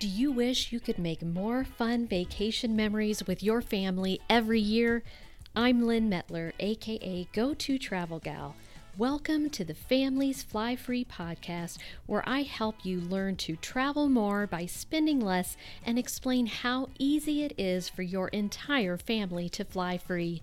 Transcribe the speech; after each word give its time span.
Do 0.00 0.08
you 0.08 0.32
wish 0.32 0.72
you 0.72 0.80
could 0.80 0.98
make 0.98 1.20
more 1.20 1.62
fun 1.62 2.06
vacation 2.06 2.74
memories 2.74 3.26
with 3.26 3.42
your 3.42 3.60
family 3.60 4.18
every 4.30 4.58
year? 4.58 5.02
I'm 5.54 5.82
Lynn 5.82 6.08
Metler, 6.08 6.52
aka 6.58 7.28
Go 7.34 7.52
To 7.52 7.78
Travel 7.78 8.18
Gal. 8.18 8.56
Welcome 8.96 9.50
to 9.50 9.62
the 9.62 9.74
Families 9.74 10.42
Fly 10.42 10.74
Free 10.74 11.04
podcast, 11.04 11.76
where 12.06 12.26
I 12.26 12.44
help 12.44 12.76
you 12.82 12.98
learn 12.98 13.36
to 13.36 13.56
travel 13.56 14.08
more 14.08 14.46
by 14.46 14.64
spending 14.64 15.20
less 15.20 15.58
and 15.84 15.98
explain 15.98 16.46
how 16.46 16.88
easy 16.98 17.42
it 17.42 17.52
is 17.58 17.90
for 17.90 18.00
your 18.00 18.28
entire 18.28 18.96
family 18.96 19.50
to 19.50 19.66
fly 19.66 19.98
free. 19.98 20.40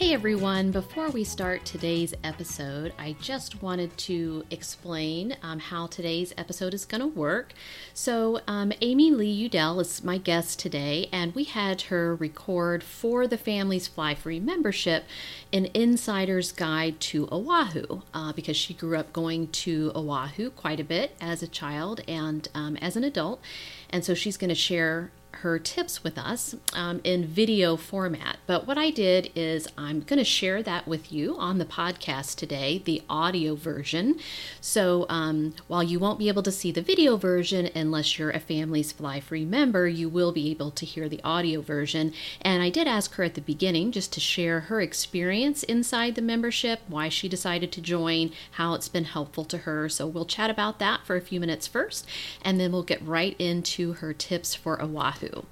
Hey 0.00 0.14
everyone, 0.14 0.70
before 0.70 1.10
we 1.10 1.24
start 1.24 1.66
today's 1.66 2.14
episode, 2.24 2.94
I 2.98 3.16
just 3.20 3.60
wanted 3.60 3.94
to 3.98 4.46
explain 4.50 5.36
um, 5.42 5.58
how 5.58 5.88
today's 5.88 6.32
episode 6.38 6.72
is 6.72 6.86
going 6.86 7.02
to 7.02 7.06
work. 7.06 7.52
So, 7.92 8.40
um, 8.46 8.72
Amy 8.80 9.10
Lee 9.10 9.30
Udell 9.30 9.78
is 9.78 10.02
my 10.02 10.16
guest 10.16 10.58
today, 10.58 11.10
and 11.12 11.34
we 11.34 11.44
had 11.44 11.82
her 11.82 12.14
record 12.14 12.82
for 12.82 13.26
the 13.26 13.36
family's 13.36 13.88
Fly 13.88 14.14
Free 14.14 14.40
membership 14.40 15.04
an 15.52 15.68
insider's 15.74 16.50
guide 16.50 16.98
to 17.00 17.28
Oahu 17.30 18.00
uh, 18.14 18.32
because 18.32 18.56
she 18.56 18.72
grew 18.72 18.96
up 18.96 19.12
going 19.12 19.48
to 19.48 19.92
Oahu 19.94 20.48
quite 20.48 20.80
a 20.80 20.84
bit 20.84 21.14
as 21.20 21.42
a 21.42 21.46
child 21.46 22.00
and 22.08 22.48
um, 22.54 22.78
as 22.78 22.96
an 22.96 23.04
adult. 23.04 23.42
And 23.90 24.02
so 24.02 24.14
she's 24.14 24.38
going 24.38 24.48
to 24.48 24.54
share 24.54 25.10
her 25.32 25.58
tips 25.58 26.04
with 26.04 26.18
us 26.18 26.54
um, 26.74 27.00
in 27.04 27.24
video 27.24 27.76
format. 27.76 28.38
But 28.46 28.66
what 28.66 28.76
I 28.76 28.90
did 28.90 29.30
is 29.34 29.68
I'm 29.78 30.00
going 30.00 30.18
to 30.18 30.24
share 30.24 30.62
that 30.62 30.86
with 30.86 31.12
you 31.12 31.36
on 31.38 31.58
the 31.58 31.64
podcast 31.64 32.36
today, 32.36 32.82
the 32.84 33.02
audio 33.08 33.54
version. 33.54 34.18
So 34.60 35.06
um, 35.08 35.54
while 35.66 35.82
you 35.82 35.98
won't 35.98 36.18
be 36.18 36.28
able 36.28 36.42
to 36.42 36.52
see 36.52 36.72
the 36.72 36.82
video 36.82 37.16
version 37.16 37.70
unless 37.74 38.18
you're 38.18 38.30
a 38.30 38.40
Families 38.40 38.92
Fly 38.92 39.20
Free 39.20 39.44
member, 39.44 39.88
you 39.88 40.08
will 40.08 40.32
be 40.32 40.50
able 40.50 40.70
to 40.72 40.84
hear 40.84 41.08
the 41.08 41.22
audio 41.22 41.60
version. 41.60 42.12
And 42.42 42.62
I 42.62 42.70
did 42.70 42.86
ask 42.86 43.14
her 43.14 43.24
at 43.24 43.34
the 43.34 43.40
beginning 43.40 43.92
just 43.92 44.12
to 44.14 44.20
share 44.20 44.60
her 44.60 44.80
experience 44.80 45.62
inside 45.62 46.14
the 46.14 46.22
membership, 46.22 46.80
why 46.88 47.08
she 47.08 47.28
decided 47.28 47.72
to 47.72 47.80
join, 47.80 48.32
how 48.52 48.74
it's 48.74 48.88
been 48.88 49.04
helpful 49.04 49.44
to 49.46 49.58
her. 49.58 49.88
So 49.88 50.06
we'll 50.06 50.24
chat 50.24 50.50
about 50.50 50.78
that 50.80 51.06
for 51.06 51.16
a 51.16 51.20
few 51.20 51.40
minutes 51.40 51.66
first, 51.66 52.06
and 52.42 52.60
then 52.60 52.72
we'll 52.72 52.82
get 52.82 53.06
right 53.06 53.36
into 53.38 53.94
her 53.94 54.12
tips 54.12 54.54
for 54.54 54.80
Oahu. 55.22 55.42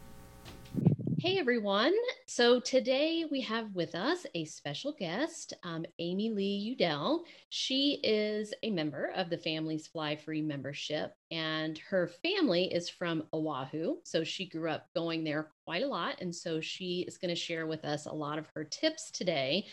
Hey 1.18 1.38
everyone. 1.38 1.92
So 2.26 2.60
today 2.60 3.24
we 3.30 3.40
have 3.42 3.74
with 3.74 3.94
us 3.94 4.24
a 4.34 4.44
special 4.44 4.92
guest, 4.92 5.52
um, 5.64 5.84
Amy 5.98 6.30
Lee 6.30 6.58
Udell. 6.70 7.24
She 7.48 8.00
is 8.04 8.54
a 8.62 8.70
member 8.70 9.12
of 9.16 9.28
the 9.28 9.36
Families 9.36 9.88
Fly 9.88 10.16
Free 10.16 10.40
membership, 10.40 11.14
and 11.30 11.76
her 11.78 12.08
family 12.22 12.72
is 12.72 12.88
from 12.88 13.24
Oahu. 13.32 13.96
So 14.04 14.22
she 14.22 14.48
grew 14.48 14.70
up 14.70 14.86
going 14.94 15.24
there 15.24 15.50
quite 15.64 15.82
a 15.82 15.88
lot. 15.88 16.20
And 16.20 16.34
so 16.34 16.60
she 16.60 17.04
is 17.08 17.18
going 17.18 17.34
to 17.34 17.40
share 17.40 17.66
with 17.66 17.84
us 17.84 18.06
a 18.06 18.12
lot 18.12 18.38
of 18.38 18.46
her 18.54 18.64
tips 18.64 19.10
today 19.10 19.66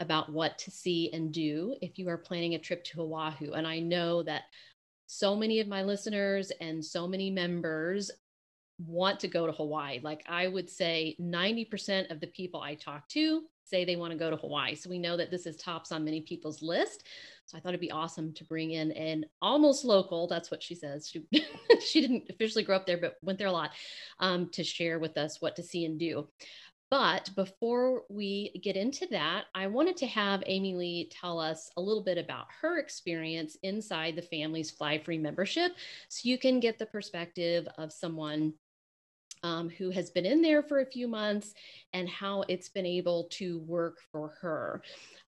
about 0.00 0.30
what 0.32 0.58
to 0.58 0.70
see 0.70 1.10
and 1.12 1.32
do 1.32 1.76
if 1.80 1.98
you 1.98 2.08
are 2.08 2.18
planning 2.18 2.54
a 2.54 2.58
trip 2.58 2.84
to 2.84 3.02
Oahu. 3.02 3.52
And 3.52 3.66
I 3.66 3.78
know 3.78 4.22
that 4.24 4.42
so 5.06 5.34
many 5.34 5.60
of 5.60 5.68
my 5.68 5.84
listeners 5.84 6.52
and 6.60 6.84
so 6.84 7.08
many 7.08 7.30
members 7.30 8.10
want 8.78 9.20
to 9.20 9.28
go 9.28 9.46
to 9.46 9.52
Hawaii. 9.52 10.00
Like 10.02 10.24
I 10.28 10.46
would 10.46 10.70
say 10.70 11.16
90% 11.20 12.10
of 12.10 12.20
the 12.20 12.28
people 12.28 12.60
I 12.60 12.74
talk 12.74 13.08
to 13.10 13.42
say 13.64 13.84
they 13.84 13.96
want 13.96 14.12
to 14.12 14.18
go 14.18 14.30
to 14.30 14.36
Hawaii. 14.36 14.74
So 14.74 14.88
we 14.88 14.98
know 14.98 15.16
that 15.16 15.30
this 15.30 15.46
is 15.46 15.56
tops 15.56 15.92
on 15.92 16.04
many 16.04 16.22
people's 16.22 16.62
list. 16.62 17.06
So 17.44 17.56
I 17.56 17.60
thought 17.60 17.70
it'd 17.70 17.80
be 17.80 17.90
awesome 17.90 18.32
to 18.34 18.44
bring 18.44 18.72
in 18.72 18.92
an 18.92 19.24
almost 19.42 19.84
local, 19.84 20.26
that's 20.26 20.50
what 20.50 20.62
she 20.62 20.74
says. 20.74 21.08
She, 21.08 21.26
she 21.86 22.00
didn't 22.00 22.30
officially 22.30 22.64
grow 22.64 22.76
up 22.76 22.86
there, 22.86 22.98
but 22.98 23.16
went 23.22 23.38
there 23.38 23.48
a 23.48 23.52
lot 23.52 23.72
um, 24.20 24.48
to 24.50 24.64
share 24.64 24.98
with 24.98 25.16
us 25.18 25.40
what 25.40 25.56
to 25.56 25.62
see 25.62 25.84
and 25.84 25.98
do. 25.98 26.28
But 26.90 27.30
before 27.36 28.04
we 28.08 28.58
get 28.62 28.74
into 28.74 29.06
that, 29.10 29.44
I 29.54 29.66
wanted 29.66 29.98
to 29.98 30.06
have 30.06 30.42
Amy 30.46 30.74
Lee 30.74 31.10
tell 31.10 31.38
us 31.38 31.70
a 31.76 31.82
little 31.82 32.02
bit 32.02 32.16
about 32.16 32.46
her 32.62 32.78
experience 32.78 33.58
inside 33.62 34.16
the 34.16 34.22
family's 34.22 34.70
Fly 34.70 34.98
Free 34.98 35.18
membership 35.18 35.72
so 36.08 36.28
you 36.28 36.38
can 36.38 36.60
get 36.60 36.78
the 36.78 36.86
perspective 36.86 37.68
of 37.76 37.92
someone 37.92 38.54
um, 39.42 39.68
who 39.68 39.90
has 39.90 40.10
been 40.10 40.26
in 40.26 40.42
there 40.42 40.62
for 40.62 40.80
a 40.80 40.86
few 40.86 41.08
months 41.08 41.54
and 41.92 42.08
how 42.08 42.44
it's 42.48 42.68
been 42.68 42.86
able 42.86 43.28
to 43.30 43.58
work 43.60 43.98
for 44.12 44.34
her. 44.40 44.82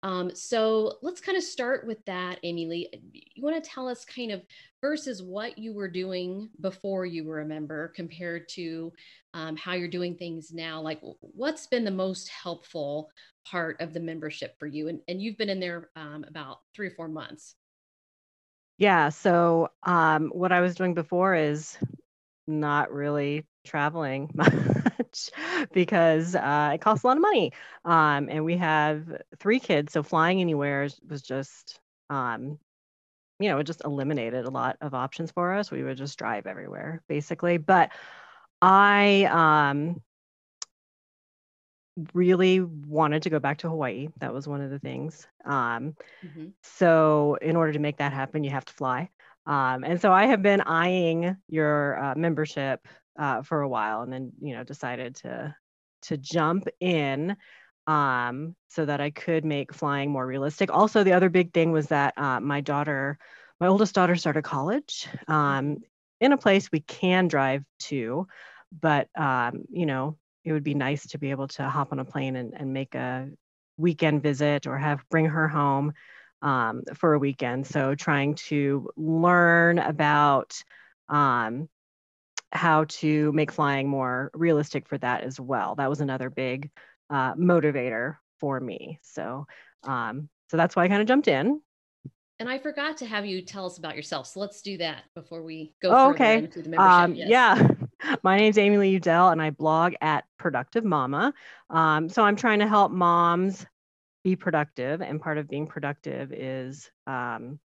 Um, 0.03 0.33
so 0.33 0.97
let's 1.01 1.21
kind 1.21 1.37
of 1.37 1.43
start 1.43 1.85
with 1.85 2.03
that, 2.05 2.39
Amy 2.43 2.65
Lee. 2.65 2.89
You 3.33 3.43
want 3.43 3.61
to 3.61 3.69
tell 3.69 3.87
us 3.87 4.05
kind 4.05 4.31
of 4.31 4.41
versus 4.81 5.21
what 5.21 5.57
you 5.57 5.73
were 5.73 5.89
doing 5.89 6.49
before 6.61 7.05
you 7.05 7.25
were 7.25 7.41
a 7.41 7.45
member 7.45 7.89
compared 7.89 8.47
to 8.49 8.91
um, 9.33 9.55
how 9.55 9.73
you're 9.73 9.87
doing 9.87 10.15
things 10.15 10.51
now? 10.51 10.81
Like, 10.81 10.99
what's 11.21 11.67
been 11.67 11.83
the 11.83 11.91
most 11.91 12.29
helpful 12.29 13.11
part 13.45 13.79
of 13.81 13.93
the 13.93 13.99
membership 13.99 14.55
for 14.59 14.67
you? 14.67 14.87
And, 14.87 14.99
and 15.07 15.21
you've 15.21 15.37
been 15.37 15.49
in 15.49 15.59
there 15.59 15.89
um, 15.95 16.25
about 16.27 16.59
three 16.75 16.87
or 16.87 16.91
four 16.91 17.07
months. 17.07 17.55
Yeah. 18.77 19.09
So, 19.09 19.69
um, 19.83 20.29
what 20.29 20.51
I 20.51 20.61
was 20.61 20.75
doing 20.75 20.93
before 20.93 21.35
is 21.35 21.77
not 22.49 22.91
really 22.91 23.45
traveling 23.65 24.29
much 24.33 25.29
because 25.71 26.35
uh, 26.35 26.71
it 26.73 26.81
costs 26.81 27.03
a 27.03 27.07
lot 27.07 27.17
of 27.17 27.21
money. 27.21 27.53
Um, 27.85 28.27
and 28.29 28.43
we 28.43 28.57
have 28.57 29.21
three 29.39 29.59
kids, 29.59 29.93
so 29.93 30.03
flying 30.03 30.41
anywhere 30.41 30.89
was 31.07 31.21
just, 31.21 31.79
um, 32.09 32.59
you 33.39 33.49
know, 33.49 33.59
it 33.59 33.65
just 33.65 33.83
eliminated 33.85 34.45
a 34.45 34.49
lot 34.49 34.77
of 34.81 34.93
options 34.93 35.31
for 35.31 35.53
us. 35.53 35.71
We 35.71 35.83
would 35.83 35.97
just 35.97 36.17
drive 36.17 36.47
everywhere, 36.47 37.01
basically. 37.07 37.57
But 37.57 37.91
I 38.61 39.25
um, 39.31 40.01
really 42.13 42.59
wanted 42.59 43.23
to 43.23 43.29
go 43.29 43.39
back 43.39 43.59
to 43.59 43.69
Hawaii. 43.69 44.09
That 44.19 44.33
was 44.33 44.47
one 44.47 44.61
of 44.61 44.69
the 44.69 44.79
things. 44.79 45.27
Um, 45.45 45.95
mm-hmm. 46.25 46.47
So, 46.63 47.37
in 47.41 47.55
order 47.55 47.73
to 47.73 47.79
make 47.79 47.97
that 47.97 48.11
happen, 48.11 48.43
you 48.43 48.51
have 48.51 48.65
to 48.65 48.73
fly. 48.73 49.09
Um, 49.49 49.83
and 49.83 49.99
so 49.99 50.13
I 50.13 50.27
have 50.27 50.43
been 50.43 50.61
eyeing 50.61 51.35
your 51.47 52.01
uh, 52.01 52.13
membership 52.15 52.87
uh, 53.17 53.41
for 53.41 53.61
a 53.61 53.67
while, 53.67 54.03
and 54.03 54.13
then 54.13 54.31
you 54.39 54.55
know 54.55 54.63
decided 54.63 55.15
to 55.17 55.55
to 56.03 56.17
jump 56.17 56.67
in 56.79 57.35
um, 57.87 58.55
so 58.67 58.85
that 58.85 59.01
I 59.01 59.09
could 59.09 59.43
make 59.43 59.73
flying 59.73 60.11
more 60.11 60.25
realistic. 60.25 60.71
Also, 60.71 61.03
the 61.03 61.13
other 61.13 61.29
big 61.29 61.51
thing 61.51 61.71
was 61.71 61.87
that 61.87 62.13
uh, 62.15 62.39
my 62.39 62.61
daughter, 62.61 63.17
my 63.59 63.65
oldest 63.65 63.95
daughter, 63.95 64.15
started 64.15 64.43
college 64.43 65.07
um, 65.27 65.77
in 66.21 66.31
a 66.31 66.37
place 66.37 66.71
we 66.71 66.81
can 66.81 67.27
drive 67.27 67.63
to, 67.79 68.27
but 68.79 69.09
um, 69.17 69.63
you 69.71 69.87
know 69.87 70.15
it 70.45 70.53
would 70.53 70.63
be 70.63 70.75
nice 70.75 71.07
to 71.07 71.17
be 71.17 71.31
able 71.31 71.47
to 71.47 71.67
hop 71.67 71.91
on 71.91 71.99
a 71.99 72.05
plane 72.05 72.35
and, 72.35 72.53
and 72.55 72.71
make 72.71 72.93
a 72.93 73.27
weekend 73.77 74.21
visit 74.21 74.67
or 74.67 74.77
have 74.77 75.03
bring 75.09 75.25
her 75.25 75.47
home 75.47 75.91
um, 76.41 76.83
for 76.95 77.13
a 77.13 77.19
weekend. 77.19 77.67
So 77.67 77.95
trying 77.95 78.35
to 78.35 78.89
learn 78.95 79.79
about 79.79 80.61
um, 81.07 81.69
how 82.51 82.85
to 82.85 83.31
make 83.31 83.51
flying 83.51 83.87
more 83.87 84.31
realistic 84.33 84.87
for 84.87 84.97
that 84.99 85.23
as 85.23 85.39
well. 85.39 85.75
That 85.75 85.89
was 85.89 86.01
another 86.01 86.29
big 86.29 86.69
uh, 87.09 87.35
motivator 87.35 88.17
for 88.39 88.59
me. 88.59 88.99
So 89.01 89.45
um, 89.83 90.29
so 90.49 90.57
that's 90.57 90.75
why 90.75 90.83
I 90.83 90.87
kind 90.87 91.01
of 91.01 91.07
jumped 91.07 91.27
in. 91.27 91.61
And 92.39 92.49
I 92.49 92.57
forgot 92.57 92.97
to 92.97 93.05
have 93.05 93.25
you 93.25 93.41
tell 93.41 93.65
us 93.65 93.77
about 93.77 93.95
yourself. 93.97 94.27
So 94.27 94.39
let's 94.39 94.61
do 94.61 94.77
that 94.77 95.03
before 95.13 95.43
we 95.43 95.73
go 95.81 95.89
oh, 95.91 96.09
okay. 96.11 96.37
into 96.37 96.61
the 96.61 96.69
membership. 96.69 96.91
Um, 96.91 97.15
yes. 97.15 97.29
Yeah. 97.29 98.15
My 98.23 98.37
name's 98.37 98.57
Amy 98.57 98.77
Lee 98.77 98.95
Udell, 98.95 99.29
and 99.29 99.41
I 99.41 99.49
blog 99.49 99.93
at 99.99 100.23
Productive 100.37 100.85
Mama. 100.85 101.33
Um, 101.69 102.07
so 102.07 102.23
I'm 102.23 102.37
trying 102.37 102.59
to 102.59 102.67
help 102.67 102.93
moms 102.93 103.65
be 104.23 104.35
productive 104.35 105.01
and 105.01 105.21
part 105.21 105.37
of 105.37 105.47
being 105.47 105.67
productive 105.67 106.31
is 106.33 106.91
um, 107.07 107.59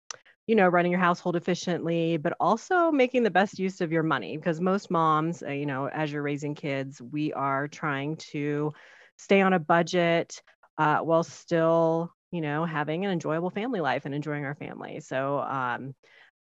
you 0.47 0.55
know 0.55 0.67
running 0.67 0.91
your 0.91 0.99
household 0.99 1.35
efficiently 1.35 2.17
but 2.17 2.33
also 2.39 2.91
making 2.91 3.23
the 3.23 3.29
best 3.29 3.59
use 3.59 3.81
of 3.81 3.91
your 3.91 4.03
money 4.03 4.35
because 4.37 4.59
most 4.59 4.91
moms 4.91 5.43
uh, 5.43 5.49
you 5.49 5.65
know 5.65 5.87
as 5.87 6.11
you're 6.11 6.21
raising 6.21 6.55
kids 6.55 7.01
we 7.01 7.31
are 7.33 7.67
trying 7.67 8.17
to 8.17 8.73
stay 9.17 9.41
on 9.41 9.53
a 9.53 9.59
budget 9.59 10.41
uh, 10.77 10.99
while 10.99 11.23
still 11.23 12.13
you 12.31 12.41
know 12.41 12.65
having 12.65 13.05
an 13.05 13.11
enjoyable 13.11 13.49
family 13.49 13.79
life 13.79 14.05
and 14.05 14.15
enjoying 14.15 14.45
our 14.45 14.55
family 14.55 14.99
so 14.99 15.39
um, 15.39 15.93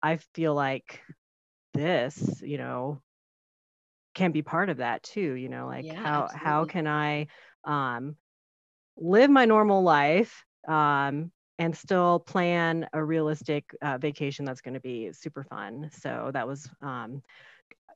i 0.03 0.17
feel 0.35 0.55
like 0.55 1.01
this 1.75 2.43
you 2.43 2.59
know 2.59 3.01
can 4.15 4.33
be 4.33 4.43
part 4.43 4.69
of 4.69 4.79
that 4.79 5.03
too 5.03 5.33
you 5.35 5.49
know 5.49 5.67
like 5.67 5.87
yeah, 5.87 6.03
how 6.03 6.23
absolutely. 6.25 6.39
how 6.51 6.65
can 6.65 6.87
i 6.87 7.27
um, 7.65 8.17
live 8.97 9.31
my 9.31 9.45
normal 9.45 9.83
life 9.83 10.45
um, 10.69 11.31
and 11.59 11.77
still 11.77 12.21
plan 12.21 12.89
a 12.93 13.03
realistic 13.03 13.65
uh, 13.83 13.99
vacation 13.99 14.45
that's 14.45 14.61
going 14.61 14.75
to 14.75 14.81
be 14.81 15.13
super 15.13 15.45
fun. 15.45 15.91
So 15.93 16.31
that 16.33 16.47
was, 16.47 16.69
um, 16.81 17.23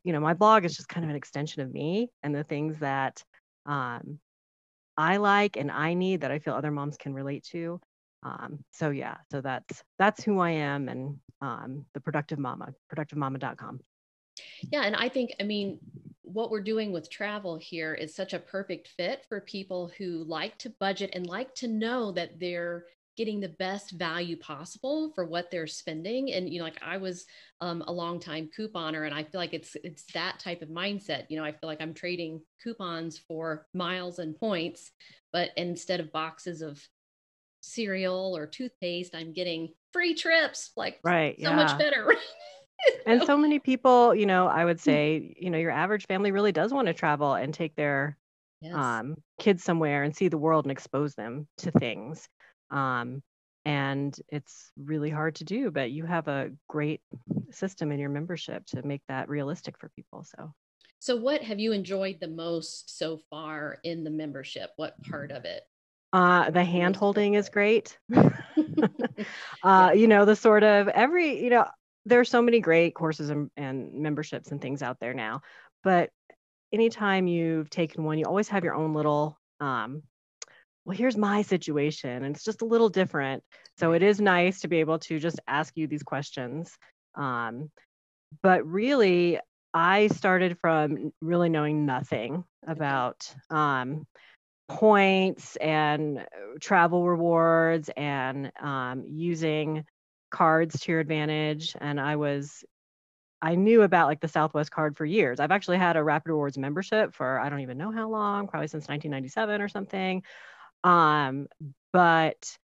you 0.04 0.12
know, 0.12 0.20
my 0.20 0.34
blog 0.34 0.64
is 0.64 0.76
just 0.76 0.88
kind 0.88 1.04
of 1.04 1.10
an 1.10 1.16
extension 1.16 1.62
of 1.62 1.72
me 1.72 2.10
and 2.22 2.34
the 2.34 2.44
things 2.44 2.78
that 2.78 3.22
um, 3.66 4.18
I 4.96 5.16
like 5.18 5.56
and 5.56 5.70
I 5.70 5.94
need 5.94 6.20
that 6.22 6.30
I 6.30 6.38
feel 6.38 6.54
other 6.54 6.70
moms 6.70 6.96
can 6.96 7.12
relate 7.12 7.44
to. 7.50 7.80
Um, 8.22 8.64
so 8.72 8.90
yeah, 8.90 9.16
so 9.30 9.40
that's 9.40 9.82
that's 9.98 10.24
who 10.24 10.40
I 10.40 10.50
am 10.50 10.88
and 10.88 11.18
um, 11.40 11.84
the 11.94 12.00
productive 12.00 12.38
mama, 12.38 12.72
productivemama.com. 12.92 13.80
Yeah, 14.72 14.82
and 14.82 14.96
I 14.96 15.08
think 15.08 15.32
I 15.40 15.44
mean 15.44 15.78
what 16.26 16.50
we're 16.50 16.60
doing 16.60 16.92
with 16.92 17.08
travel 17.08 17.56
here 17.56 17.94
is 17.94 18.14
such 18.14 18.34
a 18.34 18.38
perfect 18.38 18.88
fit 18.88 19.24
for 19.28 19.40
people 19.40 19.90
who 19.96 20.24
like 20.24 20.58
to 20.58 20.70
budget 20.80 21.10
and 21.14 21.26
like 21.26 21.54
to 21.54 21.68
know 21.68 22.10
that 22.12 22.40
they're 22.40 22.84
getting 23.16 23.40
the 23.40 23.48
best 23.48 23.92
value 23.92 24.36
possible 24.36 25.12
for 25.14 25.24
what 25.24 25.50
they're 25.50 25.68
spending. 25.68 26.32
And 26.32 26.52
you 26.52 26.58
know 26.58 26.64
like 26.64 26.82
i 26.84 26.96
was 26.96 27.24
um, 27.60 27.82
a 27.86 27.92
long 27.92 28.18
time 28.20 28.50
couponer 28.58 29.06
and 29.06 29.14
i 29.14 29.22
feel 29.22 29.40
like 29.40 29.54
it's 29.54 29.76
it's 29.84 30.04
that 30.12 30.38
type 30.40 30.62
of 30.62 30.68
mindset. 30.68 31.26
You 31.28 31.38
know 31.38 31.44
i 31.44 31.52
feel 31.52 31.68
like 31.68 31.80
i'm 31.80 31.94
trading 31.94 32.40
coupons 32.62 33.18
for 33.26 33.66
miles 33.72 34.18
and 34.18 34.36
points 34.36 34.90
but 35.32 35.50
instead 35.56 36.00
of 36.00 36.12
boxes 36.12 36.60
of 36.60 36.82
cereal 37.60 38.36
or 38.36 38.46
toothpaste 38.46 39.14
i'm 39.14 39.32
getting 39.32 39.70
free 39.92 40.14
trips 40.14 40.72
like 40.76 40.98
right 41.02 41.36
so 41.40 41.48
yeah. 41.48 41.56
much 41.56 41.76
better 41.78 42.14
and 43.06 43.22
so 43.26 43.36
many 43.36 43.58
people 43.58 44.14
you 44.14 44.26
know 44.26 44.46
i 44.46 44.64
would 44.64 44.80
say 44.80 45.34
you 45.38 45.50
know 45.50 45.58
your 45.58 45.70
average 45.70 46.06
family 46.06 46.32
really 46.32 46.52
does 46.52 46.72
want 46.72 46.86
to 46.86 46.94
travel 46.94 47.34
and 47.34 47.54
take 47.54 47.74
their 47.76 48.16
yes. 48.60 48.74
um, 48.74 49.16
kids 49.38 49.62
somewhere 49.62 50.02
and 50.02 50.14
see 50.14 50.28
the 50.28 50.38
world 50.38 50.64
and 50.64 50.72
expose 50.72 51.14
them 51.14 51.46
to 51.58 51.70
things 51.72 52.28
um, 52.70 53.22
and 53.64 54.18
it's 54.28 54.70
really 54.76 55.10
hard 55.10 55.34
to 55.34 55.44
do 55.44 55.70
but 55.70 55.90
you 55.90 56.04
have 56.04 56.28
a 56.28 56.50
great 56.68 57.00
system 57.50 57.92
in 57.92 57.98
your 57.98 58.10
membership 58.10 58.64
to 58.66 58.82
make 58.82 59.02
that 59.08 59.28
realistic 59.28 59.78
for 59.78 59.90
people 59.96 60.24
so. 60.24 60.52
So 60.98 61.16
what 61.16 61.42
have 61.42 61.60
you 61.60 61.72
enjoyed 61.72 62.18
the 62.20 62.28
most 62.28 62.98
so 62.98 63.20
far 63.30 63.78
in 63.84 64.02
the 64.02 64.10
membership? 64.10 64.70
What 64.76 65.00
part 65.04 65.30
of 65.30 65.44
it? 65.44 65.62
Uh, 66.12 66.50
the 66.50 66.64
hand 66.64 66.96
holding 66.96 67.34
is 67.34 67.48
great. 67.48 67.98
Uh, 69.62 69.92
you 69.94 70.06
know 70.06 70.24
the 70.24 70.36
sort 70.36 70.62
of 70.62 70.88
every 70.88 71.42
you 71.42 71.50
know 71.50 71.66
there's 72.06 72.30
so 72.30 72.40
many 72.40 72.60
great 72.60 72.94
courses 72.94 73.30
and, 73.30 73.50
and 73.56 73.92
memberships 73.92 74.50
and 74.50 74.60
things 74.60 74.82
out 74.82 74.98
there 75.00 75.14
now 75.14 75.40
but 75.84 76.10
anytime 76.72 77.26
you've 77.26 77.68
taken 77.68 78.04
one 78.04 78.18
you 78.18 78.24
always 78.24 78.48
have 78.48 78.64
your 78.64 78.74
own 78.74 78.94
little 78.94 79.38
um, 79.60 80.02
well, 80.86 80.96
here's 80.96 81.16
my 81.16 81.42
situation. 81.42 82.24
And 82.24 82.34
it's 82.36 82.44
just 82.44 82.62
a 82.62 82.66
little 82.66 82.88
different. 82.88 83.42
So 83.76 83.92
it 83.92 84.02
is 84.02 84.20
nice 84.20 84.60
to 84.60 84.68
be 84.68 84.78
able 84.78 85.00
to 85.00 85.18
just 85.18 85.40
ask 85.48 85.76
you 85.76 85.88
these 85.88 86.04
questions. 86.04 86.72
Um, 87.16 87.70
but 88.40 88.64
really, 88.64 89.40
I 89.74 90.06
started 90.06 90.58
from 90.60 91.12
really 91.20 91.48
knowing 91.48 91.86
nothing 91.86 92.44
about 92.66 93.34
um, 93.50 94.06
points 94.68 95.56
and 95.56 96.18
uh, 96.18 96.22
travel 96.60 97.06
rewards 97.06 97.90
and 97.96 98.52
um, 98.60 99.04
using 99.08 99.84
cards 100.36 100.78
to 100.80 100.92
your 100.92 101.00
advantage. 101.00 101.74
And 101.80 101.98
I 101.98 102.16
was, 102.16 102.62
I 103.40 103.54
knew 103.54 103.82
about 103.82 104.06
like 104.06 104.20
the 104.20 104.28
Southwest 104.28 104.70
card 104.70 104.94
for 104.94 105.06
years. 105.06 105.40
I've 105.40 105.50
actually 105.50 105.78
had 105.78 105.96
a 105.96 106.04
Rapid 106.04 106.28
Rewards 106.28 106.58
membership 106.58 107.14
for 107.14 107.40
I 107.40 107.48
don't 107.48 107.60
even 107.60 107.78
know 107.78 107.90
how 107.90 108.10
long, 108.10 108.46
probably 108.46 108.68
since 108.68 108.86
1997 108.86 109.62
or 109.62 109.68
something. 109.68 110.22
Um, 110.84 111.46
but 111.90 112.58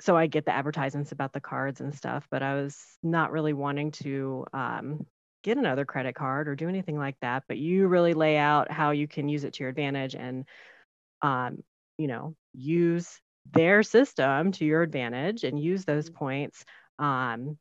so 0.00 0.16
I 0.16 0.28
get 0.28 0.44
the 0.44 0.54
advertisements 0.54 1.10
about 1.10 1.32
the 1.32 1.40
cards 1.40 1.80
and 1.80 1.92
stuff, 1.92 2.28
but 2.30 2.44
I 2.44 2.54
was 2.54 2.78
not 3.02 3.32
really 3.32 3.52
wanting 3.52 3.90
to 3.92 4.46
um, 4.52 5.06
get 5.42 5.58
another 5.58 5.84
credit 5.84 6.14
card 6.14 6.46
or 6.46 6.54
do 6.54 6.68
anything 6.68 6.96
like 6.96 7.16
that. 7.22 7.42
But 7.48 7.58
you 7.58 7.88
really 7.88 8.14
lay 8.14 8.36
out 8.38 8.70
how 8.70 8.92
you 8.92 9.08
can 9.08 9.28
use 9.28 9.42
it 9.42 9.54
to 9.54 9.64
your 9.64 9.70
advantage 9.70 10.14
and, 10.14 10.44
um, 11.22 11.64
you 11.98 12.06
know, 12.06 12.36
use 12.54 13.20
their 13.52 13.82
system 13.82 14.52
to 14.52 14.64
your 14.64 14.82
advantage 14.82 15.44
and 15.44 15.58
use 15.58 15.84
those 15.84 16.08
mm-hmm. 16.08 16.18
points 16.18 16.64
um, 16.98 17.58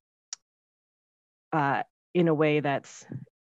uh, 1.51 1.83
in 2.13 2.27
a 2.27 2.33
way 2.33 2.59
that's 2.59 3.05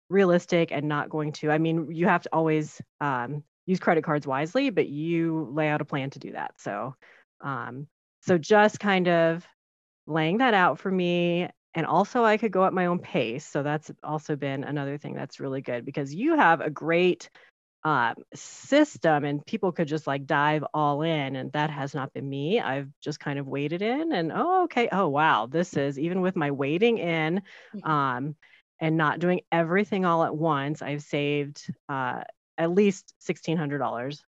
realistic 0.10 0.72
and 0.72 0.88
not 0.88 1.10
going 1.10 1.32
to. 1.32 1.50
I 1.50 1.58
mean, 1.58 1.92
you 1.92 2.08
have 2.08 2.24
to 2.24 2.30
always 2.34 2.82
um, 3.00 3.44
use 3.66 3.80
credit 3.80 4.04
cards 4.04 4.28
wisely, 4.28 4.70
but 4.70 4.88
you 4.88 5.50
lay 5.52 5.70
out 5.70 5.82
a 5.82 5.86
plan 5.86 6.10
to 6.12 6.20
do 6.20 6.34
that. 6.34 6.54
So, 6.58 6.96
um, 7.42 7.88
so 8.22 8.38
just 8.38 8.80
kind 8.80 9.08
of 9.08 9.46
laying 10.08 10.40
that 10.40 10.54
out 10.54 10.80
for 10.80 10.92
me. 10.92 11.50
And 11.74 11.86
also, 11.86 12.24
I 12.24 12.38
could 12.38 12.52
go 12.52 12.66
at 12.66 12.74
my 12.74 12.88
own 12.88 13.00
pace. 13.00 13.46
So 13.46 13.64
that's 13.64 13.90
also 14.04 14.36
been 14.36 14.66
another 14.66 14.98
thing 14.98 15.16
that's 15.16 15.40
really 15.40 15.62
good 15.62 15.86
because 15.86 16.14
you 16.14 16.36
have 16.36 16.60
a 16.60 16.70
great 16.70 17.30
um, 17.84 18.16
system 18.34 19.26
and 19.26 19.46
people 19.46 19.72
could 19.72 19.88
just 19.88 20.08
like 20.08 20.26
dive 20.26 20.64
all 20.74 21.02
in. 21.02 21.36
And 21.36 21.52
that 21.54 21.70
has 21.70 21.96
not 21.96 22.14
been 22.14 22.30
me. 22.30 22.60
I've 22.60 22.90
just 23.02 23.20
kind 23.20 23.40
of 23.40 23.48
waded 23.48 23.82
in 23.82 24.12
and, 24.12 24.32
oh, 24.34 24.64
okay. 24.66 24.90
Oh, 24.92 25.08
wow. 25.08 25.48
This 25.48 25.76
is 25.76 25.98
even 25.98 26.22
with 26.22 26.36
my 26.36 26.52
wading 26.52 27.00
in 27.00 27.42
mm-hmm. 27.76 27.90
um, 27.90 28.36
and 28.82 28.98
not 28.98 29.20
doing 29.20 29.42
everything 29.52 30.06
all 30.06 30.24
at 30.24 30.36
once, 30.36 30.82
I've 30.82 31.04
saved 31.04 31.72
uh, 31.88 32.24
at 32.58 32.72
least 32.72 33.14
sixteen 33.20 33.58
hundred 33.58 33.78
dollars 33.78 34.24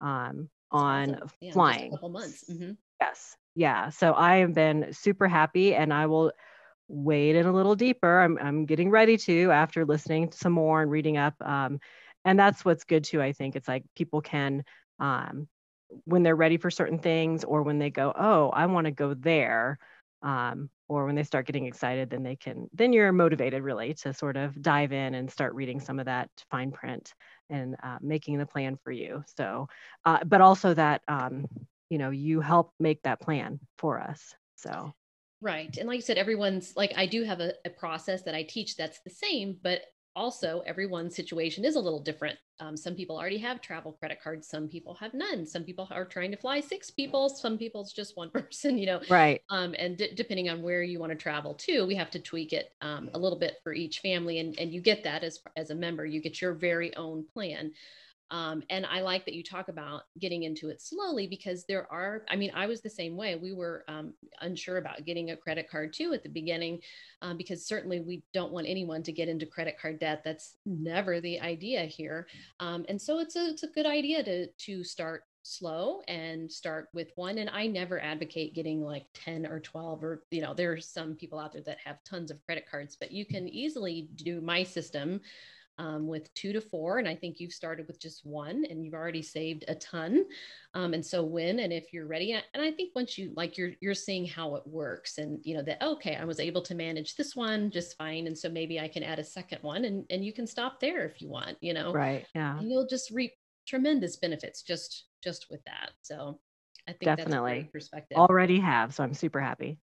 um, 0.00 0.50
on 0.70 1.14
awesome. 1.14 1.30
yeah, 1.40 1.52
flying. 1.52 1.88
a 1.88 1.96
couple 1.96 2.10
months. 2.10 2.44
Mm-hmm. 2.50 2.72
Yes, 3.00 3.36
yeah. 3.54 3.88
So 3.88 4.14
I 4.14 4.36
have 4.36 4.54
been 4.54 4.92
super 4.92 5.26
happy, 5.26 5.74
and 5.74 5.92
I 5.92 6.06
will 6.06 6.32
wade 6.86 7.34
in 7.36 7.46
a 7.46 7.52
little 7.52 7.74
deeper. 7.74 8.20
I'm 8.20 8.38
I'm 8.38 8.66
getting 8.66 8.90
ready 8.90 9.16
to 9.16 9.50
after 9.50 9.86
listening 9.86 10.28
to 10.28 10.36
some 10.36 10.52
more 10.52 10.82
and 10.82 10.90
reading 10.90 11.16
up. 11.16 11.34
Um, 11.40 11.80
and 12.24 12.38
that's 12.38 12.64
what's 12.64 12.84
good 12.84 13.04
too. 13.04 13.20
I 13.22 13.32
think 13.32 13.56
it's 13.56 13.68
like 13.68 13.84
people 13.96 14.20
can 14.20 14.64
um, 14.98 15.48
when 16.04 16.22
they're 16.22 16.36
ready 16.36 16.56
for 16.56 16.70
certain 16.70 16.98
things, 16.98 17.44
or 17.44 17.62
when 17.62 17.78
they 17.78 17.90
go, 17.90 18.12
oh, 18.16 18.50
I 18.50 18.66
want 18.66 18.86
to 18.86 18.90
go 18.90 19.14
there. 19.14 19.78
Um, 20.22 20.70
or 20.88 21.06
when 21.06 21.14
they 21.14 21.22
start 21.22 21.46
getting 21.46 21.66
excited 21.66 22.10
then 22.10 22.22
they 22.22 22.36
can 22.36 22.68
then 22.72 22.92
you're 22.92 23.12
motivated 23.12 23.62
really 23.62 23.94
to 23.94 24.12
sort 24.12 24.36
of 24.36 24.60
dive 24.60 24.92
in 24.92 25.14
and 25.14 25.30
start 25.30 25.54
reading 25.54 25.80
some 25.80 25.98
of 25.98 26.06
that 26.06 26.30
fine 26.50 26.70
print 26.70 27.14
and 27.50 27.76
uh, 27.82 27.98
making 28.00 28.38
the 28.38 28.46
plan 28.46 28.78
for 28.82 28.92
you 28.92 29.24
so 29.36 29.68
uh, 30.04 30.18
but 30.24 30.40
also 30.40 30.74
that 30.74 31.02
um, 31.08 31.46
you 31.90 31.98
know 31.98 32.10
you 32.10 32.40
help 32.40 32.72
make 32.78 33.02
that 33.02 33.20
plan 33.20 33.58
for 33.78 34.00
us 34.00 34.34
so 34.56 34.92
right 35.40 35.76
and 35.78 35.88
like 35.88 35.96
you 35.96 36.02
said 36.02 36.18
everyone's 36.18 36.72
like 36.76 36.92
i 36.96 37.06
do 37.06 37.22
have 37.24 37.40
a, 37.40 37.52
a 37.64 37.70
process 37.70 38.22
that 38.22 38.34
i 38.34 38.42
teach 38.42 38.76
that's 38.76 39.00
the 39.00 39.10
same 39.10 39.56
but 39.62 39.80
also 40.16 40.62
everyone's 40.66 41.14
situation 41.14 41.64
is 41.64 41.76
a 41.76 41.80
little 41.80 42.00
different. 42.00 42.38
Um, 42.60 42.76
some 42.76 42.94
people 42.94 43.18
already 43.18 43.38
have 43.38 43.60
travel 43.60 43.92
credit 43.92 44.18
cards 44.22 44.48
some 44.48 44.68
people 44.68 44.94
have 44.94 45.12
none. 45.14 45.46
Some 45.46 45.64
people 45.64 45.88
are 45.90 46.04
trying 46.04 46.30
to 46.30 46.36
fly 46.36 46.60
six 46.60 46.90
people 46.90 47.28
some 47.28 47.58
people 47.58 47.80
it's 47.80 47.92
just 47.92 48.16
one 48.16 48.30
person 48.38 48.78
you 48.78 48.86
know. 48.86 49.00
Right. 49.08 49.42
Um, 49.50 49.74
and 49.78 49.96
d- 49.96 50.12
depending 50.14 50.48
on 50.48 50.62
where 50.62 50.82
you 50.82 50.98
want 50.98 51.10
to 51.10 51.18
travel 51.18 51.54
to 51.54 51.86
we 51.86 51.94
have 51.96 52.10
to 52.12 52.18
tweak 52.18 52.52
it 52.52 52.72
um, 52.80 53.10
a 53.14 53.18
little 53.18 53.38
bit 53.38 53.56
for 53.62 53.72
each 53.72 54.00
family 54.00 54.38
and, 54.38 54.58
and 54.58 54.72
you 54.72 54.80
get 54.80 55.04
that 55.04 55.24
as 55.24 55.40
as 55.56 55.70
a 55.70 55.74
member. 55.74 56.06
You 56.06 56.20
get 56.20 56.40
your 56.40 56.54
very 56.54 56.94
own 56.96 57.24
plan 57.32 57.72
um, 58.34 58.64
and 58.68 58.84
I 58.84 59.00
like 59.00 59.24
that 59.26 59.34
you 59.34 59.44
talk 59.44 59.68
about 59.68 60.02
getting 60.18 60.42
into 60.42 60.68
it 60.68 60.82
slowly 60.82 61.28
because 61.28 61.66
there 61.66 61.86
are, 61.92 62.24
I 62.28 62.34
mean, 62.34 62.50
I 62.52 62.66
was 62.66 62.80
the 62.80 62.90
same 62.90 63.16
way. 63.16 63.36
We 63.36 63.52
were 63.52 63.84
um, 63.86 64.12
unsure 64.40 64.78
about 64.78 65.04
getting 65.04 65.30
a 65.30 65.36
credit 65.36 65.70
card 65.70 65.92
too 65.92 66.12
at 66.12 66.24
the 66.24 66.28
beginning 66.28 66.80
um, 67.22 67.36
because 67.36 67.64
certainly 67.64 68.00
we 68.00 68.24
don't 68.32 68.50
want 68.50 68.66
anyone 68.66 69.04
to 69.04 69.12
get 69.12 69.28
into 69.28 69.46
credit 69.46 69.78
card 69.80 70.00
debt. 70.00 70.22
That's 70.24 70.56
never 70.66 71.20
the 71.20 71.38
idea 71.38 71.84
here. 71.84 72.26
Um, 72.58 72.84
and 72.88 73.00
so 73.00 73.20
it's 73.20 73.36
a, 73.36 73.50
it's 73.50 73.62
a 73.62 73.68
good 73.68 73.86
idea 73.86 74.24
to, 74.24 74.48
to 74.48 74.82
start 74.82 75.22
slow 75.46 76.00
and 76.08 76.50
start 76.50 76.88
with 76.94 77.12
one 77.16 77.36
and 77.36 77.50
i 77.50 77.66
never 77.66 78.00
advocate 78.00 78.54
getting 78.54 78.80
like 78.80 79.04
10 79.12 79.44
or 79.44 79.60
12 79.60 80.02
or 80.02 80.24
you 80.30 80.40
know 80.40 80.54
there's 80.54 80.88
some 80.88 81.14
people 81.14 81.38
out 81.38 81.52
there 81.52 81.60
that 81.60 81.76
have 81.84 82.02
tons 82.02 82.30
of 82.30 82.42
credit 82.46 82.64
cards 82.66 82.96
but 82.98 83.12
you 83.12 83.26
can 83.26 83.46
easily 83.46 84.08
do 84.14 84.40
my 84.40 84.62
system 84.62 85.20
um, 85.78 86.06
with 86.06 86.32
two 86.34 86.52
to 86.52 86.60
four. 86.60 86.98
And 86.98 87.08
I 87.08 87.14
think 87.14 87.40
you've 87.40 87.52
started 87.52 87.86
with 87.86 88.00
just 88.00 88.24
one 88.24 88.64
and 88.68 88.84
you've 88.84 88.94
already 88.94 89.22
saved 89.22 89.64
a 89.68 89.74
ton. 89.74 90.24
Um, 90.74 90.94
and 90.94 91.04
so 91.04 91.22
when 91.22 91.60
and 91.60 91.72
if 91.72 91.92
you're 91.92 92.06
ready, 92.06 92.32
and 92.32 92.62
I 92.62 92.70
think 92.70 92.94
once 92.94 93.18
you 93.18 93.32
like 93.36 93.58
you're 93.58 93.72
you're 93.80 93.94
seeing 93.94 94.26
how 94.26 94.56
it 94.56 94.66
works 94.66 95.18
and 95.18 95.40
you 95.42 95.56
know 95.56 95.62
that 95.62 95.82
okay, 95.82 96.16
I 96.16 96.24
was 96.24 96.40
able 96.40 96.62
to 96.62 96.74
manage 96.74 97.16
this 97.16 97.34
one 97.34 97.70
just 97.70 97.96
fine. 97.96 98.26
And 98.26 98.36
so 98.36 98.48
maybe 98.48 98.80
I 98.80 98.88
can 98.88 99.02
add 99.02 99.18
a 99.18 99.24
second 99.24 99.58
one 99.62 99.84
and, 99.84 100.04
and 100.10 100.24
you 100.24 100.32
can 100.32 100.46
stop 100.46 100.80
there 100.80 101.04
if 101.04 101.20
you 101.20 101.28
want, 101.28 101.56
you 101.60 101.74
know. 101.74 101.92
Right. 101.92 102.26
Yeah. 102.34 102.58
And 102.58 102.70
you'll 102.70 102.86
just 102.86 103.10
reap 103.10 103.32
tremendous 103.66 104.16
benefits 104.16 104.62
just 104.62 105.06
just 105.22 105.46
with 105.50 105.64
that. 105.64 105.90
So 106.02 106.38
I 106.86 106.92
think 106.92 107.16
definitely 107.16 107.68
perspective. 107.72 108.18
Already 108.18 108.60
have. 108.60 108.94
So 108.94 109.02
I'm 109.02 109.14
super 109.14 109.40
happy. 109.40 109.78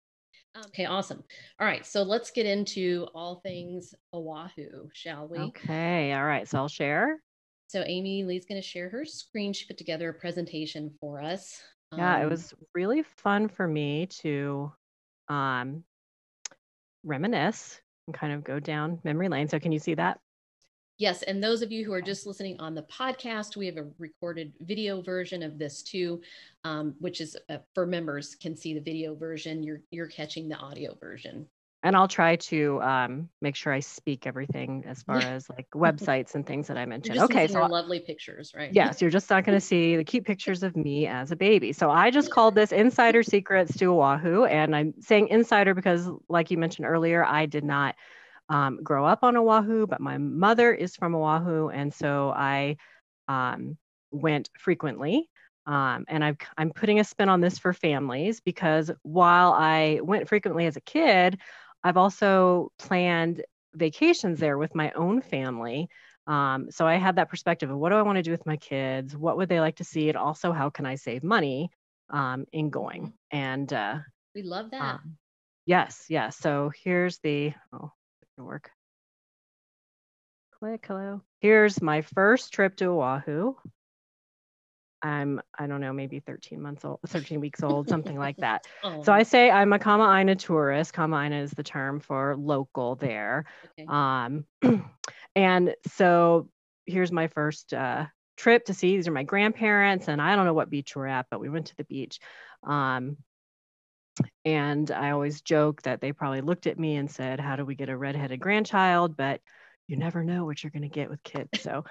Okay, 0.66 0.86
awesome. 0.86 1.24
All 1.60 1.68
right, 1.68 1.86
so 1.86 2.04
let's 2.04 2.32
get 2.32 2.46
into 2.46 3.08
all 3.14 3.42
things 3.42 3.94
Oahu, 4.14 4.90
shall 4.94 5.28
we? 5.28 5.40
Okay, 5.40 6.14
all 6.14 6.26
right. 6.26 6.48
So 6.48 6.58
I'll 6.58 6.68
share. 6.68 7.22
So 7.68 7.84
Amy 7.86 8.24
Lee's 8.24 8.46
going 8.46 8.62
to 8.62 8.68
share 8.68 8.90
her 8.90 9.06
screen. 9.06 9.54
She 9.54 9.66
put 9.68 9.78
together 9.78 10.10
a 10.10 10.14
presentation 10.14 10.94
for 11.00 11.22
us. 11.22 11.62
Yeah, 11.96 12.16
um, 12.16 12.22
it 12.22 12.30
was 12.30 12.54
really 12.74 13.04
fun 13.04 13.50
for 13.50 13.68
me 13.68 14.08
to 14.22 14.72
um, 15.28 15.84
reminisce 17.04 17.82
and 18.08 18.16
kind 18.16 18.34
of 18.34 18.44
go 18.44 18.60
down 18.60 19.00
memory 19.04 19.30
lane. 19.30 19.48
So 19.48 19.60
can 19.60 19.72
you 19.72 19.80
see 19.80 19.96
that? 19.96 20.20
Yes, 20.98 21.22
and 21.24 21.44
those 21.44 21.62
of 21.62 21.72
you 21.72 21.86
who 21.86 21.94
are 21.94 22.02
just 22.02 22.26
listening 22.26 22.60
on 22.60 22.74
the 22.74 22.82
podcast, 22.84 23.56
we 23.56 23.68
have 23.68 23.78
a 23.78 23.86
recorded 24.00 24.54
video 24.62 25.02
version 25.02 25.44
of 25.44 25.60
this 25.60 25.84
too, 25.84 26.22
um, 26.64 26.96
which 27.00 27.22
is 27.22 27.38
uh, 27.50 27.58
for 27.76 27.86
members 27.86 28.36
can 28.36 28.56
see 28.56 28.74
the 28.74 28.80
video 28.80 29.14
version. 29.14 29.62
You're 29.62 29.82
you're 29.92 30.08
catching 30.08 30.50
the 30.50 30.56
audio 30.56 30.98
version. 31.00 31.46
and 31.84 31.96
I'll 31.96 32.08
try 32.08 32.36
to 32.36 32.82
um, 32.82 33.30
make 33.40 33.56
sure 33.56 33.72
I 33.72 33.80
speak 33.80 34.26
everything 34.26 34.86
as 34.88 35.04
far 35.04 35.18
as 35.36 35.48
like 35.52 35.68
websites 35.76 36.34
and 36.34 36.44
things 36.44 36.68
that 36.68 36.78
I 36.78 36.88
mentioned. 36.88 37.20
okay, 37.20 37.48
so 37.48 37.64
lovely 37.68 38.00
pictures, 38.00 38.54
right? 38.56 38.74
Yes, 38.74 39.00
you're 39.00 39.12
just 39.12 39.30
not 39.30 39.46
going 39.46 39.56
to 39.56 39.64
see 39.64 39.98
the 39.98 40.04
cute 40.04 40.26
pictures 40.26 40.64
of 40.64 40.76
me 40.76 41.06
as 41.06 41.32
a 41.32 41.36
baby. 41.36 41.74
So 41.74 41.92
I 41.92 42.10
just 42.10 42.32
called 42.32 42.56
this 42.56 42.72
Insider 42.72 43.22
Secrets 43.36 43.78
to 43.78 43.94
Oahu, 43.94 44.46
and 44.46 44.76
I'm 44.76 44.96
saying 45.00 45.28
insider 45.28 45.76
because, 45.76 46.10
like 46.28 46.50
you 46.50 46.58
mentioned 46.58 46.88
earlier, 46.88 47.24
I 47.24 47.46
did 47.46 47.64
not 47.64 47.94
um, 48.50 48.82
grow 48.84 49.06
up 49.06 49.24
on 49.24 49.36
Oahu, 49.36 49.88
but 49.88 50.00
my 50.00 50.18
mother 50.18 50.74
is 50.74 50.96
from 50.96 51.16
Oahu, 51.16 51.70
and 51.70 51.94
so 51.94 52.32
I 52.36 52.78
um, 53.28 53.78
went 54.12 54.50
frequently. 54.58 55.30
Um, 55.66 56.06
and 56.08 56.24
I've, 56.24 56.38
I'm 56.58 56.72
putting 56.72 57.00
a 57.02 57.04
spin 57.04 57.28
on 57.28 57.42
this 57.42 57.60
for 57.60 57.74
families 57.74 58.40
because 58.40 58.90
while 59.04 59.52
I 59.52 60.00
went 60.02 60.30
frequently 60.30 60.66
as 60.66 60.78
a 60.78 60.82
kid, 60.82 61.40
I've 61.84 61.98
also 61.98 62.72
planned 62.80 63.44
vacations 63.76 64.40
there 64.40 64.58
with 64.58 64.74
my 64.76 64.92
own 64.92 65.22
family. 65.22 65.90
Um, 66.26 66.72
so 66.72 66.88
I 66.88 66.96
had 66.96 67.18
that 67.18 67.30
perspective 67.30 67.70
of 67.70 67.78
what 67.78 67.90
do 67.90 67.96
I 67.96 68.02
want 68.02 68.18
to 68.18 68.24
do 68.24 68.32
with 68.32 68.46
my 68.46 68.58
kids? 68.58 69.16
What 69.16 69.38
would 69.38 69.50
they 69.50 69.60
like 69.60 69.78
to 69.78 69.84
see? 69.84 70.10
And 70.10 70.18
also, 70.18 70.52
how 70.52 70.70
can 70.70 70.86
I 70.86 70.96
save 70.96 71.24
money 71.24 71.70
um, 72.10 72.46
in 72.52 72.70
going? 72.70 73.14
And 73.32 73.72
uh, 73.72 74.00
we 74.36 74.44
love 74.44 74.72
that. 74.72 74.82
Um, 74.82 75.18
yes, 75.66 76.06
yes. 76.10 76.38
So 76.38 76.72
here's 76.84 77.20
the 77.20 77.54
oh, 77.74 77.92
work. 78.44 78.72
Click 80.60 80.86
hello. 80.88 81.22
Here's 81.40 81.82
my 81.82 82.02
first 82.02 82.52
trip 82.54 82.76
to 82.78 82.86
Oahu. 82.86 83.54
I'm, 85.04 85.42
I 85.58 85.68
don't 85.68 85.82
know, 85.82 85.94
maybe 85.94 86.20
13 86.20 86.60
months 86.62 86.84
old, 86.84 87.00
13 87.06 87.40
weeks 87.40 87.62
old, 87.62 87.88
something 87.88 88.18
like 88.18 88.38
that. 88.38 88.66
Oh. 88.84 89.04
So 89.04 89.14
I 89.14 89.24
say 89.24 89.50
I'm 89.50 89.74
a 89.74 89.80
Kama'aina 89.80 90.38
tourist. 90.40 90.94
Kama'aina 90.94 91.42
is 91.44 91.52
the 91.52 91.64
term 91.64 92.00
for 92.00 92.36
local 92.38 92.96
there. 92.96 93.46
Okay. 93.80 93.88
Um, 93.88 94.46
and 95.36 95.76
so 95.88 96.50
here's 96.86 97.12
my 97.12 97.28
first 97.28 97.74
uh, 97.74 98.06
trip 98.38 98.66
to 98.66 98.74
see. 98.74 98.96
These 98.96 99.08
are 99.08 99.12
my 99.12 99.24
grandparents, 99.24 100.08
and 100.08 100.22
I 100.22 100.36
don't 100.36 100.46
know 100.46 100.54
what 100.54 100.70
beach 100.70 100.96
we're 100.96 101.08
at, 101.08 101.28
but 101.30 101.40
we 101.40 101.50
went 101.50 101.68
to 101.68 101.76
the 101.76 101.84
beach. 101.84 102.20
Um, 102.64 103.18
and 104.46 104.90
I 104.92 105.12
always 105.12 105.42
joke 105.42 105.82
that 105.84 106.02
they 106.02 106.12
probably 106.12 106.42
looked 106.42 106.68
at 106.68 106.80
me 106.80 106.96
and 106.96 107.10
said, 107.10 107.40
How 107.40 107.56
do 107.56 107.66
we 107.66 107.76
get 107.76 107.90
a 107.90 107.98
redheaded 107.98 108.40
grandchild? 108.40 109.18
But 109.18 109.42
you 109.88 109.98
never 109.98 110.24
know 110.24 110.46
what 110.46 110.64
you're 110.64 110.72
going 110.72 110.82
to 110.84 110.90
get 110.90 111.10
with 111.10 111.24
kids. 111.24 111.50
So 111.62 111.84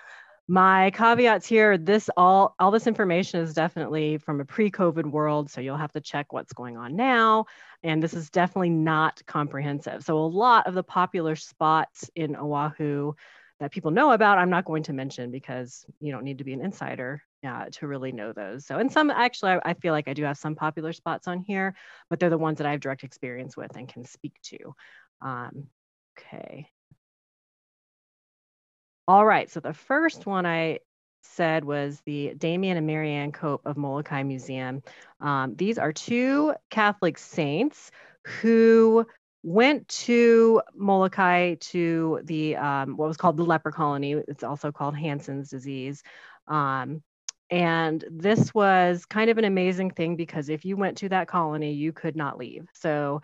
my 0.49 0.91
caveats 0.93 1.47
here 1.47 1.77
this 1.77 2.09
all 2.17 2.55
all 2.61 2.71
this 2.71 2.87
information 2.87 3.41
is 3.41 3.53
definitely 3.53 4.17
from 4.19 4.41
a 4.41 4.45
pre-covid 4.45 5.05
world 5.05 5.51
so 5.51 5.61
you'll 5.61 5.77
have 5.77 5.93
to 5.93 6.01
check 6.01 6.33
what's 6.33 6.53
going 6.53 6.77
on 6.77 6.95
now 6.95 7.45
and 7.83 8.01
this 8.01 8.15
is 8.15 8.31
definitely 8.31 8.71
not 8.71 9.21
comprehensive 9.27 10.05
so 10.05 10.19
a 10.19 10.21
lot 10.21 10.69
of 10.69 10.75
the 10.75 10.85
popular 10.85 11.35
spots 11.35 12.09
in 12.15 12.37
oahu 12.37 13.13
that 13.59 13.73
people 13.73 13.91
know 13.91 14.13
about 14.13 14.39
i'm 14.39 14.51
not 14.51 14.65
going 14.65 14.85
to 14.85 14.93
mention 14.93 15.33
because 15.33 15.85
you 15.99 16.13
don't 16.13 16.25
need 16.25 16.39
to 16.39 16.45
be 16.45 16.53
an 16.53 16.65
insider 16.65 17.21
to 17.73 17.87
really 17.87 18.13
know 18.13 18.33
those 18.33 18.67
so 18.67 18.79
and 18.79 18.91
some 18.91 19.11
actually 19.11 19.53
I, 19.53 19.61
I 19.71 19.75
feel 19.75 19.93
like 19.93 20.09
i 20.09 20.15
do 20.15 20.25
have 20.25 20.39
some 20.39 20.55
popular 20.55 20.93
spots 20.93 21.29
on 21.29 21.41
here 21.41 21.75
but 22.11 22.21
they're 22.21 22.31
the 22.31 22.39
ones 22.39 22.59
that 22.59 22.67
i 22.67 22.73
have 22.73 22.81
direct 22.81 23.05
experience 23.05 23.57
with 23.57 23.77
and 23.77 23.89
can 23.89 24.05
speak 24.05 24.35
to 24.45 24.75
um, 25.23 25.69
okay 26.19 26.71
all 29.09 29.25
right, 29.25 29.49
so 29.49 29.61
the 29.61 29.73
first 29.73 30.27
one 30.27 30.47
I 30.47 30.81
said 31.23 31.65
was 31.65 32.01
the 32.07 32.35
Damien 32.37 32.77
and 32.77 32.89
Marianne 32.89 33.31
Cope 33.31 33.65
of 33.65 33.77
Molokai 33.77 34.25
Museum. 34.25 34.83
Um, 35.21 35.55
these 35.55 35.79
are 35.79 35.93
two 35.93 36.55
Catholic 36.71 37.17
saints 37.17 37.93
who 38.41 39.07
went 39.45 39.87
to 39.87 40.61
Molokai 40.75 41.55
to 41.55 42.21
the 42.25 42.57
um, 42.57 42.97
what 42.97 43.07
was 43.07 43.17
called 43.17 43.37
the 43.37 43.45
leper 43.45 43.71
colony. 43.71 44.15
It's 44.15 44.43
also 44.43 44.73
called 44.73 44.97
Hansen's 44.97 45.51
disease. 45.51 46.03
Um, 46.49 47.01
and 47.51 48.05
this 48.11 48.53
was 48.53 49.07
kind 49.07 49.31
of 49.31 49.39
an 49.39 49.45
amazing 49.45 49.91
thing 49.91 50.17
because 50.17 50.49
if 50.49 50.65
you 50.65 50.77
went 50.77 50.99
to 50.99 51.09
that 51.11 51.29
colony, 51.29 51.73
you 51.73 51.93
could 51.93 52.17
not 52.17 52.39
leave. 52.39 52.67
So 52.75 53.23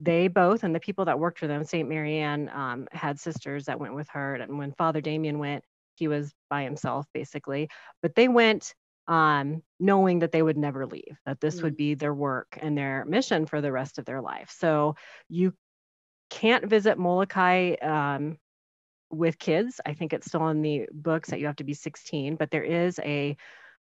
they 0.00 0.28
both 0.28 0.64
and 0.64 0.74
the 0.74 0.80
people 0.80 1.04
that 1.04 1.18
worked 1.18 1.38
for 1.38 1.46
them, 1.46 1.64
St. 1.64 1.88
Marianne, 1.88 2.48
um, 2.48 2.88
had 2.90 3.20
sisters 3.20 3.66
that 3.66 3.78
went 3.78 3.94
with 3.94 4.08
her. 4.10 4.36
And 4.36 4.58
when 4.58 4.72
Father 4.72 5.02
Damien 5.02 5.38
went, 5.38 5.62
he 5.96 6.08
was 6.08 6.32
by 6.48 6.62
himself 6.62 7.06
basically. 7.12 7.68
But 8.00 8.14
they 8.14 8.28
went 8.28 8.74
um, 9.06 9.62
knowing 9.78 10.20
that 10.20 10.32
they 10.32 10.42
would 10.42 10.56
never 10.56 10.86
leave, 10.86 11.18
that 11.26 11.40
this 11.40 11.60
mm 11.60 11.64
would 11.64 11.76
be 11.76 11.94
their 11.94 12.14
work 12.14 12.58
and 12.60 12.78
their 12.78 13.04
mission 13.04 13.44
for 13.44 13.60
the 13.60 13.72
rest 13.72 13.98
of 13.98 14.06
their 14.06 14.22
life. 14.22 14.54
So 14.56 14.96
you 15.28 15.52
can't 16.30 16.66
visit 16.66 16.96
Molokai 16.96 17.74
um, 17.74 18.38
with 19.10 19.38
kids. 19.38 19.80
I 19.84 19.94
think 19.94 20.12
it's 20.12 20.26
still 20.26 20.48
in 20.48 20.62
the 20.62 20.88
books 20.92 21.30
that 21.30 21.40
you 21.40 21.46
have 21.46 21.56
to 21.56 21.64
be 21.64 21.74
16, 21.74 22.36
but 22.36 22.50
there 22.50 22.62
is 22.62 22.98
a 23.00 23.36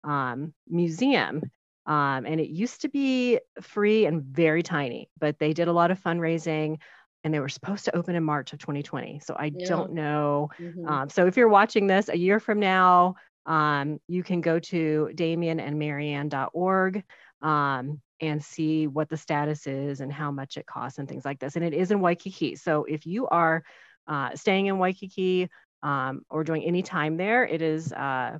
um, 0.03 0.53
museum 0.67 1.41
um, 1.85 2.25
and 2.25 2.39
it 2.39 2.49
used 2.49 2.81
to 2.81 2.89
be 2.89 3.39
free 3.61 4.05
and 4.05 4.23
very 4.23 4.63
tiny, 4.63 5.09
but 5.19 5.37
they 5.37 5.53
did 5.53 5.67
a 5.67 5.73
lot 5.73 5.91
of 5.91 6.01
fundraising 6.01 6.79
and 7.23 7.33
they 7.33 7.39
were 7.39 7.49
supposed 7.49 7.85
to 7.85 7.95
open 7.95 8.15
in 8.15 8.23
March 8.23 8.53
of 8.53 8.59
2020. 8.59 9.19
So 9.23 9.35
I 9.35 9.51
yeah. 9.55 9.67
don't 9.67 9.93
know. 9.93 10.49
Mm-hmm. 10.59 10.87
Um, 10.87 11.09
so 11.09 11.27
if 11.27 11.37
you're 11.37 11.47
watching 11.47 11.87
this 11.87 12.09
a 12.09 12.17
year 12.17 12.39
from 12.39 12.59
now, 12.59 13.15
um, 13.45 13.99
you 14.07 14.23
can 14.23 14.41
go 14.41 14.57
to 14.59 15.09
damienandmarianne.org 15.13 17.03
um, 17.41 18.01
and 18.21 18.43
see 18.43 18.87
what 18.87 19.09
the 19.09 19.17
status 19.17 19.67
is 19.67 20.01
and 20.01 20.11
how 20.11 20.31
much 20.31 20.57
it 20.57 20.65
costs 20.65 20.97
and 20.97 21.07
things 21.07 21.25
like 21.25 21.39
this. 21.39 21.55
And 21.55 21.65
it 21.65 21.73
is 21.73 21.91
in 21.91 21.99
Waikiki. 21.99 22.55
So 22.55 22.85
if 22.85 23.05
you 23.05 23.27
are 23.27 23.63
uh, 24.07 24.35
staying 24.35 24.67
in 24.67 24.77
Waikiki 24.77 25.49
um, 25.83 26.21
or 26.29 26.43
doing 26.43 26.63
any 26.63 26.81
time 26.81 27.17
there, 27.17 27.45
it 27.45 27.61
is 27.61 27.91
uh, 27.93 28.37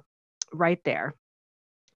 right 0.54 0.80
there 0.84 1.16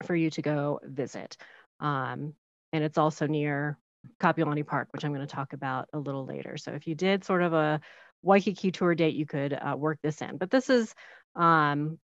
for 0.05 0.15
you 0.15 0.29
to 0.31 0.41
go 0.41 0.79
visit. 0.83 1.37
Um, 1.79 2.33
and 2.71 2.83
it's 2.83 2.97
also 2.97 3.27
near 3.27 3.77
Kapiolani 4.21 4.65
Park, 4.65 4.89
which 4.91 5.03
I'm 5.03 5.13
going 5.13 5.25
to 5.25 5.33
talk 5.33 5.53
about 5.53 5.89
a 5.93 5.99
little 5.99 6.25
later. 6.25 6.57
So 6.57 6.71
if 6.71 6.87
you 6.87 6.95
did 6.95 7.23
sort 7.23 7.41
of 7.41 7.53
a 7.53 7.81
Waikiki 8.21 8.71
tour 8.71 8.95
date, 8.95 9.15
you 9.15 9.25
could 9.25 9.53
uh, 9.53 9.75
work 9.77 9.99
this 10.03 10.21
in. 10.21 10.37
But 10.37 10.51
this 10.51 10.69
is 10.69 10.93
um, 11.35 11.99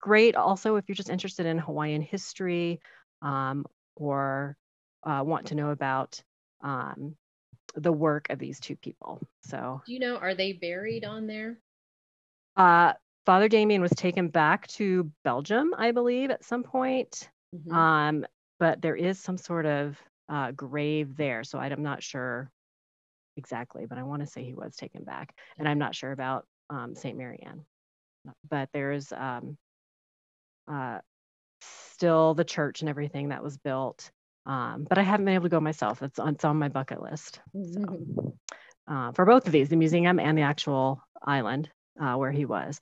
great 0.00 0.36
also 0.36 0.76
if 0.76 0.84
you're 0.88 0.94
just 0.94 1.10
interested 1.10 1.46
in 1.46 1.58
Hawaiian 1.58 2.02
history 2.02 2.80
um, 3.22 3.64
or 3.96 4.56
uh, 5.02 5.22
want 5.24 5.46
to 5.46 5.54
know 5.54 5.70
about 5.70 6.22
um, 6.62 7.16
the 7.74 7.92
work 7.92 8.28
of 8.30 8.38
these 8.38 8.60
two 8.60 8.76
people. 8.76 9.20
So, 9.42 9.82
do 9.86 9.92
you 9.92 9.98
know, 9.98 10.16
are 10.16 10.34
they 10.34 10.52
buried 10.52 11.04
on 11.04 11.26
there? 11.26 11.58
Uh, 12.56 12.94
Father 13.26 13.48
Damien 13.48 13.82
was 13.82 13.90
taken 13.92 14.28
back 14.28 14.66
to 14.68 15.10
Belgium, 15.24 15.74
I 15.76 15.90
believe, 15.90 16.30
at 16.30 16.44
some 16.44 16.62
point. 16.62 17.28
Mm-hmm. 17.54 17.74
Um, 17.74 18.26
but 18.58 18.80
there 18.80 18.96
is 18.96 19.18
some 19.18 19.36
sort 19.36 19.66
of 19.66 19.98
uh, 20.28 20.52
grave 20.52 21.16
there. 21.16 21.44
So 21.44 21.58
I'm 21.58 21.82
not 21.82 22.02
sure 22.02 22.50
exactly, 23.36 23.86
but 23.86 23.98
I 23.98 24.02
want 24.02 24.22
to 24.22 24.26
say 24.26 24.44
he 24.44 24.54
was 24.54 24.76
taken 24.76 25.04
back. 25.04 25.34
And 25.58 25.68
I'm 25.68 25.78
not 25.78 25.94
sure 25.94 26.12
about 26.12 26.46
um, 26.70 26.94
St. 26.94 27.16
Marianne. 27.16 27.64
But 28.48 28.70
there's 28.72 29.12
um, 29.12 29.56
uh, 30.68 30.98
still 31.60 32.34
the 32.34 32.44
church 32.44 32.80
and 32.80 32.88
everything 32.88 33.28
that 33.28 33.42
was 33.42 33.56
built. 33.56 34.10
Um, 34.46 34.86
but 34.88 34.98
I 34.98 35.02
haven't 35.02 35.26
been 35.26 35.34
able 35.34 35.44
to 35.46 35.50
go 35.50 35.60
myself. 35.60 36.02
It's 36.02 36.18
on, 36.18 36.34
it's 36.34 36.44
on 36.44 36.56
my 36.58 36.68
bucket 36.68 37.02
list. 37.02 37.40
So, 37.52 37.80
mm-hmm. 37.80 38.28
uh, 38.92 39.12
for 39.12 39.24
both 39.24 39.46
of 39.46 39.52
these, 39.52 39.68
the 39.68 39.76
museum 39.76 40.20
and 40.20 40.38
the 40.38 40.42
actual 40.42 41.02
island 41.22 41.68
uh, 42.00 42.14
where 42.14 42.30
he 42.30 42.44
was. 42.44 42.80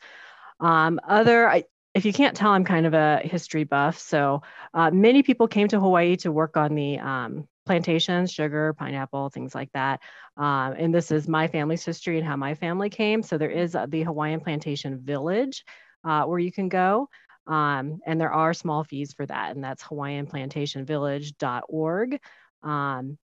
Um, 0.60 1.00
other, 1.08 1.48
I, 1.48 1.64
if 1.94 2.04
you 2.04 2.12
can't 2.12 2.36
tell, 2.36 2.50
I'm 2.50 2.64
kind 2.64 2.86
of 2.86 2.94
a 2.94 3.20
history 3.24 3.64
buff. 3.64 3.98
So 3.98 4.42
uh, 4.74 4.90
many 4.90 5.22
people 5.22 5.48
came 5.48 5.68
to 5.68 5.80
Hawaii 5.80 6.16
to 6.16 6.32
work 6.32 6.56
on 6.56 6.74
the 6.74 6.98
um, 6.98 7.48
plantations, 7.66 8.32
sugar, 8.32 8.74
pineapple, 8.74 9.30
things 9.30 9.54
like 9.54 9.70
that. 9.72 10.00
Um, 10.36 10.74
and 10.76 10.94
this 10.94 11.10
is 11.10 11.28
my 11.28 11.48
family's 11.48 11.84
history 11.84 12.18
and 12.18 12.26
how 12.26 12.36
my 12.36 12.54
family 12.54 12.90
came. 12.90 13.22
So 13.22 13.38
there 13.38 13.50
is 13.50 13.74
uh, 13.74 13.86
the 13.86 14.02
Hawaiian 14.02 14.40
Plantation 14.40 14.98
Village 15.00 15.64
uh, 16.04 16.24
where 16.24 16.38
you 16.38 16.52
can 16.52 16.68
go. 16.68 17.08
Um, 17.46 18.00
and 18.06 18.20
there 18.20 18.32
are 18.32 18.54
small 18.54 18.84
fees 18.84 19.12
for 19.12 19.26
that, 19.26 19.54
and 19.54 19.62
that's 19.62 19.82
hawaiianplantationvillage.org. 19.82 22.20
Um, 22.62 23.18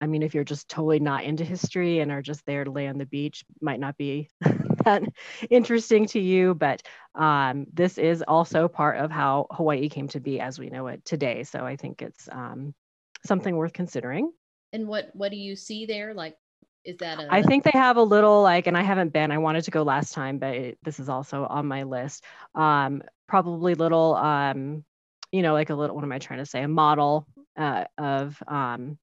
I 0.00 0.06
mean, 0.06 0.22
if 0.22 0.34
you're 0.34 0.44
just 0.44 0.68
totally 0.68 1.00
not 1.00 1.24
into 1.24 1.44
history 1.44 2.00
and 2.00 2.10
are 2.10 2.22
just 2.22 2.44
there 2.46 2.64
to 2.64 2.70
lay 2.70 2.88
on 2.88 2.98
the 2.98 3.06
beach, 3.06 3.44
might 3.60 3.80
not 3.80 3.96
be 3.96 4.30
that 4.84 5.02
interesting 5.50 6.06
to 6.08 6.20
you. 6.20 6.54
But 6.54 6.82
um, 7.14 7.66
this 7.72 7.98
is 7.98 8.24
also 8.26 8.68
part 8.68 8.98
of 8.98 9.10
how 9.10 9.46
Hawaii 9.50 9.88
came 9.88 10.08
to 10.08 10.20
be 10.20 10.40
as 10.40 10.58
we 10.58 10.70
know 10.70 10.86
it 10.86 11.04
today. 11.04 11.44
So 11.44 11.64
I 11.64 11.76
think 11.76 12.02
it's 12.02 12.28
um, 12.32 12.74
something 13.26 13.56
worth 13.56 13.72
considering. 13.72 14.32
And 14.72 14.88
what 14.88 15.10
what 15.14 15.30
do 15.30 15.36
you 15.36 15.56
see 15.56 15.86
there? 15.86 16.14
Like, 16.14 16.36
is 16.86 16.96
that 16.98 17.18
a? 17.18 17.26
I 17.30 17.42
think 17.42 17.64
they 17.64 17.72
have 17.72 17.96
a 17.96 18.02
little 18.02 18.42
like, 18.42 18.66
and 18.66 18.76
I 18.76 18.82
haven't 18.82 19.12
been. 19.12 19.30
I 19.30 19.38
wanted 19.38 19.64
to 19.64 19.70
go 19.70 19.82
last 19.82 20.14
time, 20.14 20.38
but 20.38 20.54
it, 20.54 20.78
this 20.82 21.00
is 21.00 21.08
also 21.08 21.44
on 21.44 21.66
my 21.66 21.82
list. 21.82 22.24
Um, 22.54 23.02
probably 23.26 23.74
little, 23.74 24.14
um, 24.14 24.84
you 25.32 25.42
know, 25.42 25.52
like 25.52 25.70
a 25.70 25.74
little. 25.74 25.94
What 25.94 26.04
am 26.04 26.12
I 26.12 26.18
trying 26.18 26.38
to 26.38 26.46
say? 26.46 26.62
A 26.62 26.68
model 26.68 27.26
uh, 27.56 27.84
of 27.98 28.40
um, 28.46 28.98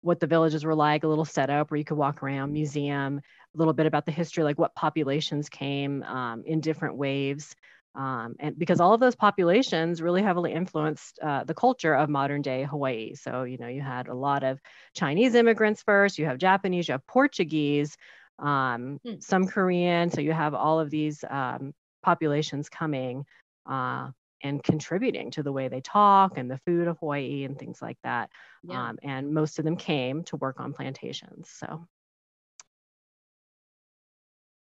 what 0.00 0.20
the 0.20 0.26
villages 0.26 0.64
were 0.64 0.74
like, 0.74 1.04
a 1.04 1.08
little 1.08 1.24
setup 1.24 1.70
where 1.70 1.78
you 1.78 1.84
could 1.84 1.98
walk 1.98 2.22
around, 2.22 2.52
museum, 2.52 3.18
a 3.18 3.58
little 3.58 3.74
bit 3.74 3.86
about 3.86 4.06
the 4.06 4.12
history, 4.12 4.44
like 4.44 4.58
what 4.58 4.74
populations 4.74 5.48
came 5.48 6.02
um, 6.04 6.42
in 6.46 6.60
different 6.60 6.96
waves. 6.96 7.54
Um, 7.98 8.36
and 8.38 8.56
because 8.56 8.78
all 8.80 8.94
of 8.94 9.00
those 9.00 9.16
populations 9.16 10.00
really 10.00 10.22
heavily 10.22 10.52
influenced 10.52 11.18
uh, 11.20 11.42
the 11.42 11.52
culture 11.52 11.94
of 11.94 12.08
modern 12.08 12.42
day 12.42 12.62
Hawaii. 12.62 13.16
So, 13.16 13.42
you 13.42 13.58
know, 13.58 13.66
you 13.66 13.82
had 13.82 14.06
a 14.06 14.14
lot 14.14 14.44
of 14.44 14.60
Chinese 14.94 15.34
immigrants 15.34 15.82
first, 15.82 16.16
you 16.16 16.24
have 16.26 16.38
Japanese, 16.38 16.86
you 16.86 16.92
have 16.92 17.06
Portuguese, 17.08 17.96
um, 18.38 19.00
hmm. 19.04 19.14
some 19.18 19.48
Korean. 19.48 20.10
So 20.10 20.20
you 20.20 20.32
have 20.32 20.54
all 20.54 20.78
of 20.78 20.90
these 20.90 21.24
um, 21.28 21.74
populations 22.04 22.68
coming 22.68 23.24
uh, 23.68 24.10
and 24.44 24.62
contributing 24.62 25.32
to 25.32 25.42
the 25.42 25.52
way 25.52 25.66
they 25.66 25.80
talk 25.80 26.38
and 26.38 26.48
the 26.48 26.58
food 26.58 26.86
of 26.86 26.98
Hawaii 27.00 27.42
and 27.42 27.58
things 27.58 27.82
like 27.82 27.98
that. 28.04 28.30
Yeah. 28.62 28.90
Um, 28.90 28.98
and 29.02 29.34
most 29.34 29.58
of 29.58 29.64
them 29.64 29.76
came 29.76 30.22
to 30.24 30.36
work 30.36 30.60
on 30.60 30.72
plantations. 30.72 31.50
So 31.50 31.84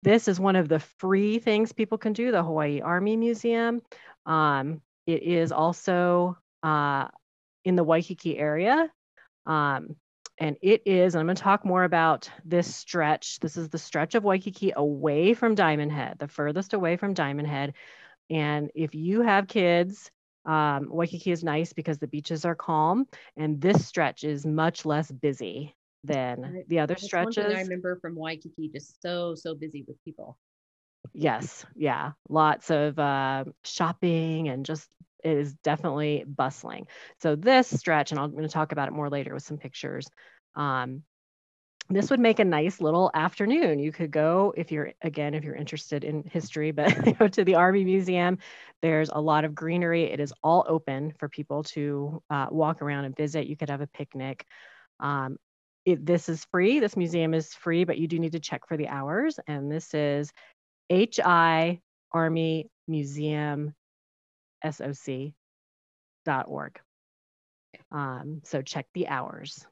this 0.03 0.27
is 0.27 0.39
one 0.39 0.55
of 0.55 0.69
the 0.69 0.79
free 0.79 1.39
things 1.39 1.71
people 1.71 1.97
can 1.97 2.13
do, 2.13 2.31
the 2.31 2.43
Hawaii 2.43 2.81
Army 2.81 3.17
Museum. 3.17 3.81
Um, 4.25 4.81
it 5.07 5.23
is 5.23 5.51
also 5.51 6.37
uh, 6.63 7.07
in 7.63 7.75
the 7.75 7.83
Waikiki 7.83 8.37
area. 8.37 8.89
Um, 9.45 9.95
and 10.37 10.57
it 10.61 10.81
is, 10.85 11.15
I'm 11.15 11.25
going 11.25 11.35
to 11.35 11.41
talk 11.41 11.65
more 11.65 11.83
about 11.83 12.29
this 12.43 12.73
stretch. 12.73 13.39
This 13.39 13.55
is 13.55 13.69
the 13.69 13.77
stretch 13.77 14.15
of 14.15 14.23
Waikiki 14.23 14.73
away 14.75 15.33
from 15.33 15.55
Diamond 15.55 15.91
Head, 15.91 16.17
the 16.19 16.27
furthest 16.27 16.73
away 16.73 16.97
from 16.97 17.13
Diamond 17.13 17.47
Head. 17.47 17.73
And 18.29 18.69
if 18.75 18.95
you 18.95 19.21
have 19.21 19.47
kids, 19.47 20.11
um, 20.45 20.89
Waikiki 20.89 21.31
is 21.31 21.43
nice 21.43 21.73
because 21.73 21.99
the 21.99 22.07
beaches 22.07 22.45
are 22.45 22.55
calm, 22.55 23.07
and 23.35 23.61
this 23.61 23.87
stretch 23.87 24.23
is 24.23 24.45
much 24.45 24.85
less 24.85 25.09
busy 25.09 25.75
than 26.05 26.63
the 26.67 26.79
other 26.79 26.93
That's 26.93 27.05
stretches. 27.05 27.53
I 27.53 27.61
remember 27.61 27.97
from 28.01 28.15
Waikiki, 28.15 28.69
just 28.69 29.01
so 29.01 29.35
so 29.35 29.55
busy 29.55 29.83
with 29.87 30.03
people. 30.03 30.37
Yes, 31.13 31.65
yeah, 31.75 32.11
lots 32.29 32.71
of 32.71 32.97
uh, 32.99 33.45
shopping 33.63 34.49
and 34.49 34.65
just 34.65 34.89
it 35.23 35.37
is 35.37 35.53
definitely 35.55 36.23
bustling. 36.27 36.87
So 37.21 37.35
this 37.35 37.67
stretch, 37.67 38.11
and 38.11 38.19
I'm 38.19 38.31
going 38.31 38.43
to 38.43 38.49
talk 38.49 38.71
about 38.71 38.87
it 38.87 38.93
more 38.93 39.09
later 39.09 39.33
with 39.33 39.43
some 39.43 39.57
pictures. 39.57 40.07
Um, 40.55 41.03
this 41.89 42.09
would 42.09 42.19
make 42.19 42.39
a 42.39 42.45
nice 42.45 42.81
little 42.81 43.11
afternoon. 43.13 43.79
You 43.79 43.91
could 43.91 44.11
go 44.11 44.53
if 44.57 44.71
you're 44.71 44.93
again 45.01 45.35
if 45.35 45.43
you're 45.43 45.55
interested 45.55 46.03
in 46.03 46.23
history, 46.23 46.71
but 46.71 46.93
go 47.19 47.27
to 47.27 47.43
the 47.43 47.55
Army 47.55 47.83
Museum. 47.83 48.39
There's 48.81 49.09
a 49.09 49.21
lot 49.21 49.45
of 49.45 49.53
greenery. 49.53 50.05
It 50.05 50.19
is 50.19 50.33
all 50.43 50.65
open 50.67 51.13
for 51.19 51.29
people 51.29 51.63
to 51.63 52.21
uh, 52.29 52.47
walk 52.49 52.81
around 52.81 53.05
and 53.05 53.15
visit. 53.15 53.47
You 53.47 53.55
could 53.55 53.69
have 53.69 53.81
a 53.81 53.87
picnic. 53.87 54.45
Um, 54.99 55.37
it, 55.85 56.05
this 56.05 56.27
is 56.29 56.45
free. 56.45 56.79
This 56.79 56.97
museum 56.97 57.33
is 57.33 57.53
free, 57.53 57.83
but 57.83 57.97
you 57.97 58.07
do 58.07 58.19
need 58.19 58.31
to 58.33 58.39
check 58.39 58.67
for 58.67 58.75
the 58.75 58.87
hours. 58.87 59.39
And 59.47 59.71
this 59.71 59.93
is 59.93 60.31
HI 60.89 61.81
Army 62.11 62.69
Museum 62.87 63.73
SOC.org. 64.63 65.33
Um, 67.91 68.41
so 68.43 68.61
check 68.61 68.87
the 68.93 69.07
hours. 69.07 69.65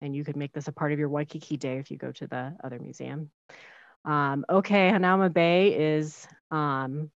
And 0.00 0.14
you 0.14 0.24
could 0.24 0.36
make 0.36 0.52
this 0.52 0.68
a 0.68 0.72
part 0.72 0.92
of 0.92 0.98
your 0.98 1.08
Waikiki 1.08 1.56
day 1.56 1.78
if 1.78 1.90
you 1.90 1.96
go 1.96 2.12
to 2.12 2.26
the 2.26 2.56
other 2.62 2.78
museum. 2.78 3.30
Um, 4.04 4.44
okay, 4.48 4.90
Hanauma 4.90 5.32
Bay 5.32 5.96
is 5.98 6.26
um, 6.50 7.10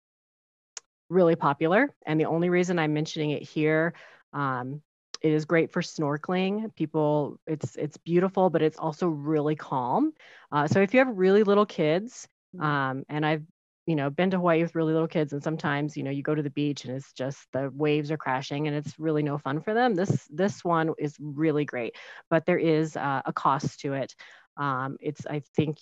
really 1.10 1.36
popular. 1.36 1.94
And 2.06 2.20
the 2.20 2.26
only 2.26 2.50
reason 2.50 2.80
I'm 2.80 2.94
mentioning 2.94 3.32
it 3.32 3.44
here 3.44 3.94
um, 4.34 4.82
it 5.22 5.32
is 5.32 5.46
great 5.46 5.72
for 5.72 5.82
snorkeling. 5.82 6.74
People, 6.76 7.40
it's 7.46 7.76
it's 7.76 7.98
beautiful, 7.98 8.50
but 8.50 8.62
it's 8.62 8.78
also 8.78 9.08
really 9.08 9.56
calm. 9.56 10.14
Uh, 10.52 10.68
so 10.68 10.82
if 10.82 10.94
you 10.94 11.00
have 11.00 11.18
really 11.18 11.44
little 11.44 11.66
kids, 11.66 12.28
mm-hmm. 12.56 12.66
um, 12.66 13.04
and 13.10 13.26
I've 13.26 13.44
you 13.86 13.96
know 13.96 14.10
been 14.10 14.32
to 14.32 14.38
Hawaii 14.38 14.62
with 14.62 14.76
really 14.76 14.94
little 14.94 15.08
kids, 15.08 15.34
and 15.34 15.44
sometimes 15.44 15.98
you 15.98 16.04
know 16.04 16.12
you 16.12 16.24
go 16.24 16.36
to 16.36 16.44
the 16.44 16.50
beach 16.50 16.86
and 16.86 16.96
it's 16.96 17.12
just 17.14 17.40
the 17.52 17.70
waves 17.74 18.12
are 18.12 18.18
crashing 18.18 18.68
and 18.68 18.76
it's 18.76 18.98
really 18.98 19.24
no 19.24 19.38
fun 19.38 19.62
for 19.62 19.74
them. 19.74 19.96
This 19.96 20.28
this 20.32 20.64
one 20.64 20.94
is 20.98 21.16
really 21.20 21.66
great, 21.66 21.96
but 22.30 22.46
there 22.46 22.60
is 22.60 22.96
uh, 22.96 23.22
a 23.26 23.34
cost 23.34 23.82
to 23.82 23.94
it. 23.94 24.16
Um, 24.58 24.98
it's 25.02 25.26
I 25.26 25.42
think 25.56 25.80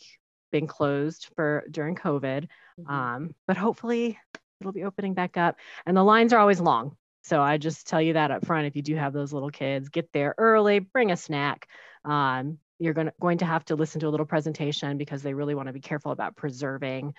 been 0.52 0.68
closed 0.68 1.30
for 1.36 1.64
during 1.70 1.96
COVID, 1.96 2.48
mm-hmm. 2.80 2.90
um, 2.90 3.36
but 3.46 3.58
hopefully 3.58 4.18
it'll 4.62 4.74
be 4.74 4.84
opening 4.84 5.14
back 5.14 5.38
up. 5.38 5.58
And 5.86 5.96
the 5.96 6.04
lines 6.04 6.34
are 6.34 6.40
always 6.40 6.60
long. 6.60 6.96
So 7.28 7.42
I 7.42 7.58
just 7.58 7.88
tell 7.88 8.02
you 8.02 8.14
that 8.14 8.32
up 8.32 8.46
front. 8.46 8.68
If 8.68 8.76
you 8.76 8.82
do 8.82 8.96
have 8.96 9.12
those 9.12 9.34
little 9.34 9.50
kids, 9.50 9.90
get 9.90 10.12
there 10.14 10.34
early, 10.38 10.80
bring 10.80 11.12
a 11.12 11.18
snack. 11.18 11.68
Um, 12.06 12.58
you're 12.80 12.94
going 12.94 13.08
to, 13.08 13.14
going 13.20 13.40
to 13.40 13.46
have 13.46 13.66
to 13.66 13.76
listen 13.76 14.00
to 14.02 14.08
a 14.08 14.10
little 14.10 14.26
presentation 14.26 14.98
because 14.98 15.24
they 15.24 15.34
really 15.34 15.54
want 15.54 15.68
to 15.68 15.74
be 15.74 15.82
careful 15.82 16.12
about 16.12 16.38
preserving 16.38 17.14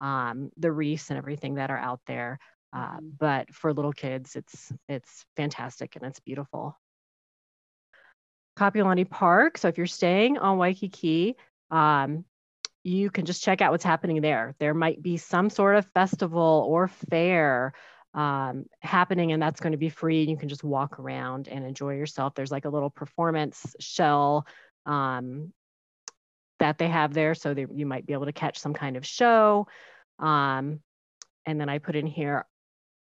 um, 0.00 0.50
the 0.58 0.70
reefs 0.70 1.08
and 1.08 1.18
everything 1.18 1.54
that 1.54 1.70
are 1.70 1.78
out 1.78 2.00
there. 2.06 2.38
Uh, 2.74 2.96
mm-hmm. 2.96 3.08
but 3.18 3.54
for 3.54 3.72
little 3.72 3.92
kids, 3.92 4.36
it's 4.36 4.70
it's 4.88 5.24
fantastic 5.36 5.96
and 5.96 6.04
it's 6.04 6.20
beautiful. 6.20 6.78
Kapiolani 8.58 9.08
Park. 9.08 9.56
So 9.56 9.68
if 9.68 9.78
you're 9.78 9.86
staying 9.86 10.38
on 10.38 10.58
Waikiki, 10.58 11.36
um, 11.70 12.24
you 12.82 13.10
can 13.10 13.24
just 13.24 13.42
check 13.42 13.62
out 13.62 13.72
what's 13.72 13.84
happening 13.84 14.20
there. 14.20 14.54
There 14.58 14.74
might 14.74 15.02
be 15.02 15.16
some 15.16 15.48
sort 15.48 15.76
of 15.76 15.86
festival 15.94 16.66
or 16.68 16.88
fair 16.88 17.72
um, 18.14 18.66
happening 18.80 19.32
and 19.32 19.42
that's 19.42 19.60
going 19.60 19.72
to 19.72 19.78
be 19.78 19.88
free 19.88 20.22
you 20.22 20.36
can 20.36 20.48
just 20.48 20.64
walk 20.64 21.00
around 21.00 21.48
and 21.48 21.64
enjoy 21.64 21.94
yourself. 21.94 22.34
There's 22.34 22.52
like 22.52 22.64
a 22.64 22.70
little 22.70 22.90
performance 22.90 23.74
shell 23.80 24.46
um, 24.86 25.52
that 26.60 26.78
they 26.78 26.88
have 26.88 27.12
there 27.12 27.34
so 27.34 27.52
that 27.52 27.76
you 27.76 27.86
might 27.86 28.06
be 28.06 28.12
able 28.12 28.26
to 28.26 28.32
catch 28.32 28.58
some 28.58 28.74
kind 28.74 28.96
of 28.96 29.04
show. 29.04 29.66
Um, 30.18 30.80
and 31.46 31.60
then 31.60 31.68
i 31.68 31.78
put 31.78 31.96
in 31.96 32.06
here 32.06 32.46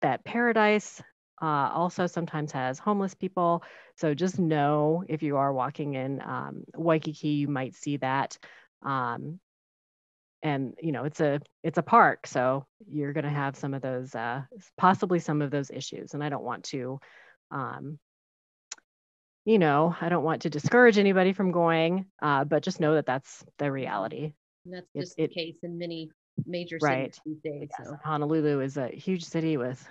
that 0.01 0.25
paradise 0.25 1.03
uh, 1.43 1.71
also 1.75 2.07
sometimes 2.07 2.53
has 2.53 2.79
homeless 2.79 3.15
people. 3.15 3.63
So 3.97 4.15
just 4.15 4.39
know 4.39 5.05
if 5.09 5.23
you 5.23 5.37
are 5.37 5.53
walking 5.53 5.95
in 5.95 6.23
um, 6.23 6.65
waikiki 6.75 7.29
you 7.29 7.49
might 7.49 7.75
see 7.75 7.97
that. 7.99 8.39
Um, 8.83 9.41
and 10.45 10.75
you 10.81 10.93
know 10.93 11.05
it's 11.05 11.21
a 11.21 11.41
it's 11.65 11.79
a 11.79 11.83
park 11.83 12.27
so 12.27 12.65
you're 12.87 13.15
going 13.15 13.25
to 13.25 13.31
have 13.31 13.57
some 13.57 13.75
of 13.75 13.83
those 13.83 14.15
uh, 14.15 14.43
possibly 14.77 15.19
some 15.19 15.43
of 15.43 15.51
those 15.51 15.71
issues 15.71 16.15
and 16.15 16.23
i 16.23 16.29
don't 16.29 16.45
want 16.45 16.63
to 16.63 17.01
um, 17.51 17.99
you 19.45 19.59
know 19.59 19.97
i 20.01 20.09
don't 20.09 20.23
want 20.23 20.43
to 20.43 20.51
discourage 20.51 20.99
anybody 20.99 21.33
from 21.33 21.51
going 21.51 22.07
uh, 22.23 22.45
but 22.45 22.63
just 22.63 22.79
know 22.79 22.95
that 22.95 23.07
that's 23.07 23.45
the 23.59 23.73
reality 23.73 24.33
and 24.65 24.75
that's 24.75 24.87
just 24.95 25.19
it, 25.19 25.31
the 25.31 25.35
case 25.35 25.57
in 25.63 25.77
many 25.79 26.11
major 26.47 26.79
right. 26.83 27.15
cities 27.15 27.41
these 27.43 27.53
days 27.53 27.69
yes. 27.79 27.89
so. 27.89 27.97
honolulu 28.05 28.61
is 28.61 28.77
a 28.77 28.89
huge 28.89 29.25
city 29.25 29.57
with 29.57 29.85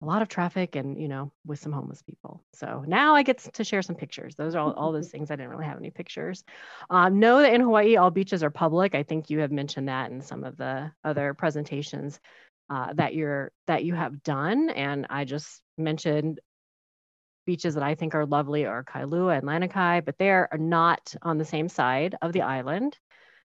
a 0.00 0.04
lot 0.04 0.22
of 0.22 0.28
traffic 0.28 0.76
and 0.76 1.00
you 1.00 1.08
know 1.08 1.32
with 1.44 1.58
some 1.58 1.72
homeless 1.72 2.02
people. 2.02 2.44
So 2.54 2.84
now 2.86 3.14
i 3.14 3.22
get 3.22 3.38
to 3.54 3.64
share 3.64 3.82
some 3.82 3.96
pictures. 3.96 4.34
Those 4.36 4.54
are 4.54 4.58
all, 4.60 4.72
all 4.72 4.92
those 4.92 5.10
things 5.12 5.30
i 5.30 5.36
didn't 5.36 5.50
really 5.50 5.64
have 5.64 5.78
any 5.78 5.90
pictures. 5.90 6.44
Um, 6.90 7.18
know 7.18 7.40
that 7.40 7.54
in 7.54 7.60
hawaii 7.60 7.96
all 7.96 8.10
beaches 8.10 8.42
are 8.42 8.50
public. 8.50 8.94
I 8.94 9.02
think 9.02 9.30
you 9.30 9.40
have 9.40 9.52
mentioned 9.52 9.88
that 9.88 10.10
in 10.10 10.20
some 10.20 10.44
of 10.44 10.56
the 10.56 10.92
other 11.04 11.34
presentations 11.34 12.20
uh, 12.70 12.92
that 12.94 13.14
you're 13.14 13.50
that 13.66 13.84
you 13.84 13.94
have 13.94 14.22
done 14.22 14.68
and 14.70 15.06
i 15.08 15.24
just 15.24 15.62
mentioned 15.78 16.38
beaches 17.46 17.74
that 17.74 17.82
i 17.82 17.94
think 17.94 18.14
are 18.14 18.26
lovely 18.26 18.66
are 18.66 18.84
kailua 18.84 19.38
and 19.38 19.46
lanikai 19.46 20.04
but 20.04 20.18
they 20.18 20.30
are 20.30 20.50
not 20.58 21.14
on 21.22 21.38
the 21.38 21.46
same 21.46 21.66
side 21.66 22.14
of 22.20 22.34
the 22.34 22.42
island 22.42 22.98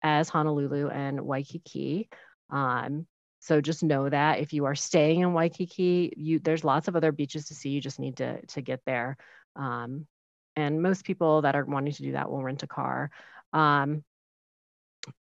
as 0.02 0.28
honolulu 0.28 0.88
and 0.88 1.20
waikiki. 1.20 2.08
Um, 2.50 3.06
so 3.42 3.60
just 3.60 3.82
know 3.82 4.08
that 4.08 4.38
if 4.38 4.52
you 4.52 4.66
are 4.66 4.76
staying 4.76 5.20
in 5.20 5.32
Waikiki, 5.32 6.14
you 6.16 6.38
there's 6.38 6.62
lots 6.62 6.86
of 6.86 6.94
other 6.94 7.10
beaches 7.10 7.46
to 7.46 7.56
see. 7.56 7.70
You 7.70 7.80
just 7.80 7.98
need 7.98 8.18
to 8.18 8.40
to 8.46 8.62
get 8.62 8.80
there. 8.86 9.16
Um, 9.56 10.06
and 10.54 10.80
most 10.80 11.04
people 11.04 11.42
that 11.42 11.56
are 11.56 11.64
wanting 11.64 11.92
to 11.92 12.02
do 12.02 12.12
that 12.12 12.30
will 12.30 12.44
rent 12.44 12.62
a 12.62 12.68
car. 12.68 13.10
Um, 13.52 14.04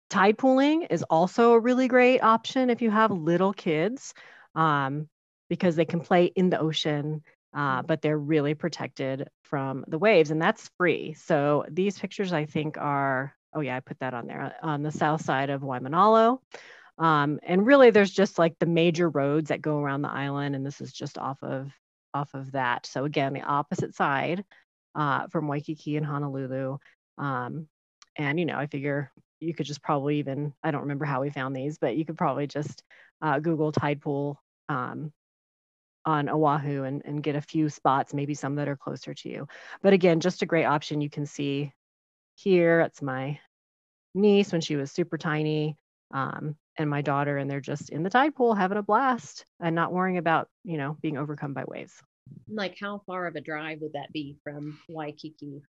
tide 0.10 0.38
pooling 0.38 0.84
is 0.84 1.04
also 1.04 1.54
a 1.54 1.60
really 1.60 1.88
great 1.88 2.20
option 2.20 2.70
if 2.70 2.82
you 2.82 2.92
have 2.92 3.12
little 3.12 3.54
kids 3.54 4.14
um, 4.56 5.08
because 5.50 5.78
they 5.78 5.86
can 5.86 6.02
play 6.02 6.26
in 6.26 6.50
the 6.50 6.60
ocean, 6.60 7.24
uh, 7.54 7.82
but 7.82 8.02
they're 8.02 8.18
really 8.18 8.56
protected 8.56 9.30
from 9.44 9.86
the 9.88 9.98
waves 9.98 10.32
and 10.32 10.42
that's 10.42 10.70
free. 10.78 11.14
So 11.14 11.64
these 11.70 11.98
pictures 11.98 12.34
I 12.34 12.46
think 12.46 12.78
are, 12.78 13.34
oh 13.54 13.62
yeah, 13.62 13.78
I 13.78 13.80
put 13.80 14.00
that 14.00 14.14
on 14.14 14.28
there 14.28 14.54
on 14.62 14.84
the 14.84 14.92
south 14.92 15.24
side 15.24 15.50
of 15.50 15.62
Waimanalo. 15.62 16.40
Um, 17.02 17.40
and 17.44 17.66
really 17.66 17.90
there's 17.90 18.12
just 18.12 18.38
like 18.38 18.58
the 18.60 18.68
major 18.68 19.10
roads 19.10 19.50
that 19.50 19.62
go 19.62 19.80
around 19.80 20.04
the 20.04 20.10
island 20.12 20.56
and 20.56 20.64
this 20.64 20.82
is 20.82 20.94
just 20.94 21.18
off 21.18 21.42
of 21.42 21.72
off 22.14 22.34
of 22.36 22.52
that. 22.52 22.86
So 22.86 23.06
again, 23.06 23.34
the 23.34 23.42
opposite 23.42 23.96
side 23.96 24.46
uh, 24.96 25.28
from 25.28 25.48
Waikiki 25.48 25.98
and 25.98 26.06
Honolulu. 26.06 26.78
Um, 27.18 27.68
and 28.18 28.40
you 28.40 28.46
know, 28.46 28.58
I 28.58 28.68
figure 28.68 29.12
you 29.40 29.54
could 29.56 29.66
just 29.66 29.82
probably 29.82 30.20
even 30.20 30.54
I 30.64 30.70
don't 30.72 30.82
remember 30.82 31.06
how 31.06 31.22
we 31.22 31.32
found 31.32 31.56
these, 31.56 31.80
but 31.80 31.98
you 31.98 32.06
could 32.06 32.18
probably 32.18 32.46
just 32.46 32.84
uh, 33.22 33.40
Google 33.40 33.72
tide 33.72 34.02
pool 34.02 34.40
um, 34.70 35.12
on 36.06 36.30
Oahu 36.30 36.84
and, 36.84 37.02
and 37.06 37.24
get 37.24 37.36
a 37.36 37.42
few 37.42 37.70
spots, 37.70 38.14
maybe 38.14 38.36
some 38.36 38.56
that 38.56 38.68
are 38.68 38.78
closer 38.78 39.14
to 39.14 39.30
you. 39.30 39.48
But 39.82 39.94
again, 39.94 40.20
just 40.20 40.44
a 40.44 40.48
great 40.48 40.66
option. 40.66 41.02
You 41.02 41.10
can 41.10 41.26
see 41.26 41.72
here, 42.36 42.82
it's 42.82 43.02
my 43.02 43.40
niece 44.14 44.52
when 44.52 44.62
she 44.62 44.76
was 44.76 44.92
super 44.92 45.18
tiny, 45.18 45.78
um, 46.14 46.56
and 46.78 46.90
my 46.90 47.02
daughter, 47.02 47.38
and 47.38 47.50
they're 47.50 47.62
just 47.62 47.90
in 47.90 48.04
the 48.04 48.10
tide 48.10 48.36
pool 48.36 48.54
having 48.54 48.78
a 48.78 48.84
blast 48.84 49.46
and 49.60 49.76
not 49.76 49.92
worrying 49.92 50.18
about, 50.18 50.48
you 50.64 50.78
know, 50.78 50.98
being 51.02 51.18
overcome 51.18 51.54
by 51.54 51.64
waves. 51.68 51.94
Like 52.50 52.78
how 52.80 53.02
far 53.06 53.28
of 53.28 53.36
a 53.36 53.42
drive 53.42 53.80
would 53.82 53.94
that 53.94 54.12
be 54.14 54.38
from 54.44 54.80
Waikiki? 54.88 55.62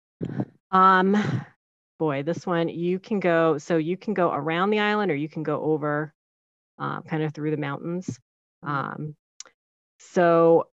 Um, 0.71 1.17
boy, 1.97 2.23
this 2.23 2.45
one 2.45 2.69
you 2.69 2.99
can 2.99 3.19
go. 3.19 3.57
So 3.57 3.77
you 3.77 3.97
can 3.97 4.13
go 4.13 4.31
around 4.31 4.69
the 4.69 4.79
island, 4.79 5.11
or 5.11 5.15
you 5.15 5.29
can 5.29 5.43
go 5.43 5.61
over, 5.61 6.13
uh, 6.79 7.01
kind 7.01 7.23
of 7.23 7.33
through 7.33 7.51
the 7.51 7.57
mountains. 7.57 8.19
Mm-hmm. 8.63 8.69
Um, 8.69 9.15
so, 9.99 10.67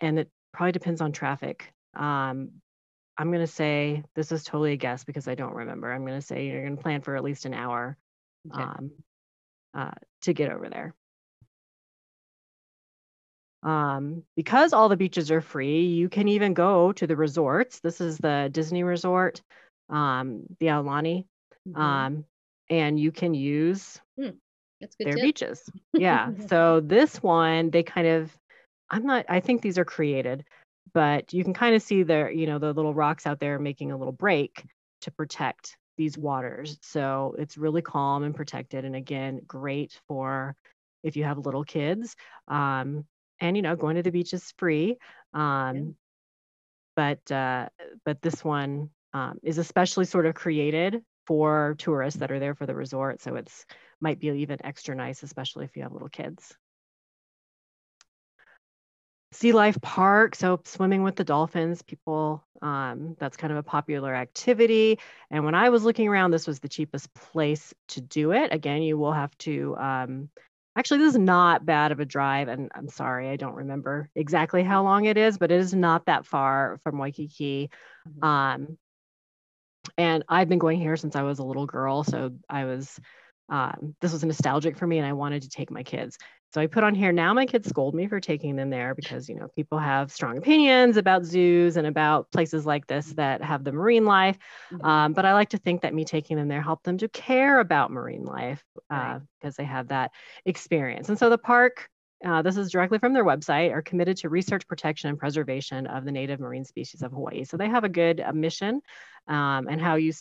and 0.00 0.18
it 0.18 0.30
probably 0.52 0.72
depends 0.72 1.00
on 1.00 1.12
traffic. 1.12 1.72
Um, 1.94 2.50
I'm 3.16 3.30
going 3.30 3.44
to 3.44 3.46
say 3.46 4.02
this 4.14 4.32
is 4.32 4.44
totally 4.44 4.72
a 4.72 4.76
guess 4.76 5.04
because 5.04 5.28
I 5.28 5.34
don't 5.34 5.54
remember. 5.54 5.92
I'm 5.92 6.04
going 6.04 6.20
to 6.20 6.26
say 6.26 6.46
you're 6.46 6.62
going 6.62 6.76
to 6.76 6.82
plan 6.82 7.00
for 7.00 7.14
at 7.16 7.22
least 7.22 7.44
an 7.44 7.54
hour 7.54 7.96
okay. 8.52 8.62
um, 8.62 8.90
uh, 9.74 9.92
to 10.22 10.32
get 10.32 10.50
over 10.50 10.68
there. 10.68 10.94
Um, 13.62 14.24
because 14.36 14.72
all 14.72 14.88
the 14.88 14.96
beaches 14.96 15.30
are 15.30 15.40
free, 15.40 15.86
you 15.86 16.08
can 16.08 16.28
even 16.28 16.52
go 16.52 16.92
to 16.92 17.06
the 17.06 17.16
resorts. 17.16 17.80
This 17.80 18.00
is 18.00 18.18
the 18.18 18.50
Disney 18.52 18.82
resort, 18.82 19.40
um, 19.88 20.42
the 20.60 20.66
Aulani, 20.66 21.24
mm-hmm. 21.66 21.80
um, 21.80 22.24
and 22.68 23.00
you 23.00 23.10
can 23.10 23.32
use 23.32 23.98
hmm. 24.18 24.30
their 25.00 25.14
tip. 25.14 25.22
beaches. 25.22 25.70
Yeah. 25.94 26.30
so 26.48 26.80
this 26.80 27.22
one, 27.22 27.70
they 27.70 27.82
kind 27.82 28.06
of, 28.06 28.36
I'm 28.90 29.06
not, 29.06 29.24
I 29.30 29.40
think 29.40 29.62
these 29.62 29.78
are 29.78 29.84
created, 29.84 30.44
but 30.92 31.32
you 31.32 31.42
can 31.42 31.54
kind 31.54 31.74
of 31.74 31.82
see 31.82 32.02
the, 32.02 32.30
you 32.34 32.46
know, 32.46 32.58
the 32.58 32.72
little 32.72 32.92
rocks 32.92 33.26
out 33.26 33.40
there 33.40 33.58
making 33.58 33.92
a 33.92 33.96
little 33.96 34.12
break 34.12 34.62
to 35.02 35.10
protect 35.10 35.78
these 35.96 36.18
waters. 36.18 36.78
So 36.82 37.34
it's 37.38 37.56
really 37.56 37.82
calm 37.82 38.22
and 38.22 38.34
protected. 38.34 38.84
And 38.84 38.96
again, 38.96 39.40
great 39.46 39.98
for 40.08 40.56
if 41.02 41.16
you 41.16 41.24
have 41.24 41.38
little 41.38 41.64
kids. 41.64 42.16
Um, 42.48 43.04
and 43.40 43.56
you 43.56 43.62
know 43.62 43.76
going 43.76 43.96
to 43.96 44.02
the 44.02 44.10
beach 44.10 44.32
is 44.32 44.52
free 44.56 44.96
um, 45.32 45.94
but 46.96 47.30
uh, 47.30 47.68
but 48.04 48.20
this 48.22 48.44
one 48.44 48.90
um, 49.12 49.38
is 49.42 49.58
especially 49.58 50.04
sort 50.04 50.26
of 50.26 50.34
created 50.34 51.02
for 51.26 51.74
tourists 51.78 52.20
that 52.20 52.30
are 52.30 52.38
there 52.38 52.54
for 52.54 52.66
the 52.66 52.74
resort 52.74 53.20
so 53.20 53.36
it's 53.36 53.64
might 54.00 54.18
be 54.18 54.28
even 54.28 54.64
extra 54.64 54.94
nice 54.94 55.22
especially 55.22 55.64
if 55.64 55.76
you 55.76 55.82
have 55.82 55.92
little 55.92 56.08
kids 56.08 56.56
sea 59.34 59.52
life 59.52 59.80
park 59.80 60.34
so 60.34 60.60
swimming 60.64 61.02
with 61.02 61.16
the 61.16 61.24
dolphins 61.24 61.82
people 61.82 62.44
um, 62.62 63.14
that's 63.18 63.36
kind 63.36 63.52
of 63.52 63.58
a 63.58 63.62
popular 63.62 64.14
activity 64.14 64.98
and 65.30 65.44
when 65.44 65.54
i 65.54 65.68
was 65.68 65.84
looking 65.84 66.08
around 66.08 66.30
this 66.30 66.46
was 66.46 66.60
the 66.60 66.68
cheapest 66.68 67.12
place 67.14 67.74
to 67.88 68.00
do 68.00 68.32
it 68.32 68.52
again 68.52 68.82
you 68.82 68.96
will 68.96 69.12
have 69.12 69.36
to 69.38 69.76
um, 69.76 70.28
Actually, 70.76 70.98
this 70.98 71.14
is 71.14 71.20
not 71.20 71.64
bad 71.64 71.92
of 71.92 72.00
a 72.00 72.04
drive. 72.04 72.48
And 72.48 72.70
I'm 72.74 72.88
sorry, 72.88 73.30
I 73.30 73.36
don't 73.36 73.54
remember 73.54 74.08
exactly 74.16 74.64
how 74.64 74.82
long 74.82 75.04
it 75.04 75.16
is, 75.16 75.38
but 75.38 75.52
it 75.52 75.60
is 75.60 75.72
not 75.72 76.06
that 76.06 76.26
far 76.26 76.80
from 76.82 76.98
Waikiki. 76.98 77.70
Mm-hmm. 78.08 78.24
Um, 78.24 78.78
and 79.96 80.24
I've 80.28 80.48
been 80.48 80.58
going 80.58 80.80
here 80.80 80.96
since 80.96 81.14
I 81.14 81.22
was 81.22 81.38
a 81.38 81.44
little 81.44 81.66
girl. 81.66 82.02
So 82.02 82.32
I 82.48 82.64
was, 82.64 82.98
um, 83.48 83.94
this 84.00 84.12
was 84.12 84.24
nostalgic 84.24 84.76
for 84.76 84.86
me 84.86 84.98
and 84.98 85.06
I 85.06 85.12
wanted 85.12 85.42
to 85.42 85.48
take 85.48 85.70
my 85.70 85.84
kids. 85.84 86.18
So 86.54 86.60
I 86.60 86.68
put 86.68 86.84
on 86.84 86.94
here 86.94 87.10
now 87.10 87.34
my 87.34 87.46
kids 87.46 87.68
scold 87.68 87.96
me 87.96 88.06
for 88.06 88.20
taking 88.20 88.54
them 88.54 88.70
there 88.70 88.94
because 88.94 89.28
you 89.28 89.34
know 89.34 89.48
people 89.56 89.76
have 89.76 90.12
strong 90.12 90.38
opinions 90.38 90.96
about 90.96 91.24
zoos 91.24 91.76
and 91.76 91.84
about 91.84 92.30
places 92.30 92.64
like 92.64 92.86
this 92.86 93.06
that 93.14 93.42
have 93.42 93.64
the 93.64 93.72
marine 93.72 94.04
life. 94.04 94.38
Mm-hmm. 94.72 94.86
Um, 94.86 95.12
but 95.14 95.26
I 95.26 95.32
like 95.32 95.48
to 95.48 95.58
think 95.58 95.82
that 95.82 95.92
me 95.92 96.04
taking 96.04 96.36
them 96.36 96.46
there 96.46 96.62
helped 96.62 96.84
them 96.84 96.96
to 96.98 97.08
care 97.08 97.58
about 97.58 97.90
marine 97.90 98.24
life 98.24 98.62
uh, 98.88 98.94
right. 98.94 99.20
because 99.40 99.56
they 99.56 99.64
have 99.64 99.88
that 99.88 100.12
experience. 100.44 101.08
And 101.08 101.18
so 101.18 101.28
the 101.28 101.38
park 101.38 101.90
uh, 102.24 102.40
this 102.40 102.56
is 102.56 102.70
directly 102.70 102.98
from 102.98 103.12
their 103.12 103.24
website, 103.24 103.70
are 103.70 103.82
committed 103.82 104.16
to 104.16 104.30
research, 104.30 104.66
protection, 104.66 105.10
and 105.10 105.18
preservation 105.18 105.86
of 105.86 106.06
the 106.06 106.12
native 106.12 106.40
marine 106.40 106.64
species 106.64 107.02
of 107.02 107.12
Hawaii. 107.12 107.44
So 107.44 107.58
they 107.58 107.68
have 107.68 107.84
a 107.84 107.88
good 107.88 108.18
uh, 108.20 108.32
mission 108.32 108.80
um, 109.28 109.68
and 109.68 109.78
how 109.78 109.96
you 109.96 110.12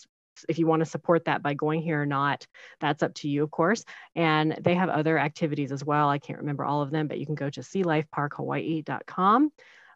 if 0.50 0.60
you 0.60 0.68
want 0.68 0.82
to 0.82 0.86
support 0.86 1.26
that 1.26 1.42
by 1.42 1.54
going 1.54 1.82
here 1.82 2.02
or 2.02 2.06
not, 2.06 2.46
that's 2.80 3.04
up 3.04 3.14
to 3.16 3.28
you, 3.28 3.44
of 3.44 3.52
course. 3.52 3.84
And 4.16 4.58
they 4.62 4.76
have 4.76 4.90
other 4.90 5.18
activities 5.18 5.72
as 5.72 5.84
well. 5.84 6.10
I 6.10 6.20
can't 6.20 6.40
remember 6.40 6.66
all 6.66 6.82
of 6.82 6.92
them, 6.92 7.08
but 7.08 7.20
you 7.20 7.26
can 7.26 7.36
go 7.36 7.50
to 7.50 7.62
sealifeparkhawaii.com. 7.62 9.52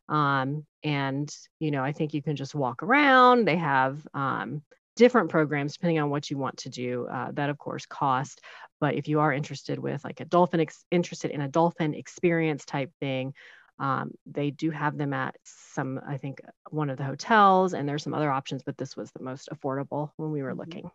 Um, 0.09 0.65
and, 0.83 1.35
you 1.59 1.71
know, 1.71 1.83
I 1.83 1.91
think 1.91 2.13
you 2.13 2.21
can 2.21 2.35
just 2.35 2.55
walk 2.55 2.83
around. 2.83 3.45
They 3.45 3.57
have 3.57 4.05
um, 4.13 4.61
different 4.95 5.29
programs 5.29 5.73
depending 5.73 5.99
on 5.99 6.09
what 6.09 6.29
you 6.29 6.37
want 6.37 6.57
to 6.57 6.69
do. 6.69 7.07
Uh, 7.07 7.31
that, 7.33 7.49
of 7.49 7.57
course, 7.57 7.85
cost. 7.85 8.41
But 8.79 8.95
if 8.95 9.07
you 9.07 9.19
are 9.19 9.33
interested 9.33 9.79
with 9.79 10.03
like 10.03 10.19
a 10.19 10.25
dolphin, 10.25 10.61
ex- 10.61 10.85
interested 10.91 11.31
in 11.31 11.41
a 11.41 11.47
dolphin 11.47 11.93
experience 11.93 12.63
type 12.65 12.91
thing, 12.99 13.33
um, 13.79 14.11
they 14.25 14.51
do 14.51 14.71
have 14.71 14.97
them 14.97 15.13
at 15.13 15.35
some, 15.43 15.99
I 16.07 16.17
think, 16.17 16.41
one 16.69 16.89
of 16.89 16.97
the 16.97 17.03
hotels, 17.03 17.73
and 17.73 17.87
there's 17.87 18.03
some 18.03 18.13
other 18.13 18.31
options, 18.31 18.63
but 18.63 18.77
this 18.77 18.97
was 18.97 19.11
the 19.11 19.23
most 19.23 19.49
affordable 19.53 20.11
when 20.17 20.31
we 20.31 20.41
were 20.41 20.51
mm-hmm. 20.51 20.59
looking, 20.59 20.91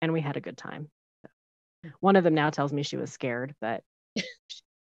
and 0.00 0.12
we 0.12 0.20
had 0.20 0.36
a 0.36 0.40
good 0.40 0.56
time. 0.56 0.88
So, 1.22 1.90
one 2.00 2.16
of 2.16 2.24
them 2.24 2.34
now 2.34 2.50
tells 2.50 2.72
me 2.72 2.82
she 2.82 2.96
was 2.96 3.12
scared, 3.12 3.54
but 3.60 3.82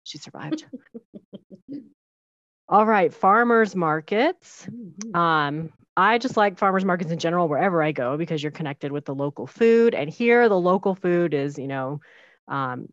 she 0.04 0.18
survived. 0.18 0.66
All 2.68 2.86
right, 2.86 3.12
farmers 3.12 3.74
markets. 3.74 4.66
Mm-hmm. 4.70 5.16
Um, 5.16 5.72
I 5.96 6.18
just 6.18 6.36
like 6.36 6.58
farmers 6.58 6.84
markets 6.84 7.10
in 7.10 7.18
general 7.18 7.48
wherever 7.48 7.82
I 7.82 7.92
go 7.92 8.16
because 8.16 8.42
you're 8.42 8.52
connected 8.52 8.92
with 8.92 9.04
the 9.04 9.14
local 9.14 9.46
food. 9.46 9.94
And 9.94 10.08
here, 10.08 10.48
the 10.48 10.58
local 10.58 10.94
food 10.94 11.34
is, 11.34 11.58
you 11.58 11.68
know, 11.68 12.00
um, 12.48 12.88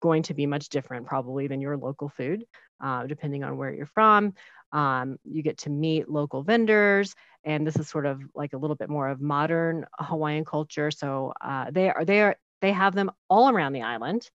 going 0.00 0.24
to 0.24 0.34
be 0.34 0.44
much 0.44 0.68
different 0.68 1.06
probably 1.06 1.46
than 1.46 1.62
your 1.62 1.78
local 1.78 2.10
food, 2.10 2.44
uh, 2.80 3.06
depending 3.06 3.44
on 3.44 3.56
where 3.56 3.72
you're 3.72 3.86
from. 3.86 4.34
Um, 4.72 5.18
you 5.24 5.42
get 5.42 5.58
to 5.58 5.70
meet 5.70 6.08
local 6.08 6.42
vendors, 6.42 7.14
and 7.44 7.66
this 7.66 7.76
is 7.76 7.88
sort 7.88 8.06
of 8.06 8.20
like 8.34 8.52
a 8.52 8.56
little 8.56 8.76
bit 8.76 8.88
more 8.90 9.08
of 9.08 9.20
modern 9.20 9.86
Hawaiian 9.98 10.44
culture. 10.44 10.90
So 10.90 11.32
uh, 11.40 11.70
they 11.70 11.90
are 11.90 12.04
they 12.04 12.22
are 12.22 12.36
they 12.60 12.72
have 12.72 12.94
them 12.94 13.10
all 13.28 13.48
around 13.50 13.72
the 13.72 13.82
island, 13.82 14.28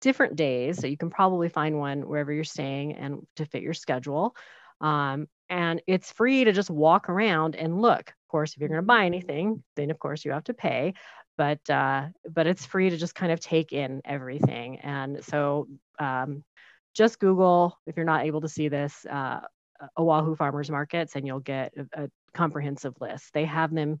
different 0.00 0.36
days. 0.36 0.78
So 0.78 0.86
you 0.86 0.96
can 0.96 1.10
probably 1.10 1.48
find 1.48 1.78
one 1.78 2.06
wherever 2.06 2.32
you're 2.32 2.44
staying 2.44 2.94
and 2.94 3.26
to 3.36 3.46
fit 3.46 3.62
your 3.62 3.74
schedule. 3.74 4.36
Um, 4.80 5.28
and 5.48 5.80
it's 5.86 6.12
free 6.12 6.44
to 6.44 6.52
just 6.52 6.70
walk 6.70 7.08
around 7.08 7.56
and 7.56 7.80
look. 7.80 8.08
Of 8.10 8.28
course, 8.30 8.52
if 8.52 8.60
you're 8.60 8.68
going 8.68 8.80
to 8.80 8.86
buy 8.86 9.06
anything, 9.06 9.64
then 9.76 9.90
of 9.90 9.98
course 9.98 10.24
you 10.24 10.32
have 10.32 10.44
to 10.44 10.54
pay 10.54 10.94
but 11.38 11.70
uh, 11.70 12.08
but 12.28 12.46
it's 12.46 12.66
free 12.66 12.90
to 12.90 12.96
just 12.98 13.14
kind 13.14 13.32
of 13.32 13.40
take 13.40 13.72
in 13.72 14.02
everything. 14.04 14.80
And 14.80 15.24
so 15.24 15.68
um, 15.98 16.44
just 16.98 17.20
Google 17.20 17.78
if 17.86 17.96
you're 17.96 18.04
not 18.04 18.26
able 18.26 18.40
to 18.40 18.48
see 18.48 18.68
this 18.68 19.06
uh, 19.06 19.40
Oahu 19.96 20.34
farmers 20.34 20.68
markets, 20.68 21.14
and 21.14 21.24
you'll 21.26 21.38
get 21.38 21.72
a, 21.76 22.04
a, 22.04 22.08
comprehensive 22.34 22.94
list. 23.00 23.32
They 23.32 23.44
have 23.44 23.72
them 23.72 24.00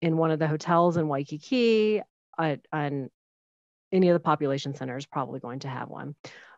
in 0.00 0.16
one 0.16 0.30
of 0.30 0.38
the 0.38 0.46
hotels 0.46 0.96
in 0.96 1.08
Waikiki, 1.08 2.00
uh, 2.38 2.56
and 2.72 3.10
any 3.92 4.08
of 4.08 4.14
the 4.14 4.20
population 4.20 4.74
centers 4.74 5.04
probably 5.04 5.40
going 5.40 5.58
to 5.60 5.68
have 5.68 5.88
one. 5.88 6.14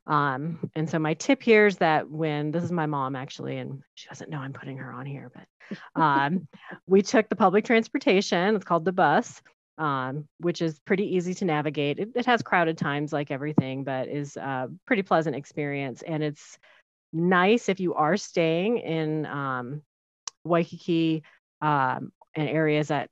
Um, 0.06 0.70
and 0.74 0.88
so 0.88 0.98
my 0.98 1.14
tip 1.14 1.42
here 1.42 1.66
is 1.66 1.78
that 1.78 2.08
when 2.08 2.50
this 2.50 2.64
is 2.64 2.72
my 2.72 2.86
mom 2.86 3.16
actually, 3.16 3.58
and 3.58 3.82
she 3.94 4.08
doesn't 4.08 4.30
know 4.30 4.38
I'm 4.38 4.52
putting 4.52 4.78
her 4.78 4.92
on 4.92 5.06
here, 5.06 5.32
but 5.34 6.00
um, 6.00 6.46
we 6.86 7.02
took 7.02 7.28
the 7.28 7.36
public 7.36 7.64
transportation. 7.64 8.54
It's 8.54 8.64
called 8.64 8.84
the 8.84 8.92
bus, 8.92 9.42
um, 9.78 10.26
which 10.38 10.60
is 10.60 10.78
pretty 10.80 11.16
easy 11.16 11.34
to 11.34 11.44
navigate. 11.44 11.98
It, 11.98 12.10
it, 12.14 12.26
has 12.26 12.42
crowded 12.42 12.76
times 12.76 13.12
like 13.12 13.30
everything, 13.30 13.84
but 13.84 14.08
is 14.08 14.36
a 14.36 14.68
pretty 14.86 15.02
pleasant 15.02 15.36
experience. 15.36 16.02
And 16.02 16.22
it's 16.22 16.58
nice 17.12 17.68
if 17.68 17.78
you 17.78 17.94
are 17.94 18.16
staying 18.16 18.78
in 18.78 19.24
um, 19.26 19.82
Waikiki 20.44 21.22
um, 21.62 22.12
and 22.34 22.48
areas 22.48 22.88
that 22.88 23.08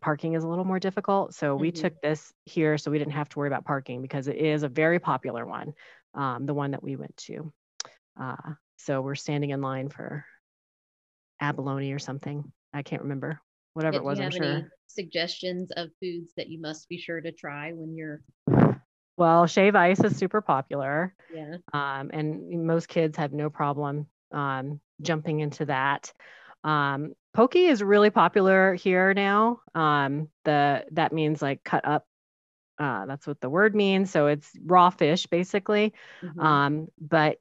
parking 0.00 0.34
is 0.34 0.44
a 0.44 0.48
little 0.48 0.64
more 0.64 0.78
difficult. 0.78 1.34
So 1.34 1.54
mm-hmm. 1.54 1.62
we 1.62 1.72
took 1.72 2.00
this 2.02 2.32
here 2.44 2.76
so 2.76 2.90
we 2.90 2.98
didn't 2.98 3.14
have 3.14 3.30
to 3.30 3.38
worry 3.38 3.48
about 3.48 3.64
parking 3.64 4.02
because 4.02 4.28
it 4.28 4.36
is 4.36 4.62
a 4.62 4.68
very 4.68 4.98
popular 4.98 5.46
one, 5.46 5.72
um, 6.14 6.44
the 6.44 6.54
one 6.54 6.72
that 6.72 6.82
we 6.82 6.96
went 6.96 7.16
to. 7.18 7.52
Uh, 8.20 8.54
so 8.76 9.00
we're 9.00 9.14
standing 9.14 9.50
in 9.50 9.62
line 9.62 9.88
for 9.88 10.26
abalone 11.40 11.92
or 11.92 11.98
something. 11.98 12.52
I 12.74 12.82
can't 12.82 13.02
remember 13.02 13.40
whatever 13.74 13.96
it 13.96 14.04
was. 14.04 14.20
I'm 14.20 14.30
sure. 14.30 14.70
suggestions 14.86 15.70
of 15.76 15.90
foods 16.00 16.32
that 16.36 16.48
you 16.48 16.60
must 16.60 16.88
be 16.88 16.98
sure 16.98 17.20
to 17.20 17.32
try 17.32 17.72
when 17.72 17.94
you're? 17.94 18.22
Well, 19.16 19.46
shave 19.46 19.74
ice 19.74 20.00
is 20.00 20.16
super 20.16 20.40
popular. 20.40 21.14
Yeah. 21.34 21.56
Um, 21.72 22.10
and 22.12 22.66
most 22.66 22.88
kids 22.88 23.16
have 23.18 23.32
no 23.32 23.50
problem 23.50 24.06
um, 24.32 24.80
jumping 25.00 25.40
into 25.40 25.66
that. 25.66 26.12
Um, 26.64 27.12
poke 27.34 27.56
is 27.56 27.82
really 27.82 28.10
popular 28.10 28.74
here 28.74 29.14
now. 29.14 29.60
Um, 29.74 30.28
the 30.44 30.84
that 30.92 31.12
means 31.12 31.42
like 31.42 31.62
cut 31.64 31.86
up. 31.86 32.06
Uh, 32.78 33.06
that's 33.06 33.26
what 33.26 33.40
the 33.40 33.50
word 33.50 33.74
means. 33.74 34.10
So 34.10 34.26
it's 34.26 34.50
raw 34.64 34.90
fish 34.90 35.26
basically. 35.26 35.92
Mm-hmm. 36.22 36.40
Um, 36.40 36.88
but 37.00 37.38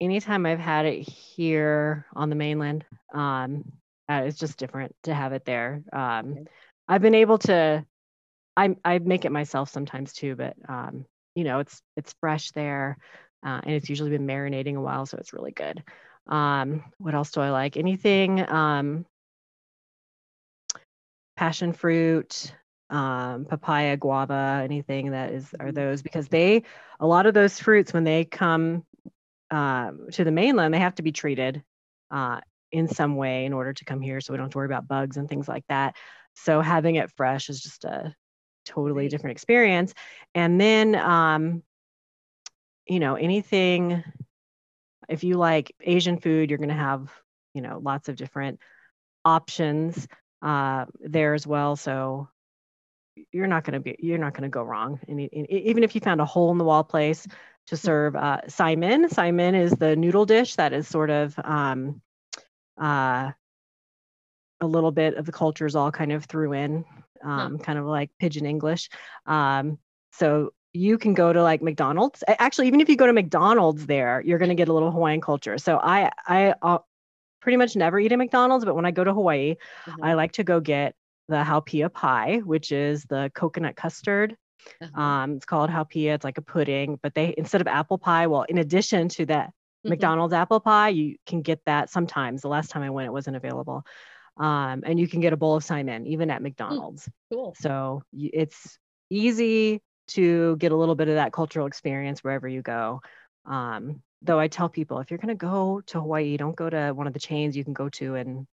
anytime 0.00 0.46
I've 0.46 0.60
had 0.60 0.86
it 0.86 1.00
here 1.02 2.06
on 2.14 2.30
the 2.30 2.36
mainland, 2.36 2.84
um, 3.12 3.72
uh, 4.08 4.22
it's 4.24 4.38
just 4.38 4.58
different 4.58 4.94
to 5.04 5.14
have 5.14 5.32
it 5.32 5.44
there. 5.44 5.82
Um, 5.92 6.32
okay. 6.32 6.44
I've 6.88 7.02
been 7.02 7.14
able 7.14 7.38
to, 7.38 7.84
I 8.56 8.76
I 8.84 8.98
make 8.98 9.24
it 9.24 9.32
myself 9.32 9.70
sometimes 9.70 10.12
too, 10.12 10.36
but 10.36 10.54
um, 10.68 11.06
you 11.34 11.44
know, 11.44 11.60
it's 11.60 11.80
it's 11.96 12.14
fresh 12.20 12.50
there, 12.52 12.98
uh, 13.44 13.60
and 13.62 13.74
it's 13.74 13.88
usually 13.88 14.10
been 14.10 14.26
marinating 14.26 14.76
a 14.76 14.80
while, 14.80 15.06
so 15.06 15.16
it's 15.18 15.32
really 15.32 15.52
good. 15.52 15.82
Um, 16.26 16.84
what 16.98 17.14
else 17.14 17.30
do 17.30 17.40
I 17.40 17.50
like? 17.50 17.76
Anything 17.76 18.48
um, 18.48 19.06
passion 21.36 21.72
fruit, 21.72 22.54
um, 22.90 23.44
papaya, 23.44 23.96
guava, 23.96 24.60
anything 24.62 25.10
that 25.10 25.32
is 25.32 25.52
are 25.58 25.66
mm-hmm. 25.66 25.74
those 25.74 26.02
because 26.02 26.28
they 26.28 26.62
a 27.00 27.06
lot 27.06 27.26
of 27.26 27.34
those 27.34 27.58
fruits 27.58 27.92
when 27.92 28.04
they 28.04 28.24
come 28.24 28.84
um, 29.50 30.06
to 30.12 30.24
the 30.24 30.30
mainland 30.30 30.72
they 30.72 30.78
have 30.78 30.94
to 30.94 31.02
be 31.02 31.12
treated 31.12 31.62
uh, 32.10 32.40
in 32.74 32.88
some 32.88 33.16
way 33.16 33.44
in 33.44 33.52
order 33.52 33.72
to 33.72 33.84
come 33.84 34.00
here, 34.00 34.20
so 34.20 34.32
we 34.32 34.36
don't 34.36 34.46
have 34.46 34.52
to 34.52 34.58
worry 34.58 34.66
about 34.66 34.88
bugs 34.88 35.16
and 35.16 35.28
things 35.28 35.48
like 35.48 35.64
that. 35.68 35.96
So 36.34 36.60
having 36.60 36.96
it 36.96 37.10
fresh 37.16 37.48
is 37.48 37.62
just 37.62 37.84
a 37.84 38.14
totally 38.66 39.08
different 39.08 39.32
experience. 39.32 39.94
And 40.34 40.60
then, 40.60 40.94
um, 40.96 41.62
you 42.86 42.98
know, 42.98 43.14
anything 43.14 44.02
if 45.08 45.24
you 45.24 45.36
like 45.36 45.74
Asian 45.80 46.18
food, 46.18 46.50
you're 46.50 46.58
going 46.58 46.68
to 46.68 46.74
have 46.74 47.10
you 47.54 47.62
know 47.62 47.80
lots 47.82 48.08
of 48.08 48.16
different 48.16 48.60
options 49.24 50.08
uh, 50.42 50.86
there 51.00 51.34
as 51.34 51.46
well. 51.46 51.76
So 51.76 52.28
you're 53.32 53.46
not 53.46 53.64
going 53.64 53.74
to 53.74 53.80
be 53.80 53.96
you're 53.98 54.18
not 54.18 54.34
going 54.34 54.42
to 54.42 54.48
go 54.48 54.62
wrong. 54.62 55.00
And, 55.08 55.20
and, 55.20 55.50
even 55.50 55.84
if 55.84 55.94
you 55.94 56.00
found 56.00 56.20
a 56.20 56.26
hole 56.26 56.50
in 56.50 56.58
the 56.58 56.64
wall 56.64 56.84
place 56.84 57.26
to 57.68 57.76
serve 57.76 58.16
uh, 58.16 58.40
sai 58.48 58.76
mein, 58.76 59.08
saimin 59.08 59.54
is 59.54 59.72
the 59.72 59.96
noodle 59.96 60.26
dish 60.26 60.56
that 60.56 60.72
is 60.72 60.88
sort 60.88 61.10
of 61.10 61.38
um, 61.42 62.00
uh, 62.80 63.32
a 64.60 64.66
little 64.66 64.92
bit 64.92 65.14
of 65.14 65.26
the 65.26 65.32
cultures 65.32 65.74
all 65.74 65.90
kind 65.90 66.12
of 66.12 66.24
threw 66.24 66.52
in, 66.52 66.84
um, 67.22 67.58
kind 67.58 67.78
of 67.78 67.84
like 67.84 68.10
pidgin 68.18 68.46
English. 68.46 68.88
Um, 69.26 69.78
so 70.12 70.52
you 70.72 70.98
can 70.98 71.14
go 71.14 71.32
to 71.32 71.42
like 71.42 71.62
McDonald's. 71.62 72.24
Actually, 72.26 72.66
even 72.66 72.80
if 72.80 72.88
you 72.88 72.96
go 72.96 73.06
to 73.06 73.12
McDonald's 73.12 73.86
there, 73.86 74.22
you're 74.24 74.38
going 74.38 74.48
to 74.48 74.54
get 74.54 74.68
a 74.68 74.72
little 74.72 74.90
Hawaiian 74.90 75.20
culture. 75.20 75.58
So 75.58 75.78
I 75.78 76.10
I 76.26 76.54
uh, 76.62 76.78
pretty 77.40 77.56
much 77.56 77.76
never 77.76 77.98
eat 78.00 78.12
at 78.12 78.18
McDonald's, 78.18 78.64
but 78.64 78.74
when 78.74 78.86
I 78.86 78.90
go 78.90 79.04
to 79.04 79.14
Hawaii, 79.14 79.56
mm-hmm. 79.86 80.04
I 80.04 80.14
like 80.14 80.32
to 80.32 80.44
go 80.44 80.60
get 80.60 80.94
the 81.28 81.36
haupia 81.36 81.92
pie, 81.92 82.38
which 82.44 82.72
is 82.72 83.04
the 83.04 83.30
coconut 83.34 83.76
custard. 83.76 84.36
Uh-huh. 84.80 85.00
Um, 85.00 85.32
it's 85.34 85.44
called 85.44 85.70
haupia. 85.70 86.14
It's 86.14 86.24
like 86.24 86.38
a 86.38 86.42
pudding, 86.42 86.98
but 87.02 87.14
they 87.14 87.34
instead 87.38 87.60
of 87.60 87.66
apple 87.66 87.98
pie, 87.98 88.26
well, 88.26 88.42
in 88.42 88.58
addition 88.58 89.08
to 89.10 89.26
that 89.26 89.52
mm-hmm. 89.84 89.90
McDonald's 89.90 90.34
apple 90.34 90.60
pie, 90.60 90.90
you 90.90 91.16
can 91.26 91.42
get 91.42 91.60
that 91.66 91.90
sometimes. 91.90 92.42
The 92.42 92.48
last 92.48 92.70
time 92.70 92.82
I 92.82 92.90
went, 92.90 93.06
it 93.06 93.12
wasn't 93.12 93.36
available. 93.36 93.84
Um, 94.36 94.82
and 94.84 94.98
you 94.98 95.06
can 95.06 95.20
get 95.20 95.32
a 95.32 95.36
bowl 95.36 95.54
of 95.54 95.64
saimin 95.64 96.06
even 96.06 96.30
at 96.30 96.38
hmm. 96.38 96.44
McDonald's. 96.44 97.08
Cool. 97.32 97.54
So 97.58 98.02
it's 98.12 98.78
easy 99.10 99.80
to 100.08 100.56
get 100.56 100.72
a 100.72 100.76
little 100.76 100.94
bit 100.94 101.08
of 101.08 101.14
that 101.14 101.32
cultural 101.32 101.66
experience 101.66 102.24
wherever 102.24 102.48
you 102.48 102.62
go. 102.62 103.00
Um, 103.46 104.02
though 104.22 104.38
I 104.38 104.48
tell 104.48 104.68
people 104.68 104.98
if 105.00 105.10
you're 105.10 105.18
going 105.18 105.28
to 105.28 105.34
go 105.34 105.82
to 105.86 106.00
Hawaii, 106.00 106.36
don't 106.36 106.56
go 106.56 106.68
to 106.68 106.92
one 106.92 107.06
of 107.06 107.12
the 107.12 107.20
chains 107.20 107.56
you 107.56 107.64
can 107.64 107.74
go 107.74 107.88
to 107.90 108.14
in, 108.16 108.46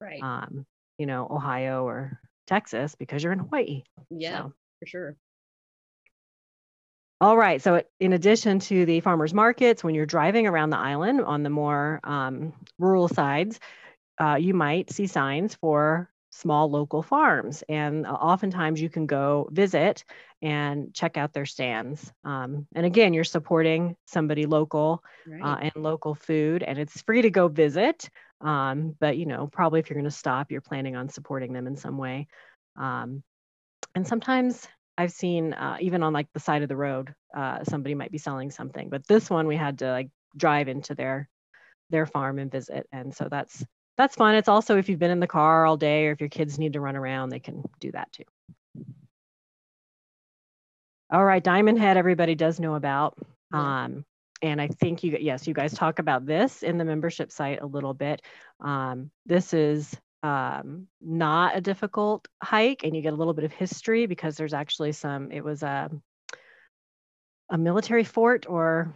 right. 0.00 0.22
um, 0.22 0.66
you 0.98 1.06
know, 1.06 1.28
Ohio 1.30 1.86
or 1.86 2.20
Texas 2.46 2.94
because 2.94 3.22
you're 3.22 3.32
in 3.32 3.40
Hawaii. 3.40 3.84
Yeah, 4.10 4.38
so. 4.38 4.52
for 4.80 4.86
sure. 4.86 5.16
All 7.20 7.36
right. 7.36 7.60
So, 7.60 7.82
in 7.98 8.12
addition 8.12 8.60
to 8.60 8.86
the 8.86 9.00
farmers 9.00 9.34
markets, 9.34 9.82
when 9.82 9.94
you're 9.94 10.06
driving 10.06 10.46
around 10.46 10.70
the 10.70 10.78
island 10.78 11.20
on 11.20 11.42
the 11.42 11.50
more 11.50 11.98
um, 12.04 12.52
rural 12.78 13.08
sides, 13.08 13.58
uh, 14.20 14.36
you 14.36 14.54
might 14.54 14.90
see 14.90 15.08
signs 15.08 15.56
for 15.56 16.10
small 16.30 16.70
local 16.70 17.02
farms. 17.02 17.64
And 17.68 18.06
uh, 18.06 18.10
oftentimes 18.10 18.80
you 18.80 18.88
can 18.88 19.06
go 19.06 19.48
visit 19.50 20.04
and 20.42 20.94
check 20.94 21.16
out 21.16 21.32
their 21.32 21.46
stands. 21.46 22.12
Um, 22.22 22.68
and 22.74 22.86
again, 22.86 23.14
you're 23.14 23.24
supporting 23.24 23.96
somebody 24.06 24.46
local 24.46 25.02
uh, 25.26 25.30
right. 25.32 25.42
uh, 25.42 25.70
and 25.74 25.82
local 25.82 26.14
food, 26.14 26.62
and 26.62 26.78
it's 26.78 27.02
free 27.02 27.22
to 27.22 27.30
go 27.30 27.48
visit. 27.48 28.08
Um, 28.40 28.94
but 29.00 29.16
you 29.16 29.26
know, 29.26 29.48
probably 29.48 29.80
if 29.80 29.90
you're 29.90 29.98
going 29.98 30.04
to 30.04 30.10
stop, 30.10 30.52
you're 30.52 30.60
planning 30.60 30.94
on 30.94 31.08
supporting 31.08 31.52
them 31.52 31.66
in 31.66 31.76
some 31.76 31.98
way. 31.98 32.28
Um, 32.76 33.24
and 33.96 34.06
sometimes 34.06 34.68
I've 34.98 35.12
seen 35.12 35.52
uh, 35.54 35.76
even 35.80 36.02
on 36.02 36.12
like 36.12 36.26
the 36.34 36.40
side 36.40 36.62
of 36.62 36.68
the 36.68 36.76
road, 36.76 37.14
uh, 37.34 37.62
somebody 37.62 37.94
might 37.94 38.10
be 38.10 38.18
selling 38.18 38.50
something. 38.50 38.90
But 38.90 39.06
this 39.06 39.30
one, 39.30 39.46
we 39.46 39.56
had 39.56 39.78
to 39.78 39.90
like 39.92 40.10
drive 40.36 40.66
into 40.66 40.96
their 40.96 41.28
their 41.88 42.04
farm 42.04 42.40
and 42.40 42.50
visit, 42.50 42.86
and 42.90 43.14
so 43.14 43.28
that's 43.30 43.64
that's 43.96 44.16
fun. 44.16 44.34
It's 44.34 44.48
also 44.48 44.76
if 44.76 44.88
you've 44.88 44.98
been 44.98 45.12
in 45.12 45.20
the 45.20 45.28
car 45.28 45.64
all 45.64 45.76
day 45.76 46.08
or 46.08 46.12
if 46.12 46.20
your 46.20 46.28
kids 46.28 46.58
need 46.58 46.72
to 46.72 46.80
run 46.80 46.96
around, 46.96 47.28
they 47.28 47.38
can 47.38 47.62
do 47.80 47.92
that 47.92 48.10
too. 48.12 48.24
All 51.10 51.24
right, 51.24 51.42
Diamond 51.42 51.78
Head, 51.78 51.96
everybody 51.96 52.34
does 52.34 52.60
know 52.60 52.74
about. 52.74 53.16
Um, 53.52 54.04
and 54.42 54.60
I 54.60 54.68
think 54.68 55.02
you, 55.02 55.16
yes, 55.18 55.46
you 55.46 55.54
guys 55.54 55.72
talk 55.72 56.00
about 56.00 56.26
this 56.26 56.62
in 56.62 56.76
the 56.76 56.84
membership 56.84 57.32
site 57.32 57.62
a 57.62 57.66
little 57.66 57.94
bit. 57.94 58.20
Um, 58.60 59.10
this 59.24 59.54
is 59.54 59.96
um, 60.22 60.88
not 61.00 61.56
a 61.56 61.60
difficult 61.60 62.26
hike, 62.42 62.82
and 62.84 62.94
you 62.94 63.02
get 63.02 63.12
a 63.12 63.16
little 63.16 63.34
bit 63.34 63.44
of 63.44 63.52
history 63.52 64.06
because 64.06 64.36
there's 64.36 64.54
actually 64.54 64.92
some. 64.92 65.30
It 65.30 65.44
was 65.44 65.62
a 65.62 65.90
a 67.50 67.58
military 67.58 68.04
fort, 68.04 68.46
or 68.48 68.94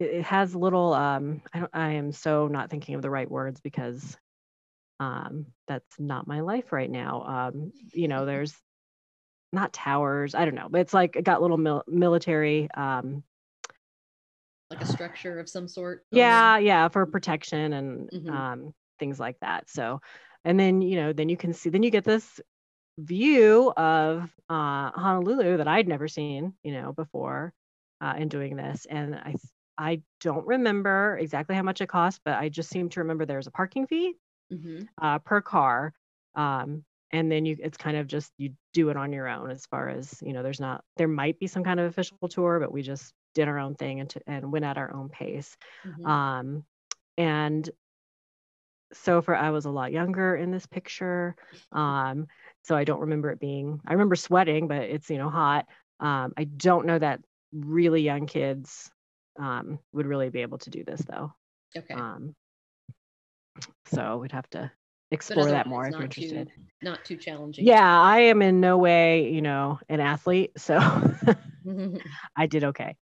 it, 0.00 0.22
has 0.24 0.54
little. 0.54 0.92
Um, 0.92 1.42
I 1.52 1.60
don't. 1.60 1.70
I 1.72 1.92
am 1.92 2.12
so 2.12 2.48
not 2.48 2.70
thinking 2.70 2.94
of 2.94 3.02
the 3.02 3.10
right 3.10 3.30
words 3.30 3.60
because 3.60 4.16
um, 4.98 5.46
that's 5.68 5.98
not 5.98 6.26
my 6.26 6.40
life 6.40 6.72
right 6.72 6.90
now. 6.90 7.22
Um, 7.22 7.72
you 7.92 8.08
know, 8.08 8.26
there's 8.26 8.54
not 9.52 9.72
towers. 9.72 10.34
I 10.34 10.44
don't 10.44 10.54
know, 10.54 10.68
but 10.68 10.80
it's 10.80 10.94
like 10.94 11.16
it 11.16 11.24
got 11.24 11.42
little 11.42 11.58
mil- 11.58 11.84
military. 11.86 12.68
Um, 12.72 13.22
like 14.70 14.82
a 14.82 14.86
structure 14.86 15.38
of 15.38 15.48
some 15.48 15.68
sort. 15.68 16.04
Yeah, 16.10 16.58
yeah, 16.58 16.88
for 16.88 17.06
protection 17.06 17.72
and 17.72 18.10
mm-hmm. 18.10 18.30
um, 18.30 18.74
things 18.98 19.20
like 19.20 19.38
that. 19.40 19.70
So, 19.70 20.00
and 20.46 20.58
then 20.58 20.80
you 20.80 20.96
know, 20.96 21.12
then 21.12 21.28
you 21.28 21.36
can 21.36 21.52
see, 21.52 21.68
then 21.68 21.82
you 21.82 21.90
get 21.90 22.04
this 22.04 22.40
view 22.98 23.72
of 23.76 24.30
uh, 24.48 24.90
Honolulu 24.92 25.58
that 25.58 25.68
I'd 25.68 25.88
never 25.88 26.08
seen, 26.08 26.54
you 26.62 26.72
know, 26.72 26.92
before 26.92 27.52
uh, 28.00 28.14
in 28.16 28.28
doing 28.28 28.56
this, 28.56 28.86
and 28.88 29.16
I 29.16 29.34
I 29.76 30.02
don't 30.20 30.46
remember 30.46 31.18
exactly 31.20 31.56
how 31.56 31.62
much 31.62 31.80
it 31.80 31.88
cost, 31.88 32.20
but 32.24 32.38
I 32.38 32.48
just 32.48 32.70
seem 32.70 32.88
to 32.90 33.00
remember 33.00 33.26
there's 33.26 33.48
a 33.48 33.50
parking 33.50 33.86
fee 33.86 34.14
mm-hmm. 34.50 34.84
uh, 35.02 35.18
per 35.18 35.42
car. 35.42 35.92
Um, 36.34 36.84
and 37.12 37.30
then 37.30 37.44
you 37.44 37.56
it's 37.60 37.76
kind 37.76 37.96
of 37.96 38.06
just 38.06 38.32
you 38.36 38.52
do 38.72 38.88
it 38.88 38.96
on 38.96 39.12
your 39.12 39.28
own 39.28 39.50
as 39.50 39.64
far 39.66 39.88
as 39.88 40.20
you 40.22 40.32
know 40.32 40.42
there's 40.42 40.60
not 40.60 40.82
there 40.96 41.08
might 41.08 41.38
be 41.38 41.46
some 41.46 41.62
kind 41.62 41.78
of 41.78 41.86
official 41.86 42.28
tour 42.28 42.58
but 42.58 42.72
we 42.72 42.82
just 42.82 43.14
did 43.34 43.46
our 43.46 43.58
own 43.58 43.74
thing 43.74 44.00
and, 44.00 44.10
to, 44.10 44.20
and 44.26 44.50
went 44.50 44.64
at 44.64 44.76
our 44.76 44.92
own 44.92 45.08
pace 45.08 45.56
mm-hmm. 45.86 46.04
um, 46.04 46.64
and 47.16 47.70
so 48.92 49.20
for 49.22 49.34
i 49.34 49.50
was 49.50 49.64
a 49.64 49.70
lot 49.70 49.92
younger 49.92 50.34
in 50.36 50.50
this 50.50 50.66
picture 50.66 51.34
um, 51.72 52.26
so 52.62 52.76
i 52.76 52.84
don't 52.84 53.00
remember 53.00 53.30
it 53.30 53.40
being 53.40 53.80
i 53.86 53.92
remember 53.92 54.16
sweating 54.16 54.68
but 54.68 54.82
it's 54.82 55.10
you 55.10 55.18
know 55.18 55.28
hot 55.28 55.66
um, 56.00 56.32
i 56.36 56.44
don't 56.44 56.86
know 56.86 56.98
that 56.98 57.20
really 57.52 58.02
young 58.02 58.26
kids 58.26 58.90
um, 59.38 59.78
would 59.92 60.06
really 60.06 60.30
be 60.30 60.42
able 60.42 60.58
to 60.58 60.70
do 60.70 60.84
this 60.84 61.00
though 61.02 61.32
okay 61.76 61.94
um, 61.94 62.34
so 63.86 64.18
we'd 64.18 64.32
have 64.32 64.48
to 64.50 64.70
explore 65.10 65.48
that 65.50 65.66
more 65.66 65.86
if 65.86 65.92
you're 65.92 66.02
interested. 66.02 66.48
Too, 66.48 66.62
not 66.82 67.04
too 67.04 67.16
challenging. 67.16 67.66
Yeah, 67.66 68.00
I 68.00 68.20
am 68.20 68.42
in 68.42 68.60
no 68.60 68.76
way, 68.78 69.30
you 69.32 69.42
know, 69.42 69.78
an 69.88 70.00
athlete, 70.00 70.52
so 70.56 70.78
I 72.36 72.46
did 72.46 72.64
okay. 72.64 72.96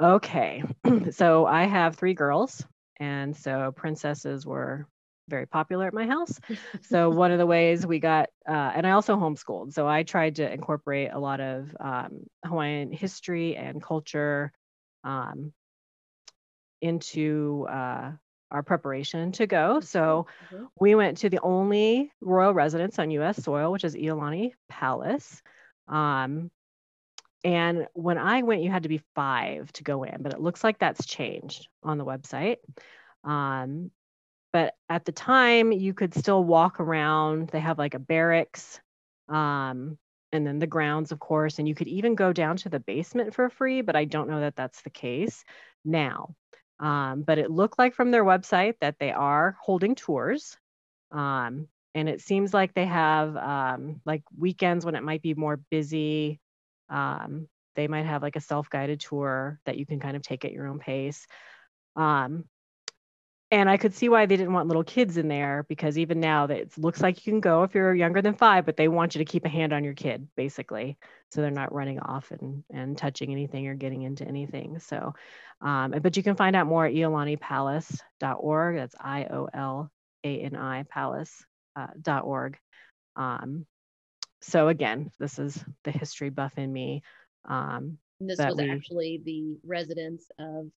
Okay, 0.00 0.62
so 1.10 1.46
I 1.46 1.64
have 1.64 1.96
three 1.96 2.14
girls, 2.14 2.64
and 2.98 3.36
so 3.36 3.72
princesses 3.72 4.46
were 4.46 4.86
very 5.28 5.46
popular 5.46 5.86
at 5.86 5.94
my 5.94 6.06
house. 6.06 6.38
So 6.82 7.10
one 7.10 7.32
of 7.32 7.38
the 7.38 7.46
ways 7.46 7.86
we 7.86 7.98
got, 7.98 8.28
uh, 8.48 8.72
and 8.74 8.86
I 8.86 8.92
also 8.92 9.16
homeschooled, 9.16 9.72
so 9.72 9.88
I 9.88 10.04
tried 10.04 10.36
to 10.36 10.50
incorporate 10.50 11.10
a 11.12 11.18
lot 11.18 11.40
of 11.40 11.76
um, 11.80 12.26
Hawaiian 12.44 12.92
history 12.92 13.56
and 13.56 13.82
culture 13.82 14.52
um, 15.02 15.52
into 16.80 17.66
uh, 17.68 18.12
our 18.50 18.62
preparation 18.62 19.32
to 19.32 19.46
go. 19.46 19.80
So 19.80 20.26
mm-hmm. 20.52 20.64
we 20.78 20.94
went 20.94 21.18
to 21.18 21.30
the 21.30 21.40
only 21.40 22.12
royal 22.20 22.54
residence 22.54 22.98
on 22.98 23.10
U.S. 23.12 23.42
soil, 23.42 23.72
which 23.72 23.84
is 23.84 23.96
Iolani 23.96 24.52
Palace. 24.68 25.42
Um, 25.88 26.50
and 27.46 27.86
when 27.92 28.18
I 28.18 28.42
went, 28.42 28.64
you 28.64 28.72
had 28.72 28.82
to 28.82 28.88
be 28.88 29.00
five 29.14 29.70
to 29.74 29.84
go 29.84 30.02
in, 30.02 30.20
but 30.20 30.32
it 30.32 30.40
looks 30.40 30.64
like 30.64 30.80
that's 30.80 31.06
changed 31.06 31.68
on 31.80 31.96
the 31.96 32.04
website. 32.04 32.56
Um, 33.22 33.92
but 34.52 34.74
at 34.88 35.04
the 35.04 35.12
time, 35.12 35.70
you 35.70 35.94
could 35.94 36.12
still 36.12 36.42
walk 36.42 36.80
around. 36.80 37.50
They 37.50 37.60
have 37.60 37.78
like 37.78 37.94
a 37.94 38.00
barracks, 38.00 38.80
um, 39.28 39.96
and 40.32 40.44
then 40.44 40.58
the 40.58 40.66
grounds, 40.66 41.12
of 41.12 41.20
course, 41.20 41.60
and 41.60 41.68
you 41.68 41.74
could 41.76 41.86
even 41.86 42.16
go 42.16 42.32
down 42.32 42.56
to 42.58 42.68
the 42.68 42.80
basement 42.80 43.32
for 43.32 43.48
free. 43.48 43.80
But 43.80 43.94
I 43.94 44.06
don't 44.06 44.28
know 44.28 44.40
that 44.40 44.56
that's 44.56 44.82
the 44.82 44.90
case 44.90 45.44
now. 45.84 46.34
Um, 46.80 47.22
but 47.22 47.38
it 47.38 47.48
looked 47.52 47.78
like 47.78 47.94
from 47.94 48.10
their 48.10 48.24
website 48.24 48.74
that 48.80 48.98
they 48.98 49.12
are 49.12 49.56
holding 49.62 49.94
tours. 49.94 50.56
Um, 51.12 51.68
and 51.94 52.08
it 52.08 52.22
seems 52.22 52.52
like 52.52 52.74
they 52.74 52.86
have 52.86 53.36
um, 53.36 54.00
like 54.04 54.24
weekends 54.36 54.84
when 54.84 54.96
it 54.96 55.04
might 55.04 55.22
be 55.22 55.34
more 55.34 55.58
busy. 55.70 56.40
Um, 56.88 57.48
they 57.74 57.88
might 57.88 58.06
have 58.06 58.22
like 58.22 58.36
a 58.36 58.40
self-guided 58.40 59.00
tour 59.00 59.60
that 59.66 59.76
you 59.76 59.86
can 59.86 60.00
kind 60.00 60.16
of 60.16 60.22
take 60.22 60.44
at 60.44 60.52
your 60.52 60.66
own 60.66 60.78
pace. 60.78 61.26
Um, 61.94 62.44
and 63.52 63.70
I 63.70 63.76
could 63.76 63.94
see 63.94 64.08
why 64.08 64.26
they 64.26 64.36
didn't 64.36 64.52
want 64.52 64.66
little 64.66 64.82
kids 64.82 65.16
in 65.16 65.28
there 65.28 65.64
because 65.68 65.98
even 65.98 66.18
now 66.18 66.48
that 66.48 66.58
it 66.58 66.78
looks 66.78 67.00
like 67.00 67.24
you 67.24 67.32
can 67.32 67.40
go 67.40 67.62
if 67.62 67.74
you're 67.74 67.94
younger 67.94 68.20
than 68.20 68.34
five, 68.34 68.66
but 68.66 68.76
they 68.76 68.88
want 68.88 69.14
you 69.14 69.20
to 69.20 69.24
keep 69.24 69.44
a 69.44 69.48
hand 69.48 69.72
on 69.72 69.84
your 69.84 69.94
kid 69.94 70.26
basically, 70.36 70.98
so 71.30 71.40
they're 71.40 71.50
not 71.52 71.72
running 71.72 72.00
off 72.00 72.32
and 72.32 72.64
and 72.72 72.98
touching 72.98 73.30
anything 73.30 73.68
or 73.68 73.74
getting 73.74 74.02
into 74.02 74.26
anything. 74.26 74.80
So, 74.80 75.14
um, 75.60 75.94
but 76.02 76.16
you 76.16 76.24
can 76.24 76.34
find 76.34 76.56
out 76.56 76.66
more 76.66 76.86
at 76.86 76.94
iolanipalace.org. 76.94 78.76
That's 78.76 78.96
I 78.98 79.26
O 79.26 79.48
L 79.54 79.92
A 80.24 80.40
N 80.40 80.56
I 80.56 80.82
palace.org. 80.82 82.58
Uh, 83.16 83.20
um, 83.20 83.66
so 84.46 84.68
again, 84.68 85.10
this 85.18 85.38
is 85.38 85.62
the 85.84 85.90
history 85.90 86.30
buff 86.30 86.56
in 86.56 86.72
me. 86.72 87.02
Um, 87.44 87.98
this 88.20 88.38
was 88.38 88.56
we, 88.56 88.70
actually 88.70 89.22
the 89.24 89.58
residence 89.64 90.30
of 90.38 90.70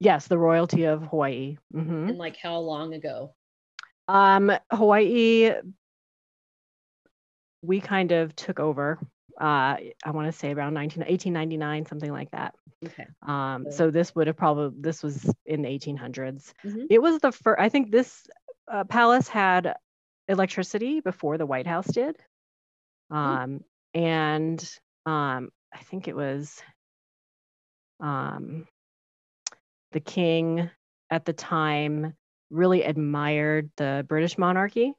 Yes, 0.00 0.28
the 0.28 0.38
royalty 0.38 0.84
of 0.84 1.02
Hawaii. 1.04 1.56
Mm-hmm. 1.74 2.08
And 2.10 2.18
like 2.18 2.36
how 2.36 2.58
long 2.58 2.94
ago? 2.94 3.34
Um, 4.06 4.52
Hawaii, 4.70 5.52
we 7.62 7.80
kind 7.80 8.12
of 8.12 8.34
took 8.36 8.60
over. 8.60 8.98
Uh, 9.40 9.76
I 10.04 10.10
want 10.10 10.26
to 10.26 10.38
say 10.38 10.52
around 10.52 10.74
19, 10.74 11.00
1899, 11.00 11.86
something 11.86 12.12
like 12.12 12.30
that. 12.30 12.54
Okay. 12.84 13.06
Um, 13.26 13.66
so 13.70 13.90
this 13.90 14.14
would 14.14 14.28
have 14.28 14.36
probably 14.36 14.80
this 14.80 15.02
was 15.02 15.28
in 15.46 15.62
the 15.62 15.68
1800s. 15.68 16.52
Mm-hmm. 16.64 16.84
It 16.90 17.02
was 17.02 17.18
the 17.20 17.32
first. 17.32 17.60
I 17.60 17.68
think 17.68 17.90
this 17.90 18.26
uh, 18.70 18.84
palace 18.84 19.28
had 19.28 19.74
electricity 20.28 21.00
before 21.00 21.38
the 21.38 21.46
White 21.46 21.66
House 21.66 21.86
did. 21.86 22.16
Hmm. 23.10 23.16
Um, 23.16 23.50
mm-hmm. 23.94 24.00
and 24.00 24.78
um, 25.06 25.50
I 25.72 25.78
think 25.78 26.08
it 26.08 26.16
was 26.16 26.60
um 28.00 28.66
the 29.92 30.00
king 30.00 30.70
at 31.10 31.24
the 31.24 31.32
time 31.32 32.14
really 32.50 32.82
admired 32.82 33.70
the 33.76 34.04
British 34.08 34.38
monarchy. 34.38 34.92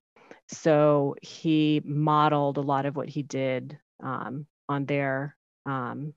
So 0.47 1.15
he 1.21 1.81
modeled 1.85 2.57
a 2.57 2.61
lot 2.61 2.85
of 2.85 2.95
what 2.95 3.07
he 3.09 3.23
did 3.23 3.77
um, 4.03 4.47
on 4.67 4.85
their 4.85 5.35
um, 5.65 6.13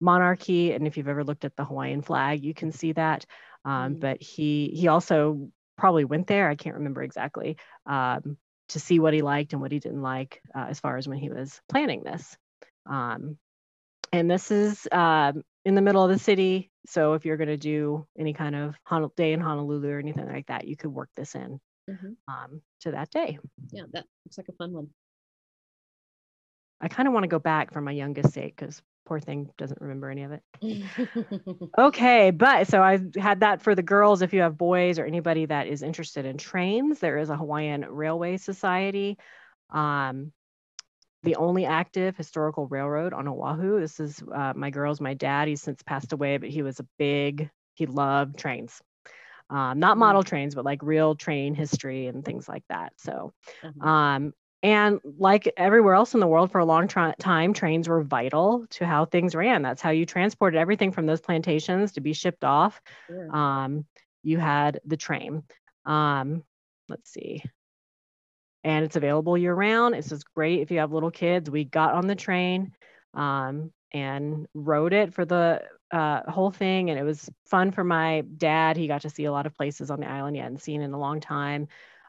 monarchy. 0.00 0.72
And 0.72 0.86
if 0.86 0.96
you've 0.96 1.08
ever 1.08 1.24
looked 1.24 1.44
at 1.44 1.56
the 1.56 1.64
Hawaiian 1.64 2.02
flag, 2.02 2.42
you 2.42 2.54
can 2.54 2.72
see 2.72 2.92
that. 2.92 3.26
Um, 3.64 3.96
mm. 3.96 4.00
But 4.00 4.22
he 4.22 4.72
he 4.74 4.88
also 4.88 5.50
probably 5.76 6.04
went 6.04 6.26
there. 6.26 6.48
I 6.48 6.54
can't 6.54 6.76
remember 6.76 7.02
exactly 7.02 7.56
um, 7.86 8.36
to 8.68 8.80
see 8.80 8.98
what 8.98 9.14
he 9.14 9.22
liked 9.22 9.52
and 9.52 9.62
what 9.62 9.72
he 9.72 9.78
didn't 9.78 10.02
like 10.02 10.42
uh, 10.54 10.66
as 10.68 10.80
far 10.80 10.96
as 10.96 11.08
when 11.08 11.18
he 11.18 11.30
was 11.30 11.60
planning 11.68 12.02
this. 12.02 12.36
Um, 12.86 13.38
and 14.12 14.30
this 14.30 14.50
is 14.50 14.86
uh, 14.90 15.32
in 15.64 15.74
the 15.74 15.82
middle 15.82 16.02
of 16.02 16.10
the 16.10 16.18
city. 16.18 16.70
So 16.86 17.14
if 17.14 17.24
you're 17.24 17.36
going 17.36 17.48
to 17.48 17.56
do 17.56 18.06
any 18.18 18.32
kind 18.32 18.54
of 18.54 18.74
day 19.16 19.32
in 19.32 19.40
Honolulu 19.40 19.88
or 19.88 19.98
anything 19.98 20.26
like 20.26 20.46
that, 20.46 20.66
you 20.66 20.76
could 20.76 20.92
work 20.92 21.10
this 21.16 21.34
in 21.34 21.60
mm-hmm. 21.88 22.12
um, 22.26 22.62
to 22.80 22.92
that 22.92 23.10
day. 23.10 23.38
Yeah, 23.70 23.84
that 23.92 24.04
looks 24.24 24.38
like 24.38 24.48
a 24.48 24.52
fun 24.52 24.72
one. 24.72 24.88
I 26.80 26.88
kind 26.88 27.08
of 27.08 27.12
want 27.12 27.24
to 27.24 27.28
go 27.28 27.40
back 27.40 27.72
for 27.72 27.80
my 27.80 27.92
youngest 27.92 28.32
sake 28.32 28.54
because 28.56 28.80
poor 29.08 29.20
thing 29.20 29.48
doesn't 29.56 29.80
remember 29.80 30.10
any 30.10 30.24
of 30.24 30.32
it. 30.32 30.42
okay, 31.78 32.30
but 32.30 32.68
so 32.68 32.82
I 32.82 32.98
had 33.16 33.40
that 33.40 33.62
for 33.62 33.74
the 33.74 33.82
girls. 33.82 34.20
If 34.20 34.34
you 34.34 34.42
have 34.42 34.58
boys 34.58 34.98
or 34.98 35.06
anybody 35.06 35.46
that 35.46 35.66
is 35.66 35.82
interested 35.82 36.26
in 36.26 36.36
trains, 36.36 37.00
there 37.00 37.16
is 37.16 37.30
a 37.30 37.36
Hawaiian 37.36 37.86
Railway 37.88 38.36
Society. 38.36 39.16
Um, 39.70 40.32
the 41.22 41.36
only 41.36 41.64
active 41.64 42.16
historical 42.16 42.68
railroad 42.68 43.14
on 43.14 43.26
Oahu. 43.26 43.80
This 43.80 43.98
is 43.98 44.22
uh, 44.32 44.52
my 44.54 44.68
girls, 44.68 45.00
my 45.00 45.14
dad. 45.14 45.48
He's 45.48 45.62
since 45.62 45.82
passed 45.82 46.12
away, 46.12 46.36
but 46.36 46.50
he 46.50 46.60
was 46.62 46.78
a 46.78 46.86
big, 46.98 47.50
he 47.74 47.86
loved 47.86 48.38
trains. 48.38 48.80
Um, 49.50 49.78
not 49.78 49.96
mm. 49.96 50.00
model 50.00 50.22
trains, 50.22 50.54
but 50.54 50.66
like 50.66 50.82
real 50.82 51.14
train 51.14 51.54
history 51.54 52.08
and 52.08 52.22
things 52.22 52.46
like 52.46 52.64
that. 52.68 52.92
So, 52.98 53.32
mm-hmm. 53.64 53.88
um, 53.88 54.32
and 54.62 55.00
like 55.18 55.52
everywhere 55.56 55.94
else 55.94 56.14
in 56.14 56.20
the 56.20 56.26
world 56.26 56.50
for 56.50 56.58
a 56.58 56.64
long 56.64 56.88
tra- 56.88 57.14
time, 57.18 57.52
trains 57.52 57.88
were 57.88 58.02
vital 58.02 58.66
to 58.70 58.86
how 58.86 59.04
things 59.04 59.34
ran. 59.34 59.62
That's 59.62 59.82
how 59.82 59.90
you 59.90 60.04
transported 60.06 60.58
everything 60.58 60.92
from 60.92 61.06
those 61.06 61.20
plantations 61.20 61.92
to 61.92 62.00
be 62.00 62.12
shipped 62.12 62.44
off. 62.44 62.80
Sure. 63.06 63.34
Um, 63.34 63.86
you 64.22 64.38
had 64.38 64.80
the 64.84 64.96
train. 64.96 65.44
Um, 65.86 66.42
let's 66.88 67.10
see 67.10 67.42
and 68.64 68.84
it's 68.84 68.96
available 68.96 69.38
year 69.38 69.54
round. 69.54 69.94
It's 69.94 70.08
just 70.08 70.32
great 70.34 70.60
if 70.60 70.70
you 70.70 70.78
have 70.78 70.92
little 70.92 71.10
kids. 71.10 71.50
We 71.50 71.64
got 71.64 71.94
on 71.94 72.06
the 72.06 72.14
train 72.14 72.72
um, 73.14 73.72
and 73.92 74.46
rode 74.54 74.92
it 74.92 75.14
for 75.14 75.24
the 75.24 75.62
uh, 75.90 76.30
whole 76.30 76.50
thing, 76.50 76.90
and 76.90 76.98
it 76.98 77.02
was 77.02 77.30
fun 77.46 77.70
for 77.70 77.84
my 77.84 78.22
dad. 78.36 78.76
He 78.76 78.88
got 78.88 79.02
to 79.02 79.10
see 79.10 79.24
a 79.24 79.32
lot 79.32 79.46
of 79.46 79.54
places 79.54 79.90
on 79.90 80.00
the 80.00 80.08
island 80.08 80.36
he 80.36 80.42
hadn't 80.42 80.62
seen 80.62 80.82
in 80.82 80.92
a 80.92 80.98
long 80.98 81.20
time. 81.20 81.68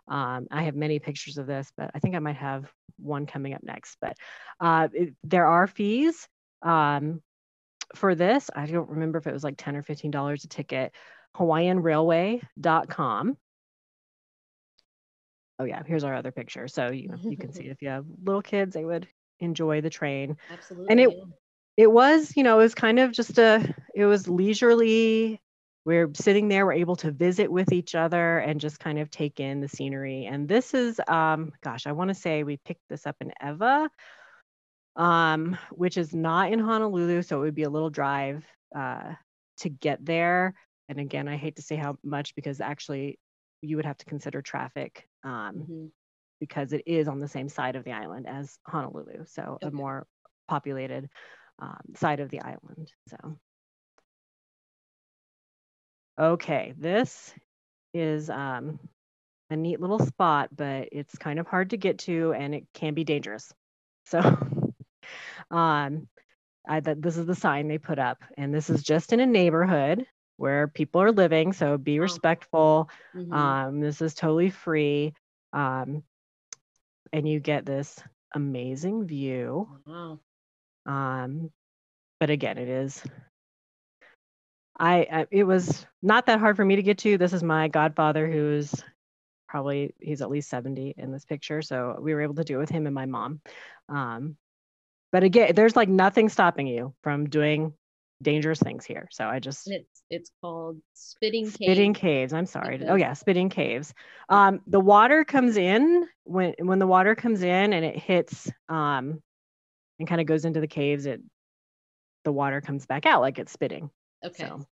Um, 0.09 0.47
I 0.51 0.63
have 0.63 0.75
many 0.75 0.99
pictures 0.99 1.37
of 1.37 1.47
this, 1.47 1.71
but 1.77 1.91
I 1.93 1.99
think 1.99 2.15
I 2.15 2.19
might 2.19 2.35
have 2.35 2.65
one 2.97 3.25
coming 3.25 3.53
up 3.53 3.63
next. 3.63 3.97
But 4.01 4.17
uh, 4.59 4.89
it, 4.91 5.13
there 5.23 5.45
are 5.45 5.67
fees 5.67 6.27
um, 6.61 7.21
for 7.95 8.15
this. 8.15 8.49
I 8.55 8.65
don't 8.65 8.89
remember 8.89 9.19
if 9.19 9.27
it 9.27 9.33
was 9.33 9.43
like 9.43 9.55
10 9.57 9.75
or 9.75 9.83
$15 9.83 10.43
a 10.43 10.47
ticket. 10.47 10.93
HawaiianRailway.com 11.37 13.37
oh 15.59 15.65
yeah, 15.65 15.83
here's 15.85 16.03
our 16.03 16.15
other 16.15 16.31
picture. 16.31 16.67
So 16.67 16.89
you 16.89 17.13
you 17.21 17.37
can 17.37 17.53
see 17.53 17.63
if 17.65 17.81
you 17.81 17.89
have 17.89 18.05
little 18.23 18.41
kids, 18.41 18.73
they 18.73 18.85
would 18.85 19.07
enjoy 19.39 19.81
the 19.81 19.89
train. 19.89 20.37
Absolutely. 20.51 20.87
And 20.89 20.99
it 20.99 21.09
it 21.77 21.91
was, 21.91 22.35
you 22.35 22.43
know, 22.43 22.59
it 22.59 22.63
was 22.63 22.75
kind 22.75 22.99
of 22.99 23.11
just 23.11 23.37
a 23.37 23.75
it 23.93 24.05
was 24.05 24.27
leisurely. 24.27 25.41
We're 25.89 26.11
sitting 26.13 26.49
there, 26.49 26.67
we're 26.67 26.73
able 26.73 26.97
to 26.97 27.09
visit 27.09 27.51
with 27.51 27.73
each 27.73 27.95
other 27.95 28.37
and 28.37 28.61
just 28.61 28.79
kind 28.79 28.99
of 28.99 29.09
take 29.09 29.39
in 29.39 29.59
the 29.59 29.67
scenery. 29.67 30.27
And 30.27 30.47
this 30.47 30.75
is 30.75 31.01
um 31.07 31.51
gosh, 31.63 31.87
I 31.87 31.93
want 31.93 32.09
to 32.09 32.13
say 32.13 32.43
we 32.43 32.57
picked 32.57 32.87
this 32.89 33.07
up 33.07 33.15
in 33.21 33.31
Ewa, 33.43 33.89
um, 34.95 35.57
which 35.71 35.97
is 35.97 36.13
not 36.13 36.53
in 36.53 36.59
Honolulu, 36.59 37.23
so 37.23 37.37
it 37.37 37.45
would 37.45 37.55
be 37.55 37.63
a 37.63 37.71
little 37.71 37.89
drive 37.89 38.45
uh 38.75 39.13
to 39.61 39.69
get 39.69 40.05
there. 40.05 40.53
And 40.89 40.99
again, 40.99 41.27
I 41.27 41.37
hate 41.37 41.55
to 41.55 41.63
say 41.63 41.75
how 41.75 41.97
much 42.03 42.35
because 42.35 42.61
actually 42.61 43.17
you 43.63 43.75
would 43.75 43.85
have 43.87 43.97
to 43.97 44.05
consider 44.05 44.43
traffic 44.43 45.07
um, 45.23 45.31
mm-hmm. 45.31 45.85
because 46.39 46.71
it 46.71 46.83
is 46.85 47.07
on 47.07 47.19
the 47.19 47.27
same 47.27 47.49
side 47.49 47.75
of 47.75 47.83
the 47.83 47.93
island 47.93 48.27
as 48.27 48.59
Honolulu, 48.67 49.25
so 49.25 49.57
okay. 49.63 49.69
a 49.69 49.71
more 49.71 50.05
populated 50.47 51.09
um, 51.57 51.81
side 51.95 52.19
of 52.19 52.29
the 52.29 52.41
island. 52.41 52.91
So, 53.07 53.39
okay, 56.19 56.73
this 56.77 57.33
is 57.93 58.29
um, 58.29 58.79
a 59.49 59.55
neat 59.55 59.79
little 59.79 59.99
spot, 59.99 60.49
but 60.55 60.89
it's 60.91 61.17
kind 61.17 61.39
of 61.39 61.47
hard 61.47 61.71
to 61.71 61.77
get 61.77 61.99
to 61.99 62.33
and 62.33 62.53
it 62.53 62.65
can 62.73 62.93
be 62.93 63.03
dangerous. 63.03 63.51
So, 64.05 64.19
um, 65.51 66.07
I, 66.67 66.81
this 66.81 67.17
is 67.17 67.25
the 67.25 67.35
sign 67.35 67.67
they 67.67 67.77
put 67.77 67.97
up, 67.97 68.23
and 68.37 68.53
this 68.53 68.69
is 68.69 68.83
just 68.83 69.11
in 69.13 69.19
a 69.19 69.25
neighborhood 69.25 70.05
where 70.37 70.67
people 70.67 71.01
are 71.01 71.11
living. 71.11 71.51
So 71.51 71.77
be 71.77 71.99
respectful. 71.99 72.89
Mm-hmm. 73.15 73.33
Um, 73.33 73.79
this 73.81 74.01
is 74.01 74.13
totally 74.13 74.49
free. 74.49 75.13
Um, 75.51 76.03
and 77.11 77.27
you 77.27 77.39
get 77.39 77.65
this 77.65 77.99
amazing 78.33 79.05
view. 79.05 79.67
Wow. 79.85 80.19
Um, 80.85 81.51
but 82.19 82.29
again, 82.29 82.57
it 82.57 82.69
is. 82.69 83.03
I, 84.79 85.07
I 85.11 85.27
it 85.29 85.43
was 85.43 85.85
not 86.01 86.25
that 86.27 86.39
hard 86.39 86.55
for 86.55 86.65
me 86.65 86.77
to 86.77 86.83
get 86.83 86.99
to. 86.99 87.17
This 87.17 87.33
is 87.33 87.43
my 87.43 87.67
godfather, 87.67 88.31
who's 88.31 88.73
probably 89.47 89.93
he's 89.99 90.21
at 90.21 90.29
least 90.29 90.49
70 90.49 90.95
in 90.97 91.11
this 91.11 91.25
picture. 91.25 91.61
So 91.61 91.97
we 91.99 92.13
were 92.13 92.21
able 92.21 92.35
to 92.35 92.43
do 92.43 92.55
it 92.55 92.59
with 92.59 92.69
him 92.69 92.85
and 92.85 92.95
my 92.95 93.05
mom. 93.05 93.41
Um, 93.89 94.37
but 95.11 95.23
again, 95.23 95.53
there's 95.55 95.75
like 95.75 95.89
nothing 95.89 96.29
stopping 96.29 96.67
you 96.67 96.93
from 97.01 97.29
doing 97.29 97.73
dangerous 98.21 98.59
things 98.59 98.85
here. 98.85 99.07
So 99.11 99.25
I 99.25 99.39
just 99.39 99.69
it's 99.69 100.03
it's 100.09 100.31
called 100.41 100.77
spitting 100.93 101.45
caves. 101.45 101.55
spitting 101.55 101.93
caves. 101.93 102.33
I'm 102.33 102.45
sorry. 102.45 102.81
Oh 102.87 102.95
yeah, 102.95 103.13
spitting 103.13 103.49
caves. 103.49 103.93
Um, 104.29 104.61
the 104.67 104.79
water 104.79 105.25
comes 105.25 105.57
in 105.57 106.07
when 106.23 106.53
when 106.59 106.79
the 106.79 106.87
water 106.87 107.15
comes 107.15 107.41
in 107.41 107.73
and 107.73 107.83
it 107.83 107.97
hits 107.97 108.49
um, 108.67 109.21
and 109.97 110.07
kind 110.07 110.21
of 110.21 110.27
goes 110.27 110.45
into 110.45 110.59
the 110.59 110.67
caves. 110.67 111.05
It 111.05 111.21
the 112.23 112.31
water 112.31 112.61
comes 112.61 112.85
back 112.85 113.05
out 113.05 113.21
like 113.21 113.39
it's 113.39 113.51
spitting. 113.51 113.89
Okay. 114.25 114.47
So, 114.47 114.65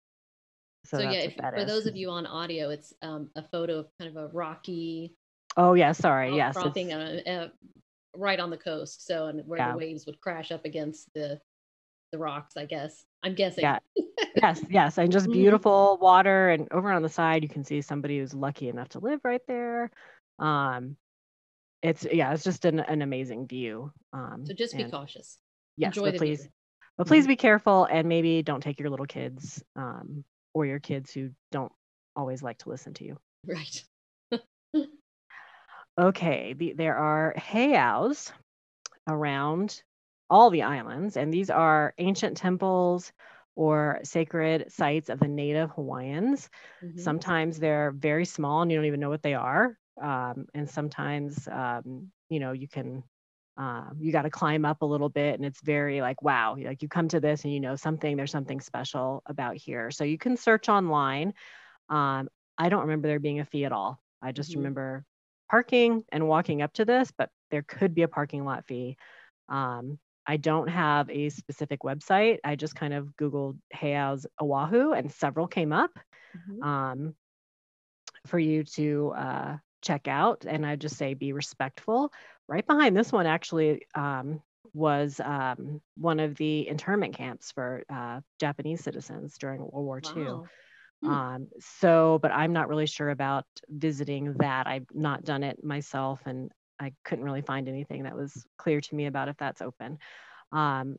so, 0.86 0.99
so 0.99 1.11
yeah, 1.11 1.20
if, 1.20 1.34
for 1.34 1.57
is. 1.57 1.66
those 1.66 1.86
of 1.86 1.97
you 1.97 2.11
on 2.11 2.26
audio, 2.26 2.70
it's 2.70 2.92
um, 3.03 3.30
a 3.36 3.42
photo 3.42 3.80
of 3.80 3.86
kind 3.99 4.16
of 4.16 4.22
a 4.22 4.28
rocky. 4.28 5.14
Oh 5.57 5.74
yeah, 5.74 5.92
sorry. 5.92 6.36
Yes, 6.36 6.57
it's... 6.57 6.92
uh, 6.92 7.30
uh, 7.30 7.49
right 8.16 8.38
on 8.38 8.51
the 8.51 8.57
coast. 8.57 9.07
So 9.07 9.26
and 9.26 9.42
where 9.47 9.59
yeah. 9.59 9.72
the 9.72 9.78
waves 9.78 10.07
would 10.07 10.20
crash 10.20 10.53
up 10.53 10.64
against 10.64 11.09
the 11.14 11.40
the 12.12 12.18
rocks, 12.18 12.57
I 12.57 12.66
guess. 12.66 13.05
I'm 13.22 13.34
guessing. 13.34 13.62
Yeah. 13.62 13.78
yes, 14.36 14.62
yes, 14.68 14.99
and 14.99 15.11
just 15.11 15.26
mm-hmm. 15.26 15.32
beautiful 15.32 15.99
water. 16.01 16.51
And 16.51 16.68
over 16.70 16.92
on 16.92 17.03
the 17.03 17.09
side, 17.09 17.42
you 17.42 17.49
can 17.49 17.64
see 17.64 17.80
somebody 17.80 18.18
who's 18.18 18.34
lucky 18.34 18.68
enough 18.68 18.90
to 18.90 18.99
live 19.01 19.20
right 19.24 19.40
there. 19.49 19.90
Um, 20.38 20.97
it's 21.82 22.07
yeah, 22.11 22.32
it's 22.32 22.45
just 22.45 22.64
an, 22.64 22.80
an 22.80 23.03
amazing 23.03 23.47
view. 23.47 23.92
Um, 24.12 24.45
so 24.47 24.55
just 24.55 24.76
be 24.76 24.84
cautious. 24.84 25.38
Yes, 25.76 25.95
please, 25.95 26.49
but 26.97 27.07
please 27.07 27.24
mm-hmm. 27.24 27.32
be 27.32 27.36
careful 27.36 27.84
and 27.84 28.09
maybe 28.09 28.42
don't 28.42 28.62
take 28.62 28.78
your 28.78 28.90
little 28.90 29.07
kids 29.07 29.62
um, 29.76 30.24
or 30.53 30.66
your 30.66 30.78
kids 30.78 31.12
who 31.12 31.30
don't 31.51 31.72
always 32.16 32.42
like 32.42 32.59
to 32.59 32.68
listen 32.68 32.95
to 32.95 33.05
you. 33.05 33.18
Right. 33.47 33.84
okay, 36.01 36.55
the, 36.55 36.74
there 36.74 36.97
are 36.97 37.34
heiaus 37.36 38.32
around 39.09 39.82
all 40.30 40.51
the 40.51 40.62
islands, 40.62 41.16
and 41.16 41.32
these 41.32 41.51
are 41.51 41.95
ancient 41.99 42.36
temples 42.36 43.12
or 43.57 44.01
sacred 44.03 44.72
sites 44.72 45.09
of 45.09 45.20
the 45.20 45.28
native 45.28 45.70
Hawaiians. 45.70 46.49
Mm-hmm. 46.82 46.99
Sometimes 46.99 47.59
they're 47.59 47.92
very 47.92 48.24
small 48.24 48.62
and 48.62 48.70
you 48.70 48.76
don't 48.78 48.86
even 48.86 49.01
know 49.01 49.11
what 49.11 49.22
they 49.22 49.34
are. 49.34 49.78
Um, 50.03 50.47
and 50.55 50.68
sometimes, 50.68 51.47
um, 51.51 52.11
you 52.28 52.40
know, 52.40 52.53
you 52.53 52.66
can, 52.66 53.05
uh, 53.57 53.84
you 53.98 54.11
got 54.11 54.22
to 54.22 54.30
climb 54.30 54.64
up 54.64 54.82
a 54.82 54.86
little 54.86 55.09
bit 55.09 55.34
and 55.34 55.44
it's 55.44 55.61
very 55.61 56.00
like, 56.00 56.22
wow, 56.22 56.57
like 56.59 56.82
you 56.82 56.88
come 56.88 57.09
to 57.09 57.20
this 57.20 57.44
and 57.44 57.52
you 57.52 57.61
know 57.61 57.76
something, 57.76 58.16
there's 58.16 58.32
something 58.32 58.61
special 58.61 59.22
about 59.26 59.57
here. 59.57 59.90
So 59.90 60.05
you 60.05 60.18
can 60.18 60.36
search 60.36 60.68
online. 60.68 61.34
Um, 61.88 62.28
I 62.59 62.68
don't 62.68 62.82
remember 62.82 63.09
there 63.09 63.20
being 63.20 63.40
a 63.40 63.44
fee 63.44 63.64
at 63.64 63.72
all. 63.72 64.00
I 64.20 64.32
just 64.32 64.50
mm-hmm. 64.50 64.61
remember 64.61 65.05
parking 65.50 66.05
and 66.11 66.26
walking 66.26 66.62
up 66.62 66.72
to 66.74 66.84
this, 66.84 67.12
but 67.16 67.30
there 67.50 67.62
could 67.62 67.94
be 67.94 68.02
a 68.02 68.09
parking 68.09 68.44
lot 68.44 68.64
fee. 68.66 68.96
Um, 69.48 69.98
I 70.26 70.36
don't 70.38 70.68
have 70.68 71.11
a 71.11 71.28
specific 71.28 71.80
website. 71.80 72.38
I 72.42 72.57
just 72.57 72.74
kind 72.74 72.94
of 72.94 73.09
Googled 73.20 73.59
Heiaus 73.74 74.26
Oahu 74.40 74.92
and 74.92 75.12
several 75.12 75.46
came 75.46 75.72
up 75.72 75.90
mm-hmm. 76.36 76.62
um, 76.62 77.14
for 78.26 78.38
you 78.38 78.64
to 78.64 79.12
uh, 79.16 79.57
check 79.85 80.09
out. 80.09 80.45
And 80.47 80.64
I 80.66 80.76
just 80.76 80.97
say 80.97 81.14
be 81.14 81.32
respectful. 81.32 82.12
Right 82.49 82.66
behind 82.66 82.97
this 82.97 83.12
one, 83.12 83.26
actually, 83.26 83.87
um, 83.95 84.43
was 84.72 85.20
um, 85.20 85.80
one 85.97 86.20
of 86.20 86.35
the 86.37 86.66
internment 86.68 87.14
camps 87.14 87.53
for 87.53 87.85
uh, 87.89 88.20
Japanese 88.41 88.82
citizens 88.82 89.39
during 89.39 89.61
World 89.61 89.85
War 89.87 90.01
wow. 90.05 90.16
II. 90.16 90.49
Hmm. 91.03 91.11
Um, 91.11 91.49
so, 91.61 92.18
but 92.22 92.32
I'm 92.32 92.53
not 92.53 92.68
really 92.68 92.87
sure 92.87 93.11
about 93.11 93.45
visiting 93.68 94.35
that. 94.35 94.66
I've 94.66 94.87
not 94.93 95.24
done 95.24 95.43
it 95.43 95.62
myself, 95.62 96.20
and 96.26 96.51
I 96.80 96.93
couldn't 97.05 97.24
really 97.24 97.43
find 97.43 97.68
anything 97.68 98.03
that 98.05 98.16
was 98.16 98.45
clear 98.59 98.80
to 98.80 98.95
me 98.95 99.07
about 99.07 99.28
if 99.28 99.37
that's 99.37 99.62
open. 99.62 99.99
Um, 100.51 100.97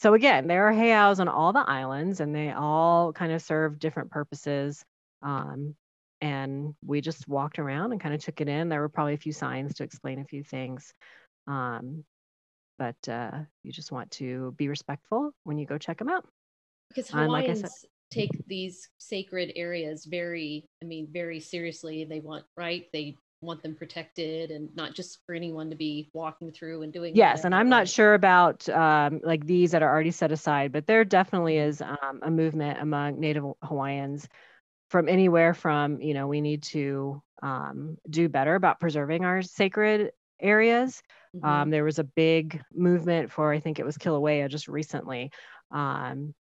so 0.00 0.14
again, 0.14 0.46
there 0.46 0.68
are 0.68 0.72
heiaus 0.72 1.18
on 1.18 1.28
all 1.28 1.52
the 1.52 1.68
islands, 1.68 2.20
and 2.20 2.34
they 2.34 2.52
all 2.52 3.12
kind 3.12 3.32
of 3.32 3.42
serve 3.42 3.78
different 3.78 4.10
purposes. 4.10 4.84
Um, 5.22 5.74
and 6.20 6.74
we 6.84 7.00
just 7.00 7.28
walked 7.28 7.58
around 7.58 7.92
and 7.92 8.00
kind 8.00 8.14
of 8.14 8.22
took 8.22 8.40
it 8.40 8.48
in. 8.48 8.68
There 8.68 8.80
were 8.80 8.88
probably 8.88 9.14
a 9.14 9.18
few 9.18 9.32
signs 9.32 9.74
to 9.74 9.84
explain 9.84 10.18
a 10.20 10.24
few 10.24 10.42
things. 10.42 10.92
Um, 11.46 12.04
but 12.78 13.08
uh, 13.08 13.40
you 13.62 13.72
just 13.72 13.92
want 13.92 14.10
to 14.12 14.54
be 14.56 14.68
respectful 14.68 15.32
when 15.44 15.58
you 15.58 15.66
go 15.66 15.78
check 15.78 15.98
them 15.98 16.08
out. 16.08 16.26
Because 16.88 17.10
Hawaiians 17.10 17.62
like 17.62 17.70
said, 17.70 17.88
take 18.10 18.30
these 18.46 18.88
sacred 18.98 19.52
areas 19.56 20.06
very, 20.06 20.64
I 20.82 20.86
mean, 20.86 21.08
very 21.10 21.40
seriously. 21.40 22.04
They 22.04 22.20
want, 22.20 22.44
right? 22.56 22.86
They 22.92 23.16
want 23.40 23.62
them 23.62 23.74
protected 23.74 24.50
and 24.50 24.68
not 24.74 24.94
just 24.94 25.18
for 25.24 25.34
anyone 25.34 25.70
to 25.70 25.76
be 25.76 26.10
walking 26.12 26.50
through 26.50 26.82
and 26.82 26.92
doing 26.92 27.14
yes 27.14 27.44
and 27.44 27.54
i'm 27.54 27.68
not 27.68 27.86
sure 27.86 28.14
about 28.14 28.68
um, 28.68 29.20
like 29.22 29.46
these 29.46 29.70
that 29.70 29.82
are 29.82 29.88
already 29.88 30.10
set 30.10 30.32
aside 30.32 30.72
but 30.72 30.86
there 30.86 31.04
definitely 31.04 31.54
mm-hmm. 31.54 31.68
is 31.68 31.80
um, 31.80 32.18
a 32.22 32.30
movement 32.30 32.80
among 32.80 33.20
native 33.20 33.44
hawaiians 33.62 34.26
from 34.90 35.08
anywhere 35.08 35.54
from 35.54 36.00
you 36.00 36.14
know 36.14 36.26
we 36.26 36.40
need 36.40 36.62
to 36.62 37.22
um, 37.42 37.98
do 38.08 38.28
better 38.28 38.54
about 38.54 38.80
preserving 38.80 39.24
our 39.24 39.42
sacred 39.42 40.12
areas 40.40 41.02
mm-hmm. 41.36 41.46
Um, 41.46 41.70
there 41.70 41.84
was 41.84 41.98
a 41.98 42.04
big 42.04 42.62
movement 42.74 43.30
for 43.30 43.52
i 43.52 43.60
think 43.60 43.78
it 43.78 43.86
was 43.86 43.98
kilauea 43.98 44.48
just 44.48 44.68
recently 44.68 45.30
um, 45.70 46.34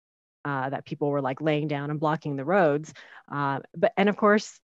uh, 0.44 0.70
that 0.70 0.84
people 0.84 1.10
were 1.10 1.22
like 1.22 1.40
laying 1.40 1.66
down 1.66 1.90
and 1.90 1.98
blocking 1.98 2.36
the 2.36 2.44
roads 2.44 2.92
uh, 3.32 3.60
but 3.74 3.92
and 3.96 4.08
of 4.08 4.16
course 4.16 4.60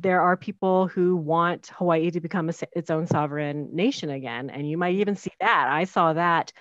there 0.00 0.20
are 0.20 0.36
people 0.36 0.88
who 0.88 1.16
want 1.16 1.68
Hawaii 1.74 2.10
to 2.10 2.20
become 2.20 2.48
a, 2.48 2.52
its 2.72 2.90
own 2.90 3.06
sovereign 3.06 3.70
nation 3.72 4.10
again. 4.10 4.50
And 4.50 4.68
you 4.68 4.76
might 4.76 4.94
even 4.96 5.16
see 5.16 5.32
that. 5.40 5.68
I 5.68 5.84
saw 5.84 6.12
that, 6.12 6.52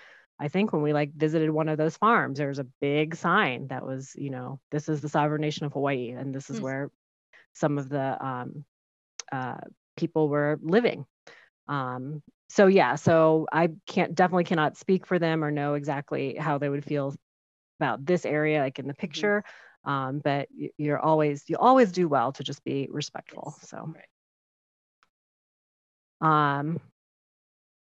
I 0.41 0.47
think, 0.47 0.73
when 0.73 0.81
we 0.81 0.93
like 0.93 1.13
visited 1.13 1.49
one 1.49 1.69
of 1.69 1.77
those 1.77 1.97
farms. 1.97 2.37
There 2.37 2.47
was 2.47 2.59
a 2.59 2.67
big 2.81 3.15
sign 3.15 3.67
that 3.67 3.85
was, 3.85 4.13
you 4.15 4.29
know, 4.29 4.59
this 4.71 4.89
is 4.89 5.01
the 5.01 5.09
sovereign 5.09 5.41
nation 5.41 5.65
of 5.65 5.73
Hawaii. 5.73 6.09
And 6.09 6.33
this 6.33 6.49
is 6.49 6.57
mm-hmm. 6.57 6.65
where 6.65 6.91
some 7.53 7.77
of 7.77 7.89
the 7.89 8.25
um, 8.25 8.65
uh, 9.31 9.61
people 9.95 10.27
were 10.27 10.59
living. 10.61 11.05
Um, 11.67 12.23
so, 12.49 12.67
yeah, 12.67 12.95
so 12.95 13.47
I 13.51 13.69
can't 13.87 14.15
definitely 14.15 14.43
cannot 14.45 14.77
speak 14.77 15.05
for 15.05 15.19
them 15.19 15.43
or 15.43 15.51
know 15.51 15.75
exactly 15.75 16.35
how 16.35 16.57
they 16.57 16.67
would 16.67 16.83
feel 16.83 17.15
about 17.79 18.05
this 18.05 18.25
area, 18.25 18.59
like 18.59 18.79
in 18.79 18.87
the 18.87 18.93
mm-hmm. 18.93 18.99
picture. 18.99 19.43
Mm-hmm 19.45 19.67
um, 19.83 20.19
but 20.23 20.47
you're 20.77 20.99
always 20.99 21.43
you 21.47 21.57
always 21.57 21.91
do 21.91 22.07
well 22.07 22.31
to 22.33 22.43
just 22.43 22.63
be 22.63 22.87
respectful 22.91 23.55
yes. 23.57 23.69
so 23.69 23.93
right. 26.21 26.59
um 26.59 26.79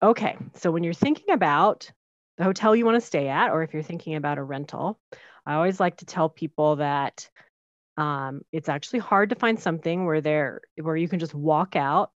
okay 0.03 0.37
so 0.55 0.71
when 0.71 0.85
you're 0.85 0.95
thinking 0.95 1.31
about 1.31 1.93
the 2.39 2.45
hotel 2.45 2.75
you 2.75 2.85
want 2.85 3.01
to 3.01 3.07
stay 3.07 3.29
at 3.29 3.51
or 3.51 3.63
if 3.63 3.73
you're 3.73 3.83
thinking 3.83 4.15
about 4.15 4.39
a 4.39 4.43
rental 4.43 4.99
i 5.47 5.55
always 5.55 5.81
like 5.81 5.97
to 5.97 6.07
tell 6.07 6.29
people 6.29 6.77
that 6.77 7.29
um, 7.99 8.41
it's 8.53 8.71
actually 8.71 9.01
hard 9.01 9.29
to 9.31 9.37
find 9.37 9.61
something 9.61 10.07
where 10.07 10.23
there 10.23 10.63
where 10.81 10.97
you 10.97 11.09
can 11.09 11.19
just 11.19 11.35
walk 11.35 11.77
out 11.77 12.11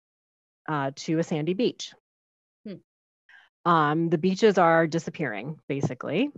uh, 0.69 0.93
to 0.95 1.19
a 1.19 1.25
sandy 1.25 1.55
beach 1.55 1.93
hmm. 2.67 2.75
um, 3.71 4.09
the 4.09 4.19
beaches 4.19 4.57
are 4.57 4.87
disappearing 4.87 5.59
basically 5.69 6.31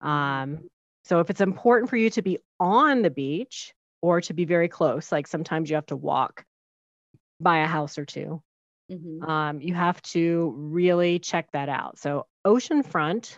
um, 0.00 0.60
so 1.04 1.20
if 1.20 1.30
it's 1.30 1.40
important 1.40 1.90
for 1.90 1.96
you 1.96 2.10
to 2.10 2.22
be 2.22 2.38
on 2.58 3.02
the 3.02 3.10
beach 3.10 3.74
or 4.00 4.20
to 4.22 4.34
be 4.34 4.44
very 4.44 4.68
close, 4.68 5.12
like 5.12 5.26
sometimes 5.26 5.68
you 5.68 5.76
have 5.76 5.86
to 5.86 5.96
walk 5.96 6.44
by 7.40 7.58
a 7.58 7.66
house 7.66 7.98
or 7.98 8.04
2 8.04 8.42
mm-hmm. 8.90 9.22
um, 9.24 9.60
you 9.60 9.74
have 9.74 10.00
to 10.02 10.54
really 10.56 11.18
check 11.18 11.50
that 11.52 11.68
out. 11.68 11.98
So 11.98 12.26
oceanfront 12.46 13.36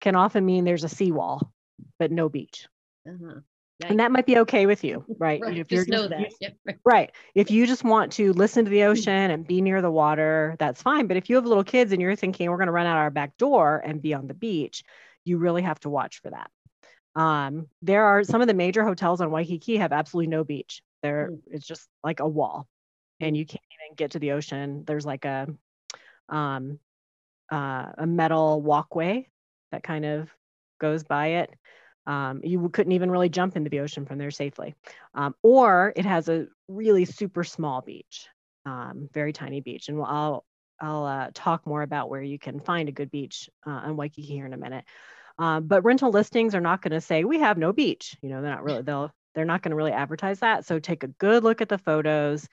can 0.00 0.16
often 0.16 0.44
mean 0.44 0.64
there's 0.64 0.84
a 0.84 0.88
seawall, 0.88 1.52
but 1.98 2.10
no 2.10 2.28
beach. 2.28 2.66
Uh-huh. 3.08 3.40
And 3.82 3.98
that 4.00 4.12
might 4.12 4.26
be 4.26 4.38
okay 4.38 4.66
with 4.66 4.84
you, 4.84 5.04
right? 5.18 5.40
right. 5.40 5.58
If 5.58 5.68
just 5.68 5.88
know 5.88 6.08
that. 6.08 6.32
yep. 6.40 6.56
Right. 6.84 7.10
If 7.34 7.50
you 7.50 7.66
just 7.66 7.84
want 7.84 8.12
to 8.12 8.32
listen 8.32 8.64
to 8.64 8.70
the 8.70 8.84
ocean 8.84 9.30
and 9.30 9.46
be 9.46 9.60
near 9.60 9.82
the 9.82 9.90
water, 9.90 10.56
that's 10.58 10.80
fine. 10.82 11.06
But 11.06 11.16
if 11.16 11.28
you 11.28 11.36
have 11.36 11.46
little 11.46 11.64
kids 11.64 11.92
and 11.92 12.00
you're 12.00 12.16
thinking 12.16 12.50
we're 12.50 12.56
going 12.56 12.66
to 12.66 12.72
run 12.72 12.86
out 12.86 12.96
our 12.96 13.10
back 13.10 13.36
door 13.36 13.82
and 13.84 14.00
be 14.00 14.14
on 14.14 14.26
the 14.26 14.34
beach, 14.34 14.84
you 15.24 15.38
really 15.38 15.62
have 15.62 15.80
to 15.80 15.90
watch 15.90 16.20
for 16.22 16.30
that. 16.30 16.50
Um, 17.16 17.68
there 17.82 18.04
are 18.04 18.24
some 18.24 18.40
of 18.40 18.48
the 18.48 18.54
major 18.54 18.84
hotels 18.84 19.20
on 19.20 19.30
Waikiki 19.30 19.76
have 19.76 19.92
absolutely 19.92 20.28
no 20.28 20.44
beach. 20.44 20.82
There, 21.02 21.30
mm. 21.32 21.38
it's 21.50 21.66
just 21.66 21.88
like 22.02 22.20
a 22.20 22.28
wall, 22.28 22.66
and 23.20 23.36
you 23.36 23.46
can't 23.46 23.62
even 23.84 23.94
get 23.96 24.12
to 24.12 24.18
the 24.18 24.32
ocean. 24.32 24.84
There's 24.86 25.06
like 25.06 25.24
a 25.24 25.48
um, 26.28 26.78
uh, 27.50 27.86
a 27.98 28.06
metal 28.06 28.60
walkway 28.62 29.28
that 29.72 29.82
kind 29.82 30.04
of 30.04 30.30
goes 30.80 31.04
by 31.04 31.26
it. 31.26 31.50
Um, 32.06 32.40
you 32.44 32.68
couldn't 32.68 32.92
even 32.92 33.10
really 33.10 33.28
jump 33.28 33.56
into 33.56 33.70
the 33.70 33.80
ocean 33.80 34.04
from 34.04 34.18
there 34.18 34.30
safely. 34.30 34.74
Um, 35.14 35.34
or 35.42 35.92
it 35.96 36.04
has 36.04 36.28
a 36.28 36.46
really 36.68 37.04
super 37.04 37.44
small 37.44 37.80
beach, 37.80 38.28
um, 38.66 39.08
very 39.12 39.32
tiny 39.32 39.60
beach. 39.60 39.88
And 39.88 40.00
I'll 40.02 40.44
I'll 40.80 41.06
uh, 41.06 41.30
talk 41.32 41.66
more 41.66 41.82
about 41.82 42.10
where 42.10 42.22
you 42.22 42.38
can 42.38 42.60
find 42.60 42.88
a 42.88 42.92
good 42.92 43.10
beach 43.10 43.48
uh, 43.66 43.70
on 43.70 43.96
Waikiki 43.96 44.34
here 44.34 44.44
in 44.44 44.52
a 44.52 44.58
minute. 44.58 44.84
Um, 45.38 45.66
but 45.66 45.84
rental 45.84 46.10
listings 46.10 46.54
are 46.54 46.60
not 46.60 46.82
going 46.82 46.92
to 46.92 47.00
say 47.00 47.24
we 47.24 47.40
have 47.40 47.58
no 47.58 47.72
beach. 47.72 48.16
You 48.22 48.28
know, 48.28 48.42
they're 48.42 48.50
not 48.50 48.64
really 48.64 48.82
they'll 48.82 49.10
they're 49.34 49.44
not 49.44 49.62
going 49.62 49.70
to 49.70 49.76
really 49.76 49.92
advertise 49.92 50.40
that. 50.40 50.64
So 50.64 50.78
take 50.78 51.02
a 51.02 51.08
good 51.08 51.42
look 51.42 51.60
at 51.60 51.68
the 51.68 51.78
photos. 51.78 52.46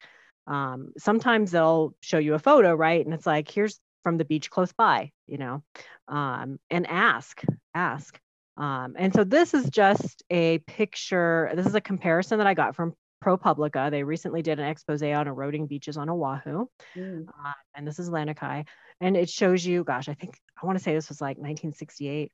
Um, 0.47 0.93
sometimes 0.97 1.51
they'll 1.51 1.95
show 2.01 2.17
you 2.17 2.33
a 2.33 2.39
photo, 2.39 2.73
right? 2.73 3.03
And 3.05 3.13
it's 3.13 3.27
like 3.27 3.49
here's 3.49 3.79
from 4.03 4.17
the 4.17 4.25
beach 4.25 4.49
close 4.49 4.71
by, 4.73 5.11
you 5.27 5.37
know, 5.37 5.63
um, 6.07 6.59
and 6.69 6.87
ask, 6.87 7.41
ask. 7.73 8.19
Um, 8.57 8.95
and 8.97 9.13
so 9.13 9.23
this 9.23 9.53
is 9.53 9.69
just 9.69 10.23
a 10.29 10.59
picture. 10.59 11.51
This 11.55 11.65
is 11.65 11.75
a 11.75 11.81
comparison 11.81 12.37
that 12.39 12.47
I 12.47 12.53
got 12.53 12.75
from 12.75 12.93
ProPublica. 13.23 13.91
They 13.91 14.03
recently 14.03 14.41
did 14.41 14.59
an 14.59 14.67
expose 14.67 15.01
on 15.03 15.27
eroding 15.27 15.67
beaches 15.67 15.97
on 15.97 16.09
Oahu. 16.09 16.65
Mm. 16.95 17.27
Uh, 17.27 17.53
and 17.75 17.87
this 17.87 17.99
is 17.99 18.09
Lanikai. 18.09 18.67
And 18.99 19.15
it 19.15 19.29
shows 19.29 19.65
you, 19.65 19.83
gosh, 19.83 20.09
I 20.09 20.13
think 20.13 20.37
I 20.61 20.65
want 20.65 20.77
to 20.77 20.83
say 20.83 20.93
this 20.93 21.09
was 21.09 21.21
like 21.21 21.37
1968 21.37 22.31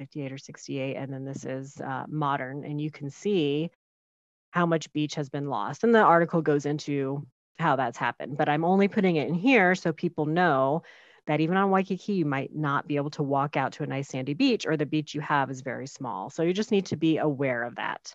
58 0.00 0.32
or 0.32 0.38
68, 0.38 0.96
and 0.96 1.12
then 1.12 1.24
this 1.26 1.44
is 1.44 1.78
uh, 1.78 2.04
modern, 2.08 2.64
and 2.64 2.80
you 2.80 2.90
can 2.90 3.10
see 3.10 3.70
how 4.50 4.64
much 4.64 4.90
beach 4.94 5.14
has 5.14 5.28
been 5.28 5.46
lost. 5.46 5.84
And 5.84 5.94
the 5.94 6.00
article 6.00 6.40
goes 6.40 6.64
into 6.64 7.26
how 7.60 7.76
that's 7.76 7.98
happened, 7.98 8.36
but 8.36 8.48
I'm 8.48 8.64
only 8.64 8.88
putting 8.88 9.16
it 9.16 9.28
in 9.28 9.34
here 9.34 9.74
so 9.74 9.92
people 9.92 10.26
know 10.26 10.82
that 11.26 11.40
even 11.40 11.56
on 11.56 11.70
Waikiki, 11.70 12.14
you 12.14 12.24
might 12.24 12.54
not 12.54 12.88
be 12.88 12.96
able 12.96 13.10
to 13.10 13.22
walk 13.22 13.56
out 13.56 13.72
to 13.72 13.82
a 13.82 13.86
nice 13.86 14.08
sandy 14.08 14.34
beach 14.34 14.66
or 14.66 14.76
the 14.76 14.86
beach 14.86 15.14
you 15.14 15.20
have 15.20 15.50
is 15.50 15.60
very 15.60 15.86
small. 15.86 16.30
So 16.30 16.42
you 16.42 16.52
just 16.52 16.72
need 16.72 16.86
to 16.86 16.96
be 16.96 17.18
aware 17.18 17.62
of 17.62 17.76
that. 17.76 18.12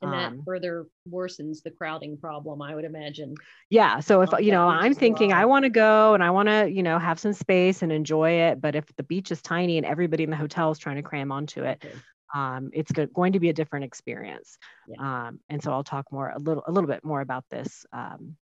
And 0.00 0.12
that 0.12 0.28
um, 0.28 0.42
further 0.44 0.86
worsens 1.10 1.62
the 1.62 1.72
crowding 1.72 2.18
problem, 2.18 2.62
I 2.62 2.74
would 2.74 2.84
imagine. 2.84 3.34
Yeah. 3.68 3.98
So 4.00 4.22
if, 4.22 4.30
you 4.38 4.52
know, 4.52 4.68
I'm 4.68 4.94
thinking. 4.94 5.32
I 5.32 5.46
want 5.46 5.64
to 5.64 5.70
go 5.70 6.14
and 6.14 6.22
I 6.22 6.30
want 6.30 6.48
to, 6.48 6.70
you 6.70 6.84
know, 6.84 6.98
have 6.98 7.18
some 7.18 7.32
space 7.32 7.82
and 7.82 7.90
enjoy 7.90 8.30
it. 8.30 8.60
But 8.60 8.76
if 8.76 8.84
the 8.96 9.02
beach 9.02 9.32
is 9.32 9.42
tiny 9.42 9.76
and 9.76 9.84
everybody 9.84 10.22
in 10.22 10.30
the 10.30 10.36
hotel 10.36 10.70
is 10.70 10.78
trying 10.78 10.96
to 10.96 11.02
cram 11.02 11.32
onto 11.32 11.64
it, 11.64 11.82
okay. 11.84 11.94
um, 12.32 12.70
it's 12.72 12.92
go- 12.92 13.06
going 13.06 13.32
to 13.32 13.40
be 13.40 13.48
a 13.48 13.52
different 13.52 13.86
experience. 13.86 14.56
Yeah. 14.86 15.00
Um, 15.28 15.40
and 15.48 15.60
so 15.60 15.72
I'll 15.72 15.84
talk 15.84 16.12
more, 16.12 16.28
a 16.28 16.38
little, 16.38 16.62
a 16.66 16.70
little 16.70 16.88
bit 16.88 17.04
more 17.04 17.20
about 17.20 17.44
this 17.50 17.84
um, 17.92 18.36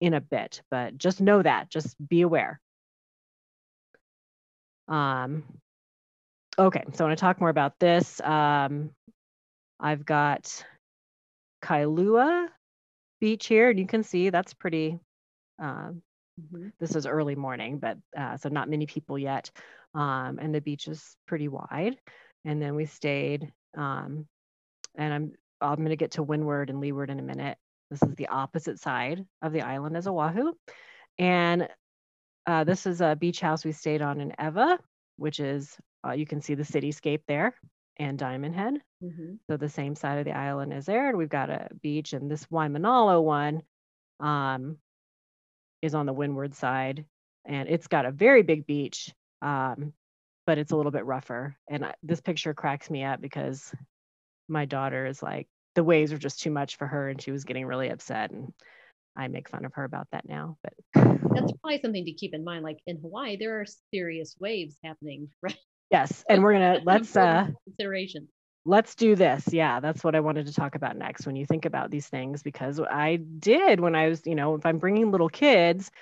in 0.00 0.14
a 0.14 0.20
bit, 0.20 0.62
but 0.70 0.96
just 0.98 1.20
know 1.20 1.42
that, 1.42 1.70
just 1.70 1.96
be 2.08 2.22
aware. 2.22 2.60
Um, 4.88 5.44
okay. 6.58 6.84
So 6.92 7.04
I 7.04 7.08
want 7.08 7.18
to 7.18 7.20
talk 7.20 7.40
more 7.40 7.50
about 7.50 7.78
this. 7.78 8.20
Um, 8.20 8.90
I've 9.80 10.04
got 10.04 10.64
Kailua 11.62 12.48
Beach 13.20 13.46
here, 13.46 13.70
and 13.70 13.78
you 13.78 13.86
can 13.86 14.02
see 14.02 14.30
that's 14.30 14.54
pretty. 14.54 14.98
Uh, 15.60 15.90
mm-hmm. 16.40 16.68
This 16.80 16.94
is 16.94 17.06
early 17.06 17.34
morning, 17.34 17.78
but 17.78 17.98
uh, 18.16 18.36
so 18.36 18.48
not 18.48 18.68
many 18.68 18.86
people 18.86 19.18
yet, 19.18 19.50
um, 19.94 20.38
and 20.40 20.54
the 20.54 20.60
beach 20.60 20.86
is 20.88 21.16
pretty 21.26 21.48
wide. 21.48 21.96
And 22.44 22.62
then 22.62 22.76
we 22.76 22.86
stayed, 22.86 23.52
um, 23.76 24.26
and 24.94 25.12
I'm 25.12 25.32
I'm 25.60 25.76
going 25.76 25.88
to 25.88 25.96
get 25.96 26.12
to 26.12 26.22
Windward 26.22 26.70
and 26.70 26.80
Leeward 26.80 27.10
in 27.10 27.18
a 27.18 27.22
minute. 27.22 27.58
This 27.90 28.02
is 28.02 28.14
the 28.16 28.28
opposite 28.28 28.78
side 28.78 29.24
of 29.42 29.52
the 29.52 29.62
island 29.62 29.96
as 29.96 30.06
Oahu, 30.06 30.52
and 31.18 31.68
uh, 32.46 32.64
this 32.64 32.86
is 32.86 33.00
a 33.00 33.16
beach 33.16 33.40
house 33.40 33.64
we 33.64 33.72
stayed 33.72 34.02
on 34.02 34.20
in 34.20 34.32
Ewa, 34.38 34.78
which 35.16 35.40
is 35.40 35.76
uh, 36.06 36.12
you 36.12 36.26
can 36.26 36.40
see 36.40 36.54
the 36.54 36.62
cityscape 36.62 37.22
there 37.28 37.54
and 37.98 38.18
Diamond 38.18 38.54
Head. 38.54 38.74
Mm-hmm. 39.02 39.34
So 39.48 39.56
the 39.56 39.68
same 39.68 39.94
side 39.94 40.18
of 40.18 40.24
the 40.24 40.36
island 40.36 40.72
is 40.72 40.86
there. 40.86 41.08
And 41.08 41.18
we've 41.18 41.28
got 41.28 41.50
a 41.50 41.68
beach, 41.82 42.12
and 42.12 42.30
this 42.30 42.46
Waimanalo 42.46 43.22
one 43.22 43.62
um, 44.20 44.78
is 45.82 45.94
on 45.94 46.06
the 46.06 46.12
windward 46.12 46.54
side, 46.54 47.04
and 47.44 47.68
it's 47.68 47.88
got 47.88 48.06
a 48.06 48.12
very 48.12 48.42
big 48.42 48.66
beach, 48.66 49.12
um, 49.42 49.92
but 50.46 50.58
it's 50.58 50.72
a 50.72 50.76
little 50.76 50.92
bit 50.92 51.06
rougher. 51.06 51.56
And 51.68 51.84
I, 51.84 51.94
this 52.02 52.20
picture 52.20 52.54
cracks 52.54 52.88
me 52.88 53.04
up 53.04 53.20
because 53.20 53.74
my 54.48 54.64
daughter 54.64 55.06
is 55.06 55.22
like, 55.22 55.48
the 55.78 55.84
waves 55.84 56.10
were 56.10 56.18
just 56.18 56.40
too 56.40 56.50
much 56.50 56.74
for 56.74 56.88
her, 56.88 57.08
and 57.08 57.22
she 57.22 57.30
was 57.30 57.44
getting 57.44 57.64
really 57.64 57.88
upset. 57.88 58.32
And 58.32 58.52
I 59.16 59.28
make 59.28 59.48
fun 59.48 59.64
of 59.64 59.74
her 59.74 59.84
about 59.84 60.08
that 60.10 60.28
now, 60.28 60.58
but 60.60 60.74
that's 60.92 61.52
probably 61.52 61.80
something 61.80 62.04
to 62.04 62.12
keep 62.12 62.34
in 62.34 62.42
mind. 62.42 62.64
Like 62.64 62.80
in 62.88 62.98
Hawaii, 63.00 63.36
there 63.36 63.60
are 63.60 63.66
serious 63.94 64.34
waves 64.40 64.76
happening, 64.82 65.28
right? 65.42 65.56
Yes, 65.88 66.24
and 66.28 66.42
we're 66.42 66.54
gonna 66.54 66.80
let's 66.84 67.16
uh 67.16 67.46
consideration. 67.64 68.26
Let's 68.64 68.96
do 68.96 69.14
this. 69.14 69.44
Yeah, 69.52 69.78
that's 69.78 70.02
what 70.02 70.16
I 70.16 70.20
wanted 70.20 70.46
to 70.46 70.52
talk 70.52 70.74
about 70.74 70.96
next. 70.96 71.26
When 71.26 71.36
you 71.36 71.46
think 71.46 71.64
about 71.64 71.92
these 71.92 72.08
things, 72.08 72.42
because 72.42 72.80
I 72.80 73.20
did 73.38 73.78
when 73.78 73.94
I 73.94 74.08
was, 74.08 74.26
you 74.26 74.34
know, 74.34 74.56
if 74.56 74.66
I'm 74.66 74.78
bringing 74.78 75.12
little 75.12 75.28
kids, 75.28 75.92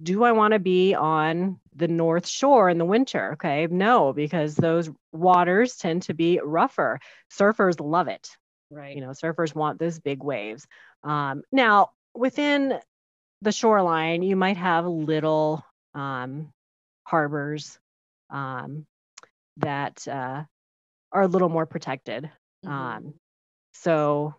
do 0.00 0.22
I 0.22 0.30
want 0.30 0.52
to 0.52 0.60
be 0.60 0.94
on 0.94 1.58
the 1.74 1.88
North 1.88 2.28
Shore 2.28 2.70
in 2.70 2.78
the 2.78 2.84
winter? 2.84 3.32
Okay, 3.32 3.66
no, 3.66 4.12
because 4.12 4.54
those 4.54 4.88
waters 5.10 5.76
tend 5.76 6.02
to 6.02 6.14
be 6.14 6.40
rougher. 6.42 7.00
Surfers 7.36 7.80
love 7.80 8.06
it. 8.06 8.30
Right. 8.70 8.96
You 8.96 9.02
know, 9.02 9.10
surfers 9.10 9.54
want 9.54 9.78
those 9.78 9.98
big 9.98 10.22
waves. 10.22 10.66
Um, 11.04 11.42
now, 11.52 11.90
within 12.14 12.78
the 13.42 13.52
shoreline, 13.52 14.22
you 14.22 14.36
might 14.36 14.56
have 14.56 14.86
little 14.86 15.64
um, 15.94 16.52
harbors, 17.04 17.78
um, 18.30 18.86
that 19.58 20.06
uh, 20.08 20.42
are 21.12 21.22
a 21.22 21.28
little 21.28 21.48
more 21.48 21.66
protected. 21.66 22.30
Mm-hmm. 22.64 22.72
Um, 22.72 23.14
so 23.72 24.34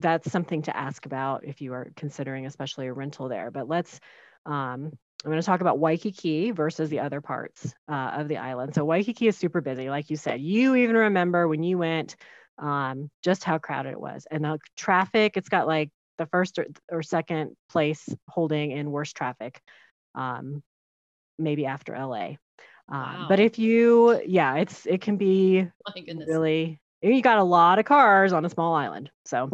that's 0.00 0.30
something 0.30 0.62
to 0.62 0.76
ask 0.76 1.06
about 1.06 1.44
if 1.44 1.60
you 1.60 1.72
are 1.72 1.90
considering, 1.96 2.46
especially 2.46 2.86
a 2.86 2.92
rental 2.92 3.28
there. 3.28 3.50
But 3.50 3.68
let's, 3.68 4.00
um, 4.46 4.92
I'm 5.24 5.30
going 5.30 5.40
to 5.40 5.46
talk 5.46 5.62
about 5.62 5.78
Waikiki 5.78 6.50
versus 6.50 6.90
the 6.90 7.00
other 7.00 7.20
parts 7.20 7.74
uh, 7.88 8.12
of 8.16 8.28
the 8.28 8.36
island. 8.36 8.74
So 8.74 8.84
Waikiki 8.84 9.26
is 9.26 9.36
super 9.36 9.60
busy, 9.60 9.88
like 9.88 10.10
you 10.10 10.16
said. 10.16 10.40
You 10.40 10.74
even 10.76 10.96
remember 10.96 11.48
when 11.48 11.62
you 11.62 11.78
went, 11.78 12.16
um, 12.58 13.10
just 13.22 13.44
how 13.44 13.58
crowded 13.58 13.90
it 13.90 14.00
was, 14.00 14.26
and 14.30 14.44
the 14.44 14.58
traffic. 14.76 15.36
It's 15.36 15.48
got 15.48 15.66
like 15.66 15.90
the 16.18 16.26
first 16.26 16.58
or, 16.58 16.66
or 16.90 17.02
second 17.02 17.56
place 17.70 18.08
holding 18.28 18.70
in 18.70 18.90
worst 18.90 19.16
traffic, 19.16 19.60
um, 20.14 20.62
maybe 21.38 21.66
after 21.66 21.96
LA. 21.96 22.36
Um, 22.88 23.00
wow. 23.00 23.26
But 23.28 23.40
if 23.40 23.58
you, 23.58 24.20
yeah, 24.26 24.56
it's 24.56 24.86
it 24.86 25.00
can 25.00 25.16
be 25.16 25.68
really. 26.26 26.80
You 27.02 27.20
got 27.20 27.38
a 27.38 27.44
lot 27.44 27.78
of 27.78 27.84
cars 27.84 28.32
on 28.32 28.44
a 28.44 28.50
small 28.50 28.74
island, 28.74 29.10
so. 29.26 29.50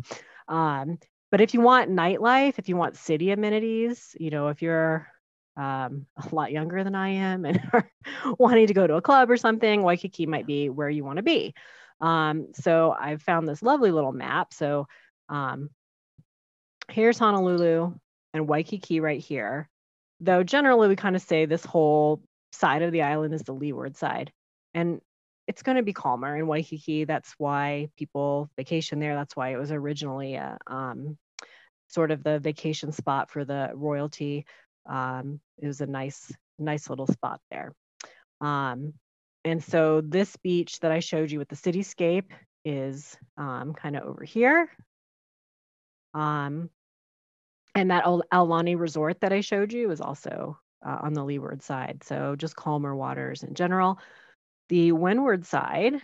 Um, 0.46 0.98
but 1.30 1.40
if 1.40 1.54
you 1.54 1.60
want 1.60 1.90
nightlife, 1.90 2.58
if 2.58 2.68
you 2.68 2.76
want 2.76 2.96
city 2.96 3.30
amenities, 3.30 4.16
you 4.18 4.30
know, 4.30 4.48
if 4.48 4.62
you're 4.62 5.06
um, 5.56 6.06
a 6.16 6.34
lot 6.34 6.52
younger 6.52 6.82
than 6.82 6.94
I 6.94 7.10
am 7.10 7.44
and 7.44 7.60
are 7.72 7.90
wanting 8.38 8.66
to 8.66 8.74
go 8.74 8.86
to 8.86 8.94
a 8.94 9.02
club 9.02 9.30
or 9.30 9.36
something, 9.36 9.82
Waikiki 9.82 10.26
might 10.26 10.46
be 10.46 10.68
where 10.68 10.88
you 10.88 11.04
want 11.04 11.18
to 11.18 11.22
be. 11.22 11.54
Um, 12.00 12.48
so 12.54 12.94
I've 12.98 13.22
found 13.22 13.48
this 13.48 13.62
lovely 13.62 13.90
little 13.90 14.12
map. 14.12 14.52
So 14.52 14.86
um, 15.28 15.70
here's 16.90 17.18
Honolulu 17.18 17.94
and 18.34 18.48
Waikiki 18.48 19.00
right 19.00 19.20
here. 19.20 19.68
Though 20.20 20.42
generally 20.42 20.88
we 20.88 20.96
kind 20.96 21.16
of 21.16 21.22
say 21.22 21.46
this 21.46 21.64
whole 21.64 22.22
side 22.52 22.82
of 22.82 22.92
the 22.92 23.02
island 23.02 23.34
is 23.34 23.42
the 23.42 23.52
leeward 23.52 23.96
side. 23.96 24.32
And 24.74 25.00
it's 25.46 25.62
going 25.62 25.76
to 25.76 25.82
be 25.82 25.92
calmer 25.92 26.36
in 26.36 26.46
Waikiki. 26.46 27.04
That's 27.04 27.34
why 27.36 27.88
people 27.96 28.48
vacation 28.56 29.00
there. 29.00 29.14
That's 29.14 29.34
why 29.34 29.52
it 29.52 29.58
was 29.58 29.72
originally 29.72 30.34
a 30.34 30.56
um, 30.66 31.18
sort 31.88 32.12
of 32.12 32.22
the 32.22 32.38
vacation 32.38 32.92
spot 32.92 33.30
for 33.30 33.44
the 33.44 33.70
royalty. 33.74 34.46
Um, 34.88 35.40
it 35.58 35.66
was 35.66 35.80
a 35.80 35.86
nice, 35.86 36.32
nice 36.58 36.88
little 36.88 37.06
spot 37.06 37.40
there. 37.50 37.72
Um, 38.40 38.94
and 39.44 39.62
so 39.62 40.00
this 40.00 40.36
beach 40.36 40.80
that 40.80 40.92
I 40.92 41.00
showed 41.00 41.30
you 41.30 41.38
with 41.38 41.48
the 41.48 41.56
cityscape 41.56 42.30
is 42.64 43.16
um, 43.36 43.72
kind 43.74 43.96
of 43.96 44.04
over 44.04 44.24
here. 44.24 44.68
Um, 46.14 46.70
and 47.74 47.90
that 47.90 48.06
old 48.06 48.24
Aulani 48.32 48.78
resort 48.78 49.20
that 49.20 49.32
I 49.32 49.40
showed 49.40 49.72
you 49.72 49.90
is 49.90 50.00
also 50.00 50.58
uh, 50.84 50.98
on 51.02 51.14
the 51.14 51.24
leeward 51.24 51.62
side. 51.62 52.02
So 52.04 52.36
just 52.36 52.56
calmer 52.56 52.94
waters 52.94 53.42
in 53.42 53.54
general. 53.54 53.98
The 54.68 54.92
windward 54.92 55.46
side, 55.46 56.00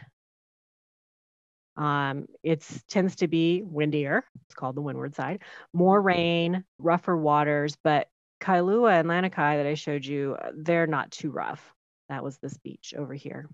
um, 1.77 2.27
it 2.43 2.67
tends 2.89 3.17
to 3.17 3.29
be 3.29 3.63
windier. 3.63 4.25
It's 4.47 4.55
called 4.55 4.77
the 4.77 4.83
windward 4.83 5.15
side. 5.15 5.43
More 5.73 6.01
rain, 6.01 6.65
rougher 6.79 7.17
waters, 7.17 7.77
but 7.83 8.09
Kailua 8.41 9.01
and 9.01 9.09
Lanikai 9.09 9.57
that 9.57 9.67
I 9.67 9.75
showed 9.75 10.05
you, 10.05 10.37
uh, 10.41 10.53
they're 10.55 10.87
not 10.87 11.11
too 11.11 11.31
rough. 11.31 11.75
That 12.09 12.25
was 12.25 12.39
this 12.39 12.57
beach 12.59 12.95
over 12.97 13.15
here. 13.15 13.49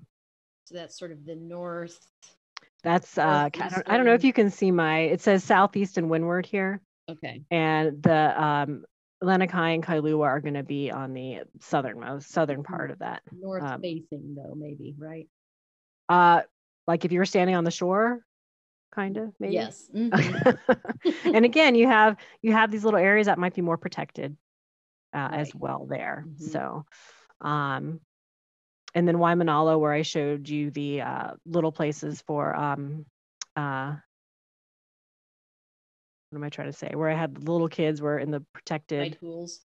So 0.64 0.74
that's 0.74 0.98
sort 0.98 1.12
of 1.12 1.24
the 1.24 1.34
north. 1.34 1.98
That's 2.82 3.16
uh, 3.18 3.48
I 3.55 3.68
don't, 3.68 3.90
I 3.90 3.96
don't 3.96 4.07
know 4.07 4.14
if 4.14 4.24
you 4.24 4.32
can 4.32 4.50
see 4.50 4.70
my. 4.70 5.00
It 5.00 5.20
says 5.20 5.44
southeast 5.44 5.98
and 5.98 6.11
windward 6.11 6.46
here. 6.46 6.80
Okay. 7.09 7.42
And 7.50 8.03
the 8.03 8.42
um, 8.42 8.84
Lanikai 9.22 9.74
and 9.74 9.84
Kailua 9.84 10.24
are 10.24 10.40
going 10.40 10.55
to 10.55 10.62
be 10.62 10.90
on 10.90 11.14
the 11.14 11.40
southernmost 11.61 12.30
southern 12.30 12.62
part 12.62 12.90
of 12.90 12.98
that. 12.98 13.22
North 13.30 13.62
um, 13.62 13.80
facing 13.80 14.34
though, 14.36 14.55
maybe, 14.55 14.94
right? 14.98 15.28
Uh 16.09 16.42
like 16.86 17.05
if 17.05 17.12
you 17.12 17.20
were 17.20 17.24
standing 17.24 17.55
on 17.55 17.64
the 17.64 17.70
shore, 17.70 18.24
kind 18.92 19.16
of 19.16 19.32
maybe. 19.38 19.55
Yes. 19.55 19.88
Mm-hmm. 19.94 21.28
and 21.34 21.44
again, 21.44 21.74
you 21.74 21.86
have 21.86 22.16
you 22.42 22.53
have 22.53 22.70
these 22.70 22.84
little 22.84 22.98
areas 22.98 23.26
that 23.26 23.38
might 23.38 23.55
be 23.55 23.62
more 23.62 23.76
protected 23.78 24.36
uh, 25.14 25.28
right. 25.30 25.40
as 25.40 25.55
well 25.55 25.86
there. 25.88 26.24
Mm-hmm. 26.26 26.44
So 26.46 26.84
um 27.40 28.00
and 28.95 29.07
then 29.07 29.16
Waimanalo, 29.16 29.78
where 29.78 29.93
I 29.93 30.03
showed 30.03 30.49
you 30.49 30.70
the 30.70 31.03
uh, 31.03 31.30
little 31.47 31.72
places 31.72 32.22
for 32.26 32.55
um, 32.55 33.07
uh, 33.57 33.95
what 36.30 36.38
am 36.38 36.45
I 36.45 36.49
trying 36.49 36.70
to 36.70 36.76
say? 36.76 36.93
Where 36.95 37.11
I 37.11 37.14
had 37.14 37.34
the 37.34 37.53
little 37.53 37.68
kids 37.68 38.01
were 38.01 38.18
in 38.18 38.30
the 38.30 38.45
protected 38.53 39.12
tide 39.12 39.20
pools. 39.20 39.61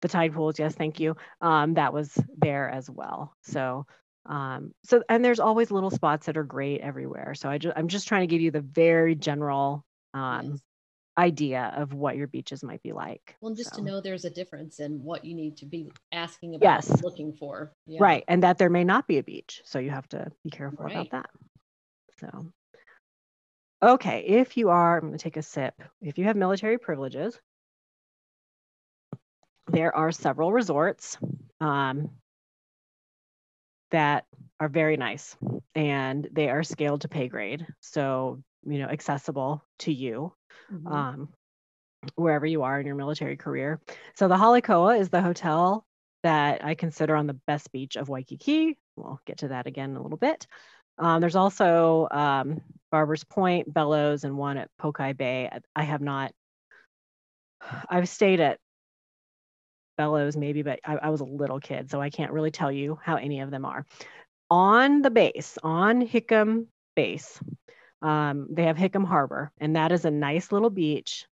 The 0.00 0.08
tide 0.08 0.34
pools, 0.34 0.58
yes, 0.58 0.74
thank 0.74 0.98
you. 0.98 1.16
Um, 1.40 1.74
that 1.74 1.92
was 1.92 2.12
there 2.38 2.68
as 2.68 2.90
well. 2.90 3.34
So 3.42 3.86
um, 4.26 4.72
so 4.84 5.02
and 5.08 5.24
there's 5.24 5.40
always 5.40 5.70
little 5.70 5.90
spots 5.90 6.26
that 6.26 6.36
are 6.36 6.44
great 6.44 6.80
everywhere. 6.80 7.34
So 7.34 7.48
I 7.48 7.58
just 7.58 7.76
I'm 7.76 7.88
just 7.88 8.08
trying 8.08 8.22
to 8.22 8.26
give 8.26 8.40
you 8.40 8.50
the 8.50 8.60
very 8.60 9.14
general 9.14 9.84
um 10.14 10.50
yes. 10.52 10.60
Idea 11.18 11.72
of 11.76 11.92
what 11.92 12.16
your 12.16 12.26
beaches 12.26 12.62
might 12.62 12.82
be 12.82 12.92
like. 12.92 13.36
Well, 13.40 13.54
just 13.54 13.70
so. 13.70 13.76
to 13.76 13.82
know 13.82 14.00
there's 14.00 14.24
a 14.24 14.30
difference 14.30 14.80
in 14.80 15.02
what 15.02 15.24
you 15.24 15.34
need 15.34 15.56
to 15.58 15.66
be 15.66 15.92
asking 16.12 16.54
about 16.54 16.86
yes. 16.86 17.02
looking 17.02 17.32
for. 17.32 17.72
Yeah. 17.86 17.98
Right. 18.00 18.24
And 18.28 18.42
that 18.42 18.58
there 18.58 18.70
may 18.70 18.84
not 18.84 19.06
be 19.06 19.18
a 19.18 19.22
beach. 19.22 19.60
So 19.64 19.78
you 19.78 19.90
have 19.90 20.08
to 20.08 20.30
be 20.42 20.50
careful 20.50 20.84
right. 20.84 20.94
about 20.94 21.10
that. 21.10 21.30
So 22.18 22.52
Okay, 23.82 24.20
if 24.28 24.56
you 24.56 24.68
are, 24.68 24.96
I'm 24.96 25.08
going 25.08 25.18
to 25.18 25.22
take 25.22 25.36
a 25.36 25.42
sip. 25.42 25.74
If 26.00 26.16
you 26.16 26.24
have 26.26 26.36
military 26.36 26.78
privileges, 26.78 27.36
there 29.72 29.94
are 29.94 30.12
several 30.12 30.52
resorts 30.52 31.18
um, 31.60 32.10
that 33.90 34.24
are 34.60 34.68
very 34.68 34.96
nice 34.96 35.36
and 35.74 36.28
they 36.30 36.48
are 36.48 36.62
scaled 36.62 37.00
to 37.00 37.08
pay 37.08 37.26
grade. 37.26 37.66
So, 37.80 38.40
you 38.64 38.78
know, 38.78 38.86
accessible 38.86 39.64
to 39.80 39.92
you. 39.92 40.32
Mm-hmm. 40.72 40.86
Um, 40.86 41.28
wherever 42.16 42.46
you 42.46 42.62
are 42.62 42.80
in 42.80 42.86
your 42.86 42.96
military 42.96 43.36
career. 43.36 43.80
So 44.16 44.28
the 44.28 44.36
Hale 44.36 44.60
Koa 44.60 44.96
is 44.96 45.08
the 45.08 45.22
hotel 45.22 45.86
that 46.22 46.64
I 46.64 46.74
consider 46.74 47.16
on 47.16 47.26
the 47.26 47.38
best 47.46 47.70
beach 47.72 47.96
of 47.96 48.08
Waikiki. 48.08 48.78
We'll 48.96 49.20
get 49.26 49.38
to 49.38 49.48
that 49.48 49.66
again 49.66 49.90
in 49.90 49.96
a 49.96 50.02
little 50.02 50.18
bit. 50.18 50.46
Um, 50.98 51.20
there's 51.20 51.36
also 51.36 52.08
um, 52.10 52.60
Barbers 52.90 53.24
Point, 53.24 53.72
Bellows, 53.72 54.24
and 54.24 54.36
one 54.36 54.58
at 54.58 54.70
Pokai 54.80 55.16
Bay. 55.16 55.50
I 55.74 55.82
have 55.82 56.00
not, 56.00 56.32
I've 57.88 58.08
stayed 58.08 58.40
at 58.40 58.58
Bellows 59.96 60.36
maybe, 60.36 60.62
but 60.62 60.80
I, 60.84 60.96
I 60.96 61.10
was 61.10 61.20
a 61.20 61.24
little 61.24 61.60
kid, 61.60 61.90
so 61.90 62.00
I 62.00 62.10
can't 62.10 62.32
really 62.32 62.50
tell 62.50 62.72
you 62.72 62.98
how 63.02 63.16
any 63.16 63.40
of 63.40 63.50
them 63.50 63.64
are. 63.64 63.86
On 64.50 65.02
the 65.02 65.10
base, 65.10 65.58
on 65.62 66.06
Hickam 66.06 66.66
Base, 66.94 67.40
um, 68.02 68.48
they 68.50 68.64
have 68.64 68.76
Hickam 68.76 69.06
Harbor, 69.06 69.52
and 69.58 69.76
that 69.76 69.92
is 69.92 70.04
a 70.04 70.10
nice 70.10 70.52
little 70.52 70.70
beach 70.70 71.26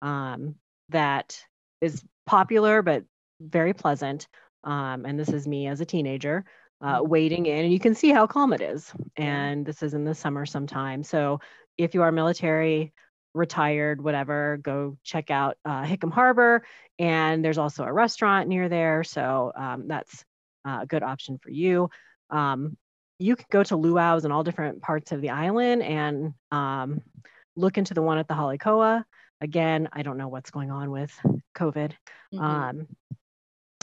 um, 0.00 0.54
that 0.90 1.44
is 1.80 2.02
popular 2.26 2.82
but 2.82 3.04
very 3.40 3.74
pleasant. 3.74 4.28
Um, 4.64 5.04
and 5.04 5.18
this 5.18 5.30
is 5.30 5.48
me 5.48 5.66
as 5.66 5.80
a 5.80 5.84
teenager 5.84 6.44
uh, 6.80 7.00
mm-hmm. 7.00 7.08
wading 7.08 7.46
in, 7.46 7.64
and 7.64 7.72
you 7.72 7.80
can 7.80 7.94
see 7.94 8.10
how 8.10 8.26
calm 8.26 8.52
it 8.52 8.60
is. 8.60 8.92
And 9.16 9.66
this 9.66 9.82
is 9.82 9.94
in 9.94 10.04
the 10.04 10.14
summer 10.14 10.46
sometime. 10.46 11.02
So 11.02 11.40
if 11.78 11.94
you 11.94 12.02
are 12.02 12.12
military, 12.12 12.92
retired, 13.34 14.02
whatever, 14.02 14.58
go 14.62 14.96
check 15.02 15.30
out 15.30 15.56
uh, 15.64 15.82
Hickam 15.82 16.12
Harbor. 16.12 16.64
And 16.98 17.44
there's 17.44 17.58
also 17.58 17.84
a 17.84 17.92
restaurant 17.92 18.48
near 18.48 18.68
there. 18.68 19.02
So 19.04 19.52
um, 19.56 19.88
that's 19.88 20.24
a 20.64 20.86
good 20.86 21.02
option 21.02 21.38
for 21.38 21.50
you. 21.50 21.90
Um, 22.30 22.76
you 23.18 23.36
can 23.36 23.46
go 23.50 23.62
to 23.62 23.76
luau's 23.76 24.24
in 24.24 24.32
all 24.32 24.42
different 24.42 24.82
parts 24.82 25.12
of 25.12 25.20
the 25.20 25.30
island 25.30 25.82
and 25.82 26.34
um, 26.50 27.02
look 27.56 27.78
into 27.78 27.94
the 27.94 28.02
one 28.02 28.18
at 28.18 28.28
the 28.28 28.34
Hale 28.34 28.56
Koa. 28.58 29.04
Again, 29.40 29.88
I 29.92 30.02
don't 30.02 30.18
know 30.18 30.28
what's 30.28 30.50
going 30.50 30.70
on 30.70 30.90
with 30.90 31.12
COVID. 31.56 31.92
Mm-hmm. 32.34 32.38
Um, 32.38 32.86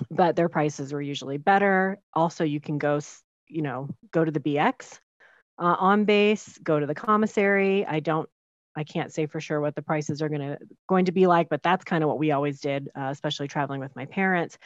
but 0.09 0.35
their 0.35 0.49
prices 0.49 0.93
were 0.93 1.01
usually 1.01 1.37
better. 1.37 1.99
Also, 2.13 2.43
you 2.43 2.61
can 2.61 2.77
go, 2.77 2.99
you 3.47 3.61
know, 3.61 3.89
go 4.11 4.23
to 4.23 4.31
the 4.31 4.39
BX 4.39 4.99
uh, 5.57 5.75
on 5.77 6.05
base, 6.05 6.57
go 6.63 6.79
to 6.79 6.85
the 6.85 6.95
commissary. 6.95 7.85
I 7.85 7.99
don't, 7.99 8.29
I 8.75 8.83
can't 8.83 9.13
say 9.13 9.25
for 9.25 9.41
sure 9.41 9.59
what 9.59 9.75
the 9.75 9.81
prices 9.81 10.21
are 10.21 10.29
going 10.29 10.41
to 10.41 10.57
going 10.87 11.05
to 11.05 11.11
be 11.11 11.27
like, 11.27 11.49
but 11.49 11.61
that's 11.61 11.83
kind 11.83 12.03
of 12.03 12.07
what 12.07 12.19
we 12.19 12.31
always 12.31 12.61
did, 12.61 12.89
uh, 12.97 13.09
especially 13.11 13.47
traveling 13.47 13.81
with 13.81 13.95
my 13.95 14.05
parents. 14.05 14.57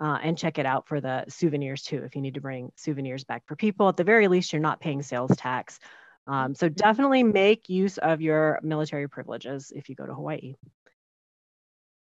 Uh, 0.00 0.18
and 0.22 0.38
check 0.38 0.58
it 0.58 0.66
out 0.66 0.86
for 0.86 1.00
the 1.00 1.24
souvenirs 1.28 1.82
too. 1.82 2.02
If 2.04 2.14
you 2.14 2.22
need 2.22 2.34
to 2.34 2.40
bring 2.40 2.70
souvenirs 2.76 3.24
back 3.24 3.42
for 3.46 3.56
people, 3.56 3.88
at 3.88 3.96
the 3.96 4.04
very 4.04 4.28
least, 4.28 4.52
you're 4.52 4.62
not 4.62 4.80
paying 4.80 5.02
sales 5.02 5.36
tax. 5.36 5.80
Um, 6.28 6.54
so 6.54 6.68
definitely 6.68 7.24
make 7.24 7.68
use 7.68 7.98
of 7.98 8.20
your 8.20 8.60
military 8.62 9.08
privileges 9.08 9.72
if 9.74 9.88
you 9.88 9.96
go 9.96 10.06
to 10.06 10.14
Hawaii. 10.14 10.54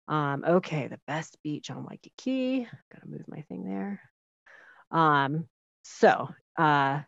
Um, 0.08 0.44
okay, 0.48 0.88
the 0.88 1.00
best 1.08 1.38
beach 1.44 1.70
on 1.70 1.86
Waikiki. 1.86 2.68
Gotta 2.94 3.08
move 3.08 3.26
my 3.28 3.42
thing 3.42 3.66
there. 3.66 4.02
Um, 4.92 5.48
so 5.84 6.30
uh, 6.58 7.02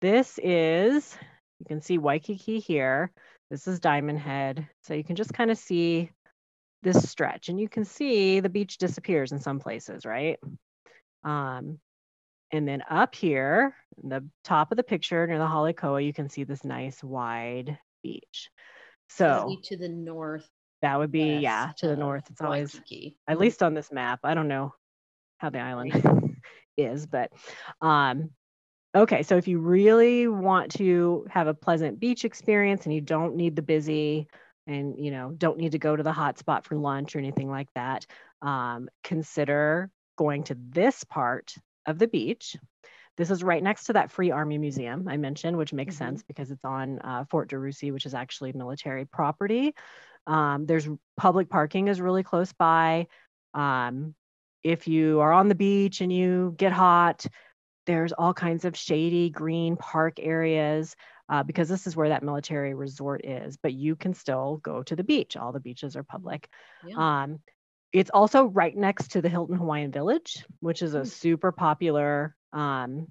this 0.00 0.38
is, 0.42 1.16
you 1.58 1.66
can 1.66 1.82
see 1.82 1.98
Waikiki 1.98 2.58
here. 2.58 3.12
This 3.50 3.68
is 3.68 3.80
Diamond 3.80 4.18
Head. 4.18 4.66
So 4.82 4.94
you 4.94 5.04
can 5.04 5.16
just 5.16 5.34
kind 5.34 5.50
of 5.50 5.58
see 5.58 6.10
this 6.82 7.08
stretch 7.08 7.48
and 7.48 7.60
you 7.60 7.68
can 7.68 7.84
see 7.84 8.40
the 8.40 8.48
beach 8.48 8.78
disappears 8.78 9.32
in 9.32 9.38
some 9.38 9.60
places, 9.60 10.04
right? 10.04 10.38
Um, 11.24 11.78
and 12.52 12.66
then 12.66 12.82
up 12.90 13.14
here, 13.14 13.74
the 14.02 14.24
top 14.44 14.72
of 14.72 14.76
the 14.76 14.82
picture 14.82 15.26
near 15.26 15.38
the 15.38 15.46
Hale 15.46 15.72
Koa, 15.72 16.00
you 16.00 16.12
can 16.12 16.28
see 16.28 16.44
this 16.44 16.64
nice 16.64 17.02
wide 17.04 17.78
beach. 18.02 18.50
So 19.08 19.56
to 19.64 19.76
the 19.76 19.88
north 19.88 20.48
that 20.82 20.98
would 20.98 21.12
be 21.12 21.34
West 21.34 21.42
yeah 21.42 21.72
to 21.78 21.88
the 21.88 21.96
north. 21.96 22.24
It's 22.30 22.40
always 22.40 22.74
Waikiki. 22.74 23.16
at 23.28 23.38
least 23.38 23.62
on 23.62 23.74
this 23.74 23.92
map. 23.92 24.20
I 24.24 24.34
don't 24.34 24.48
know 24.48 24.74
how 25.38 25.50
the 25.50 25.60
island 25.60 26.36
is, 26.76 27.06
but 27.06 27.30
um 27.80 28.30
okay, 28.94 29.22
so 29.22 29.36
if 29.36 29.46
you 29.46 29.58
really 29.58 30.26
want 30.26 30.72
to 30.72 31.26
have 31.30 31.46
a 31.46 31.54
pleasant 31.54 32.00
beach 32.00 32.24
experience 32.24 32.84
and 32.84 32.94
you 32.94 33.00
don't 33.00 33.36
need 33.36 33.56
the 33.56 33.62
busy 33.62 34.26
and 34.70 34.98
you 34.98 35.10
know 35.10 35.32
don't 35.36 35.58
need 35.58 35.72
to 35.72 35.78
go 35.78 35.94
to 35.94 36.02
the 36.02 36.12
hot 36.12 36.38
spot 36.38 36.64
for 36.64 36.76
lunch 36.76 37.14
or 37.14 37.18
anything 37.18 37.50
like 37.50 37.68
that, 37.74 38.06
um, 38.42 38.88
consider 39.02 39.90
going 40.16 40.44
to 40.44 40.56
this 40.70 41.04
part 41.04 41.54
of 41.86 41.98
the 41.98 42.06
beach. 42.06 42.56
This 43.16 43.30
is 43.30 43.42
right 43.42 43.62
next 43.62 43.84
to 43.84 43.94
that 43.94 44.10
Free 44.10 44.30
Army 44.30 44.56
Museum 44.56 45.08
I 45.08 45.16
mentioned, 45.16 45.56
which 45.56 45.72
makes 45.72 45.96
mm-hmm. 45.96 46.04
sense 46.04 46.22
because 46.22 46.50
it's 46.50 46.64
on 46.64 47.00
uh, 47.00 47.24
Fort 47.30 47.50
DeRussy, 47.50 47.92
which 47.92 48.06
is 48.06 48.14
actually 48.14 48.52
military 48.52 49.04
property. 49.04 49.74
Um, 50.26 50.66
there's 50.66 50.88
public 51.16 51.50
parking 51.50 51.88
is 51.88 52.00
really 52.00 52.22
close 52.22 52.52
by. 52.52 53.08
Um, 53.52 54.14
if 54.62 54.86
you 54.86 55.20
are 55.20 55.32
on 55.32 55.48
the 55.48 55.54
beach 55.54 56.00
and 56.00 56.12
you 56.12 56.54
get 56.56 56.72
hot, 56.72 57.26
there's 57.86 58.12
all 58.12 58.34
kinds 58.34 58.64
of 58.64 58.76
shady 58.76 59.30
green 59.30 59.76
park 59.76 60.18
areas 60.20 60.94
uh, 61.30 61.44
because 61.44 61.68
this 61.68 61.86
is 61.86 61.96
where 61.96 62.08
that 62.08 62.24
military 62.24 62.74
resort 62.74 63.24
is. 63.24 63.56
But 63.56 63.72
you 63.72 63.96
can 63.96 64.12
still 64.12 64.58
go 64.62 64.82
to 64.82 64.96
the 64.96 65.04
beach. 65.04 65.36
All 65.36 65.52
the 65.52 65.60
beaches 65.60 65.96
are 65.96 66.02
public. 66.02 66.48
Yeah. 66.84 67.22
Um, 67.22 67.38
it's 67.92 68.10
also 68.10 68.44
right 68.44 68.76
next 68.76 69.12
to 69.12 69.22
the 69.22 69.28
Hilton 69.28 69.56
Hawaiian 69.56 69.92
Village, 69.92 70.44
which 70.60 70.82
is 70.82 70.94
a 70.94 71.00
hmm. 71.00 71.04
super 71.04 71.52
popular 71.52 72.36
um, 72.52 73.06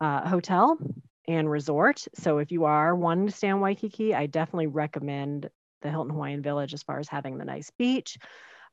uh, 0.00 0.28
hotel 0.28 0.78
and 1.26 1.50
resort. 1.50 2.04
So 2.14 2.38
if 2.38 2.52
you 2.52 2.64
are 2.64 2.94
wanting 2.94 3.26
to 3.26 3.32
stay 3.32 3.48
on 3.48 3.60
Waikiki, 3.60 4.14
I 4.14 4.26
definitely 4.26 4.66
recommend 4.66 5.48
the 5.80 5.90
Hilton 5.90 6.12
Hawaiian 6.12 6.42
Village 6.42 6.74
as 6.74 6.82
far 6.82 6.98
as 6.98 7.08
having 7.08 7.38
the 7.38 7.44
nice 7.44 7.70
beach. 7.78 8.18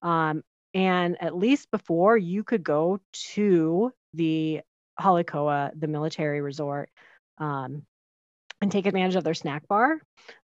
Um, 0.01 0.43
and 0.73 1.17
at 1.21 1.35
least 1.35 1.71
before 1.71 2.17
you 2.17 2.43
could 2.43 2.63
go 2.63 2.99
to 3.33 3.91
the 4.13 4.61
Hale 4.99 5.23
Koa, 5.23 5.71
the 5.77 5.87
military 5.87 6.41
resort, 6.41 6.89
um, 7.37 7.83
and 8.61 8.71
take 8.71 8.85
advantage 8.85 9.15
of 9.15 9.23
their 9.23 9.33
snack 9.33 9.67
bar. 9.67 9.99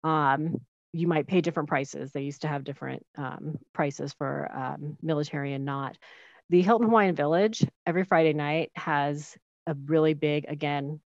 Um, 0.04 0.60
you 0.92 1.06
might 1.06 1.26
pay 1.26 1.40
different 1.40 1.68
prices. 1.68 2.10
They 2.10 2.22
used 2.22 2.42
to 2.42 2.48
have 2.48 2.64
different 2.64 3.04
um, 3.16 3.58
prices 3.72 4.12
for 4.14 4.50
um, 4.52 4.96
military 5.02 5.52
and 5.52 5.64
not. 5.64 5.96
The 6.48 6.62
Hilton 6.62 6.88
Hawaiian 6.88 7.14
Village 7.14 7.64
every 7.86 8.04
Friday 8.04 8.32
night 8.32 8.72
has 8.74 9.36
a 9.66 9.74
really 9.86 10.14
big, 10.14 10.46
again, 10.48 11.00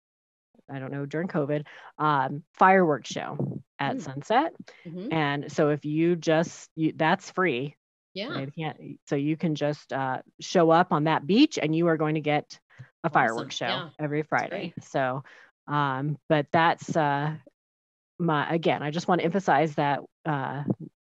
I 0.69 0.77
don't 0.77 0.91
know, 0.91 1.07
during 1.07 1.27
COVID, 1.27 1.65
um, 1.97 2.43
fireworks 2.53 3.09
show 3.09 3.61
at 3.79 3.97
mm. 3.97 4.01
sunset. 4.01 4.53
Mm-hmm. 4.85 5.11
And 5.11 5.51
so 5.51 5.69
if 5.69 5.83
you 5.83 6.15
just, 6.15 6.69
you, 6.75 6.93
that's 6.95 7.31
free. 7.31 7.75
Yeah. 8.13 8.73
so 9.07 9.15
you 9.15 9.37
can 9.37 9.55
just 9.55 9.91
uh, 9.93 10.21
show 10.41 10.69
up 10.69 10.91
on 10.91 11.05
that 11.05 11.25
beach 11.25 11.57
and 11.59 11.75
you 11.75 11.87
are 11.87 11.97
going 11.97 12.15
to 12.15 12.21
get 12.21 12.59
a 13.03 13.07
awesome. 13.07 13.13
fireworks 13.13 13.55
show 13.55 13.65
yeah. 13.65 13.89
every 13.99 14.21
Friday. 14.21 14.73
So, 14.81 15.23
um, 15.67 16.17
but 16.29 16.47
that's 16.51 16.95
uh, 16.95 17.35
my, 18.19 18.49
again, 18.53 18.83
I 18.83 18.91
just 18.91 19.07
want 19.07 19.19
to 19.19 19.25
emphasize 19.25 19.75
that 19.75 20.01
uh, 20.25 20.63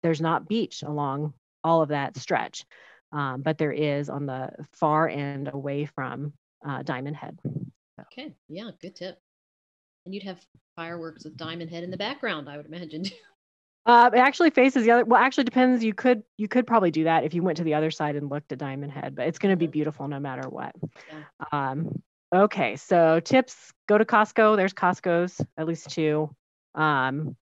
there's 0.03 0.21
not 0.21 0.47
beach 0.47 0.83
along 0.83 1.33
all 1.63 1.81
of 1.81 1.89
that 1.89 2.17
stretch. 2.17 2.65
Um, 3.11 3.41
but 3.41 3.57
there 3.57 3.71
is 3.71 4.09
on 4.09 4.25
the 4.25 4.49
far 4.73 5.07
end 5.07 5.49
away 5.53 5.85
from 5.85 6.33
uh, 6.67 6.83
Diamond 6.83 7.15
Head. 7.15 7.39
Okay, 8.01 8.33
yeah, 8.49 8.71
good 8.81 8.95
tip. 8.95 9.19
And 10.05 10.13
you'd 10.13 10.23
have 10.23 10.39
fireworks 10.75 11.23
with 11.23 11.37
Diamond 11.37 11.69
Head 11.69 11.83
in 11.83 11.91
the 11.91 11.97
background, 11.97 12.49
I 12.49 12.57
would 12.57 12.65
imagine. 12.65 13.05
Uh, 13.87 14.09
it 14.11 14.17
actually 14.17 14.49
faces 14.49 14.83
the 14.83 14.89
other. 14.89 15.05
Well, 15.05 15.21
actually 15.21 15.43
depends. 15.43 15.83
You 15.83 15.93
could 15.93 16.23
you 16.37 16.47
could 16.47 16.65
probably 16.65 16.89
do 16.89 17.03
that 17.03 17.23
if 17.23 17.35
you 17.35 17.43
went 17.43 17.57
to 17.57 17.63
the 17.63 17.75
other 17.75 17.91
side 17.91 18.15
and 18.15 18.31
looked 18.31 18.51
at 18.51 18.57
Diamond 18.57 18.91
Head, 18.91 19.15
but 19.15 19.27
it's 19.27 19.37
going 19.37 19.53
to 19.53 19.57
be 19.57 19.67
beautiful 19.67 20.07
no 20.07 20.19
matter 20.19 20.49
what. 20.49 20.73
Yeah. 20.81 21.21
Um, 21.51 22.01
okay, 22.43 22.75
so 22.75 23.19
tips: 23.19 23.73
go 23.87 23.97
to 23.97 24.05
Costco. 24.05 24.55
There's 24.55 24.73
Costco's 24.73 25.41
at 25.57 25.67
least 25.67 25.89
two. 25.89 26.33
Um, 26.73 27.35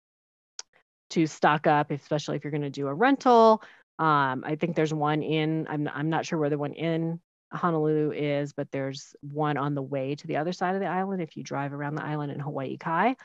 to 1.10 1.26
stock 1.26 1.66
up, 1.66 1.90
especially 1.90 2.36
if 2.36 2.44
you're 2.44 2.50
going 2.50 2.62
to 2.62 2.70
do 2.70 2.88
a 2.88 2.94
rental. 2.94 3.62
Um, 3.98 4.42
I 4.44 4.56
think 4.56 4.74
there's 4.74 4.92
one 4.92 5.22
in. 5.22 5.66
I'm 5.68 5.88
I'm 5.92 6.10
not 6.10 6.26
sure 6.26 6.38
where 6.38 6.50
the 6.50 6.58
one 6.58 6.72
in 6.72 7.20
Honolulu 7.52 8.12
is, 8.12 8.52
but 8.52 8.70
there's 8.72 9.14
one 9.20 9.56
on 9.56 9.74
the 9.74 9.82
way 9.82 10.14
to 10.16 10.26
the 10.26 10.36
other 10.36 10.52
side 10.52 10.74
of 10.74 10.80
the 10.80 10.86
island 10.86 11.22
if 11.22 11.36
you 11.36 11.44
drive 11.44 11.72
around 11.72 11.94
the 11.94 12.04
island 12.04 12.32
in 12.32 12.40
Hawaii 12.40 12.76
Kai. 12.76 13.16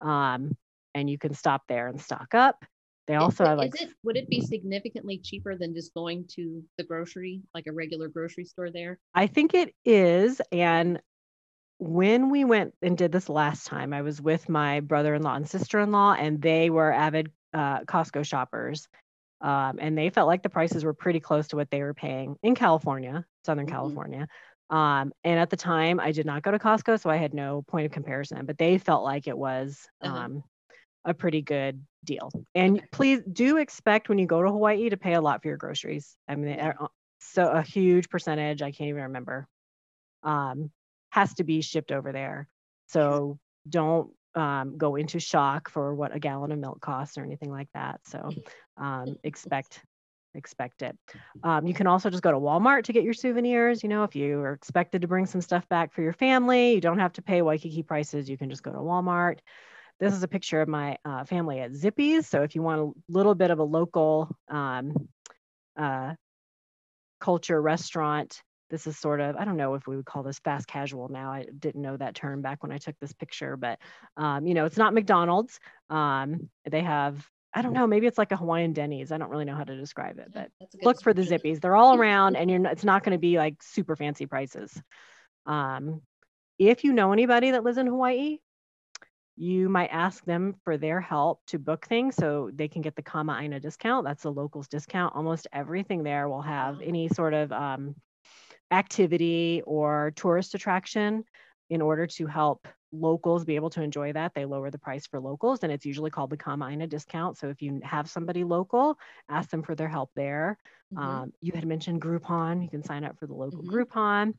Um, 0.00 0.56
and 0.94 1.08
you 1.08 1.18
can 1.18 1.32
stop 1.32 1.62
there 1.68 1.88
and 1.88 2.00
stock 2.00 2.34
up. 2.34 2.64
They 3.06 3.14
also 3.14 3.44
it, 3.44 3.48
have 3.48 3.58
like. 3.58 3.80
It, 3.80 3.90
would 4.04 4.16
it 4.16 4.28
be 4.28 4.42
significantly 4.42 5.18
cheaper 5.18 5.56
than 5.56 5.74
just 5.74 5.94
going 5.94 6.26
to 6.34 6.62
the 6.76 6.84
grocery, 6.84 7.40
like 7.54 7.66
a 7.66 7.72
regular 7.72 8.08
grocery 8.08 8.44
store 8.44 8.70
there? 8.70 8.98
I 9.14 9.26
think 9.26 9.54
it 9.54 9.74
is. 9.86 10.42
And 10.52 11.00
when 11.78 12.30
we 12.30 12.44
went 12.44 12.74
and 12.82 12.98
did 12.98 13.12
this 13.12 13.28
last 13.28 13.66
time, 13.66 13.92
I 13.92 14.02
was 14.02 14.20
with 14.20 14.48
my 14.48 14.80
brother 14.80 15.14
in 15.14 15.22
law 15.22 15.34
and 15.34 15.48
sister 15.48 15.80
in 15.80 15.92
law, 15.92 16.12
and 16.12 16.42
they 16.42 16.70
were 16.70 16.92
avid 16.92 17.30
uh, 17.54 17.80
Costco 17.80 18.24
shoppers. 18.24 18.88
Um, 19.40 19.78
and 19.80 19.96
they 19.96 20.10
felt 20.10 20.26
like 20.26 20.42
the 20.42 20.48
prices 20.48 20.84
were 20.84 20.92
pretty 20.92 21.20
close 21.20 21.46
to 21.48 21.56
what 21.56 21.70
they 21.70 21.80
were 21.80 21.94
paying 21.94 22.36
in 22.42 22.56
California 22.56 23.24
Southern 23.46 23.66
mm-hmm. 23.66 23.74
California. 23.74 24.28
Um, 24.70 25.12
and 25.24 25.38
at 25.38 25.48
the 25.48 25.56
time, 25.56 26.00
I 26.00 26.12
did 26.12 26.26
not 26.26 26.42
go 26.42 26.50
to 26.50 26.58
Costco, 26.58 27.00
so 27.00 27.08
I 27.08 27.16
had 27.16 27.32
no 27.32 27.62
point 27.62 27.86
of 27.86 27.92
comparison. 27.92 28.44
But 28.44 28.58
they 28.58 28.78
felt 28.78 29.04
like 29.04 29.28
it 29.28 29.38
was 29.38 29.86
uh-huh. 30.02 30.14
um, 30.14 30.44
a 31.04 31.14
pretty 31.14 31.40
good 31.40 31.82
deal. 32.04 32.30
And 32.54 32.82
please 32.92 33.20
do 33.32 33.56
expect 33.56 34.08
when 34.08 34.18
you 34.18 34.26
go 34.26 34.42
to 34.42 34.50
Hawaii 34.50 34.90
to 34.90 34.96
pay 34.96 35.14
a 35.14 35.20
lot 35.20 35.40
for 35.40 35.48
your 35.48 35.56
groceries. 35.56 36.16
I 36.28 36.34
mean, 36.34 36.58
uh, 36.58 36.72
so 37.20 37.48
a 37.48 37.62
huge 37.62 38.10
percentage. 38.10 38.60
I 38.60 38.72
can't 38.72 38.88
even 38.88 39.04
remember. 39.04 39.46
Um, 40.22 40.70
has 41.10 41.34
to 41.34 41.44
be 41.44 41.60
shipped 41.60 41.92
over 41.92 42.12
there. 42.12 42.48
So 42.86 43.38
don't 43.68 44.10
um, 44.34 44.78
go 44.78 44.96
into 44.96 45.20
shock 45.20 45.68
for 45.70 45.94
what 45.94 46.14
a 46.14 46.18
gallon 46.18 46.52
of 46.52 46.58
milk 46.58 46.80
costs 46.80 47.18
or 47.18 47.24
anything 47.24 47.50
like 47.50 47.68
that. 47.74 48.00
So 48.04 48.30
um, 48.76 49.16
expect 49.24 49.80
expect 50.34 50.82
it. 50.82 50.96
Um, 51.42 51.66
you 51.66 51.74
can 51.74 51.86
also 51.86 52.10
just 52.10 52.22
go 52.22 52.30
to 52.30 52.38
Walmart 52.38 52.84
to 52.84 52.92
get 52.92 53.02
your 53.02 53.14
souvenirs. 53.14 53.82
You 53.82 53.88
know, 53.88 54.04
if 54.04 54.14
you 54.14 54.38
are 54.40 54.52
expected 54.52 55.02
to 55.02 55.08
bring 55.08 55.26
some 55.26 55.40
stuff 55.40 55.68
back 55.68 55.92
for 55.92 56.02
your 56.02 56.12
family, 56.12 56.74
you 56.74 56.80
don't 56.80 56.98
have 56.98 57.14
to 57.14 57.22
pay 57.22 57.42
Waikiki 57.42 57.82
prices. 57.82 58.28
You 58.28 58.38
can 58.38 58.50
just 58.50 58.62
go 58.62 58.70
to 58.70 58.78
Walmart. 58.78 59.38
This 59.98 60.14
is 60.14 60.22
a 60.22 60.28
picture 60.28 60.60
of 60.60 60.68
my 60.68 60.96
uh, 61.04 61.24
family 61.24 61.58
at 61.58 61.74
Zippy's. 61.74 62.28
So 62.28 62.42
if 62.42 62.54
you 62.54 62.62
want 62.62 62.80
a 62.80 62.92
little 63.08 63.34
bit 63.34 63.50
of 63.50 63.58
a 63.58 63.64
local 63.64 64.30
um, 64.48 65.08
uh, 65.76 66.14
culture 67.20 67.60
restaurant, 67.60 68.40
this 68.70 68.86
is 68.86 68.98
sort 68.98 69.20
of, 69.20 69.36
I 69.36 69.44
don't 69.44 69.56
know 69.56 69.74
if 69.74 69.86
we 69.86 69.96
would 69.96 70.04
call 70.04 70.22
this 70.22 70.38
fast 70.38 70.66
casual 70.66 71.08
now. 71.08 71.30
I 71.30 71.46
didn't 71.58 71.82
know 71.82 71.96
that 71.96 72.14
term 72.14 72.42
back 72.42 72.62
when 72.62 72.72
I 72.72 72.78
took 72.78 72.98
this 73.00 73.12
picture, 73.12 73.56
but 73.56 73.78
um, 74.16 74.46
you 74.46 74.54
know, 74.54 74.64
it's 74.64 74.76
not 74.76 74.94
McDonald's. 74.94 75.58
Um, 75.90 76.48
they 76.68 76.82
have 76.82 77.26
I 77.54 77.62
don't 77.62 77.72
know. 77.72 77.86
Maybe 77.86 78.06
it's 78.06 78.18
like 78.18 78.30
a 78.30 78.36
Hawaiian 78.36 78.74
Denny's. 78.74 79.10
I 79.10 79.16
don't 79.16 79.30
really 79.30 79.46
know 79.46 79.56
how 79.56 79.64
to 79.64 79.76
describe 79.76 80.18
it, 80.18 80.28
but 80.34 80.50
look 80.82 81.02
for 81.02 81.14
the 81.14 81.22
Zippy's. 81.22 81.60
They're 81.60 81.76
all 81.76 81.94
around, 81.98 82.36
and 82.36 82.50
you're. 82.50 82.64
It's 82.66 82.84
not 82.84 83.02
going 83.02 83.16
to 83.16 83.18
be 83.18 83.38
like 83.38 83.62
super 83.62 83.96
fancy 83.96 84.26
prices. 84.26 84.80
Um, 85.46 86.02
if 86.58 86.84
you 86.84 86.92
know 86.92 87.12
anybody 87.12 87.52
that 87.52 87.64
lives 87.64 87.78
in 87.78 87.86
Hawaii, 87.86 88.38
you 89.36 89.68
might 89.68 89.88
ask 89.88 90.24
them 90.24 90.56
for 90.62 90.76
their 90.76 91.00
help 91.00 91.40
to 91.46 91.58
book 91.58 91.86
things 91.86 92.16
so 92.16 92.50
they 92.52 92.68
can 92.68 92.82
get 92.82 92.96
the 92.96 93.02
Kama'aina 93.02 93.62
discount. 93.62 94.04
That's 94.04 94.24
a 94.24 94.30
locals 94.30 94.68
discount. 94.68 95.14
Almost 95.16 95.46
everything 95.52 96.02
there 96.02 96.28
will 96.28 96.42
have 96.42 96.80
any 96.82 97.08
sort 97.08 97.34
of 97.34 97.50
um, 97.52 97.94
activity 98.70 99.62
or 99.66 100.12
tourist 100.16 100.54
attraction 100.54 101.24
in 101.70 101.82
order 101.82 102.06
to 102.06 102.26
help 102.26 102.66
locals 102.92 103.44
be 103.44 103.56
able 103.56 103.70
to 103.70 103.82
enjoy 103.82 104.12
that, 104.12 104.32
they 104.34 104.44
lower 104.44 104.70
the 104.70 104.78
price 104.78 105.06
for 105.06 105.20
locals, 105.20 105.60
and 105.62 105.70
it's 105.70 105.84
usually 105.84 106.10
called 106.10 106.30
the 106.30 106.36
Kama'aina 106.36 106.88
discount. 106.88 107.36
So 107.36 107.48
if 107.48 107.60
you 107.60 107.80
have 107.84 108.08
somebody 108.08 108.44
local, 108.44 108.98
ask 109.28 109.50
them 109.50 109.62
for 109.62 109.74
their 109.74 109.88
help 109.88 110.10
there. 110.16 110.58
Mm-hmm. 110.94 111.04
Um, 111.04 111.32
you 111.40 111.52
had 111.54 111.66
mentioned 111.66 112.00
Groupon. 112.00 112.62
You 112.62 112.70
can 112.70 112.82
sign 112.82 113.04
up 113.04 113.18
for 113.18 113.26
the 113.26 113.34
local 113.34 113.62
mm-hmm. 113.62 113.74
Groupon. 113.74 114.34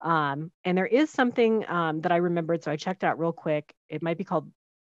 Um, 0.00 0.50
and 0.64 0.76
there 0.76 0.86
is 0.86 1.10
something 1.10 1.68
um, 1.68 2.00
that 2.00 2.10
I 2.10 2.16
remembered, 2.16 2.64
so 2.64 2.72
I 2.72 2.76
checked 2.76 3.04
out 3.04 3.20
real 3.20 3.32
quick. 3.32 3.72
It 3.88 4.02
might 4.02 4.18
be 4.18 4.24
called 4.24 4.50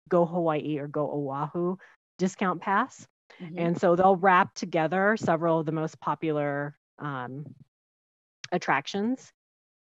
Go 0.08 0.26
Hawaii 0.26 0.78
or 0.78 0.86
Go 0.86 1.10
Oahu 1.10 1.76
Discount 2.18 2.60
Pass. 2.60 3.06
Mm-hmm. 3.42 3.58
And 3.58 3.80
so 3.80 3.96
they'll 3.96 4.16
wrap 4.16 4.52
together 4.54 5.16
several 5.16 5.60
of 5.60 5.66
the 5.66 5.72
most 5.72 5.98
popular 6.00 6.76
um, 6.98 7.46
attractions 8.52 9.32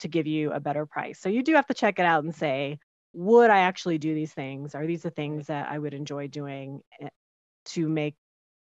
to 0.01 0.09
give 0.09 0.27
you 0.27 0.53
a 0.53 0.61
better 0.61 0.87
price. 0.87 1.21
So 1.21 1.29
you 1.29 1.43
do 1.43 1.55
have 1.55 1.67
to 1.67 1.75
check 1.75 1.99
it 1.99 2.05
out 2.05 2.25
and 2.25 2.35
say, 2.35 2.79
would 3.13 3.51
I 3.51 3.61
actually 3.61 3.99
do 3.99 4.15
these 4.15 4.33
things? 4.33 4.75
Are 4.75 4.87
these 4.87 5.03
the 5.03 5.11
things 5.11 5.47
that 5.47 5.71
I 5.71 5.79
would 5.79 5.95
enjoy 5.95 6.29
doing 6.29 6.83
eh, 7.01 7.09
to 7.67 7.89
make 7.89 8.15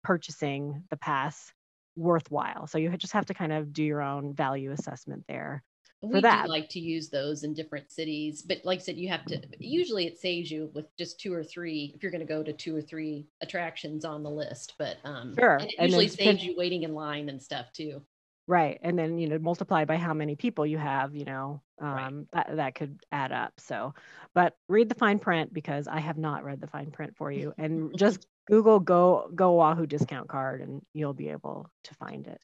purchasing 0.03 0.85
the 0.91 0.97
pass 0.97 1.53
worthwhile? 1.97 2.67
So 2.67 2.79
you 2.79 2.97
just 2.97 3.13
have 3.13 3.27
to 3.27 3.35
kind 3.35 3.53
of 3.53 3.73
do 3.73 3.83
your 3.83 4.01
own 4.01 4.35
value 4.35 4.73
assessment 4.73 5.25
there. 5.29 5.63
For 6.01 6.11
we 6.11 6.21
that. 6.21 6.45
do 6.45 6.49
like 6.49 6.69
to 6.71 6.81
use 6.81 7.11
those 7.11 7.43
in 7.43 7.55
different 7.55 7.91
cities, 7.91 8.43
but 8.43 8.59
like 8.65 8.79
I 8.79 8.83
said, 8.83 8.97
you 8.97 9.09
have 9.09 9.25
to. 9.27 9.43
Usually, 9.59 10.07
it 10.07 10.17
saves 10.17 10.49
you 10.49 10.71
with 10.73 10.87
just 10.97 11.19
two 11.19 11.35
or 11.35 11.43
three 11.43 11.93
if 11.93 12.05
you're 12.05 12.13
going 12.13 12.25
to 12.25 12.27
go 12.27 12.41
to 12.45 12.53
two 12.53 12.77
or 12.77 12.81
three 12.81 13.27
attractions 13.41 14.05
on 14.05 14.23
the 14.23 14.31
list. 14.31 14.75
But 14.79 14.99
um, 15.03 15.35
sure, 15.37 15.57
and 15.57 15.69
it 15.69 15.81
usually 15.81 16.05
and 16.05 16.15
saves 16.15 16.45
you 16.45 16.55
waiting 16.57 16.85
in 16.85 16.95
line 16.95 17.29
and 17.29 17.43
stuff 17.43 17.73
too. 17.73 18.01
Right. 18.49 18.79
And 18.83 18.99
then, 18.99 19.19
you 19.19 19.29
know, 19.29 19.39
multiply 19.39 19.85
by 19.85 19.97
how 19.97 20.15
many 20.15 20.35
people 20.35 20.65
you 20.65 20.79
have, 20.79 21.15
you 21.15 21.27
know, 21.27 21.61
um, 21.79 21.89
right. 21.93 22.25
that, 22.33 22.57
that 22.57 22.75
could 22.75 22.99
add 23.13 23.31
up. 23.31 23.53
So, 23.59 23.95
but 24.35 24.57
read 24.71 24.89
the 24.89 24.95
fine 24.95 25.19
print 25.19 25.53
because 25.53 25.87
I 25.87 26.01
have 26.01 26.17
not 26.17 26.45
read 26.45 26.59
the 26.59 26.67
fine 26.67 26.91
print 26.91 27.15
for 27.15 27.31
you. 27.31 27.53
And 27.59 27.93
just 27.97 28.27
Google 28.47 28.81
Go 28.81 29.31
Go 29.35 29.61
Oahu 29.61 29.87
discount 29.87 30.29
card 30.29 30.63
and 30.63 30.81
you'll 30.95 31.13
be 31.13 31.29
able 31.29 31.71
to 31.85 31.95
find 31.97 32.27
it. 32.27 32.41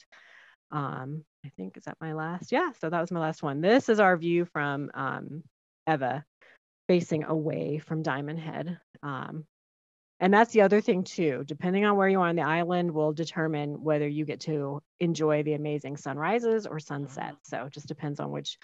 Um, 0.71 1.25
I 1.43 1.49
think 1.57 1.79
is 1.79 1.85
that 1.85 1.97
my 2.03 2.13
last? 2.13 2.53
Yeah, 2.53 2.73
so 2.81 2.91
that 2.91 3.01
was 3.01 3.11
my 3.11 3.21
last 3.21 3.43
one. 3.43 3.63
This 3.63 3.89
is 3.89 3.99
our 3.99 4.17
view 4.19 4.45
from 4.45 4.91
um, 4.93 5.43
Ewa 5.89 6.23
facing 6.87 7.25
away 7.25 7.79
from 7.79 8.03
Diamond 8.03 8.41
Head. 8.41 8.79
Um, 9.03 9.47
and 10.21 10.33
that's 10.33 10.53
the 10.53 10.63
other 10.63 10.81
thing 10.81 11.05
too. 11.05 11.43
Depending 11.47 11.85
on 11.85 11.97
where 11.97 12.09
you 12.09 12.21
are 12.21 12.29
on 12.29 12.37
the 12.37 12.43
island, 12.43 12.93
will 12.93 13.13
determine 13.13 13.83
whether 13.83 14.07
you 14.07 14.25
get 14.25 14.41
to 14.41 14.81
enjoy 15.01 15.43
the 15.43 15.55
amazing 15.55 15.97
sunrises 15.97 16.67
or 16.67 16.77
mm-hmm. 16.77 16.87
sunsets. 16.87 17.51
So 17.51 17.65
it 17.65 17.73
just 17.73 17.89
depends 17.89 18.21
on 18.21 18.31
which 18.31 18.59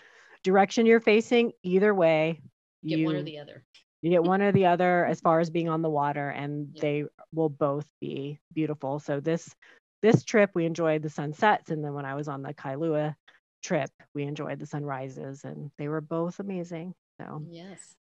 direction 0.44 0.86
you're 0.86 1.00
facing. 1.00 1.52
Either 1.62 1.94
way, 1.94 2.40
you 2.82 2.98
get 2.98 3.06
one 3.06 3.16
or 3.16 3.22
the 3.22 3.38
other. 3.38 3.64
You 4.02 4.10
get 4.10 4.22
one 4.24 4.42
or 4.42 4.52
the 4.52 4.66
other 4.66 5.04
as 5.04 5.20
far 5.20 5.40
as 5.40 5.50
being 5.50 5.68
on 5.68 5.82
the 5.82 5.90
water, 5.90 6.28
and 6.28 6.74
they 6.80 7.04
will 7.32 7.50
both 7.50 7.86
be 8.00 8.38
beautiful. 8.52 9.00
So 9.00 9.20
this 9.20 9.54
this 10.02 10.24
trip 10.24 10.50
we 10.54 10.64
enjoyed 10.66 11.02
the 11.02 11.10
sunsets, 11.10 11.70
and 11.70 11.84
then 11.84 11.94
when 11.94 12.06
I 12.06 12.14
was 12.14 12.28
on 12.28 12.42
the 12.42 12.54
Kailua 12.54 13.14
trip, 13.62 13.90
we 14.14 14.22
enjoyed 14.22 14.60
the 14.60 14.66
sunrises, 14.66 15.44
and 15.44 15.70
they 15.78 15.88
were 15.88 16.00
both 16.00 16.38
amazing. 16.38 16.94
So 17.20 17.42
yes, 17.48 17.96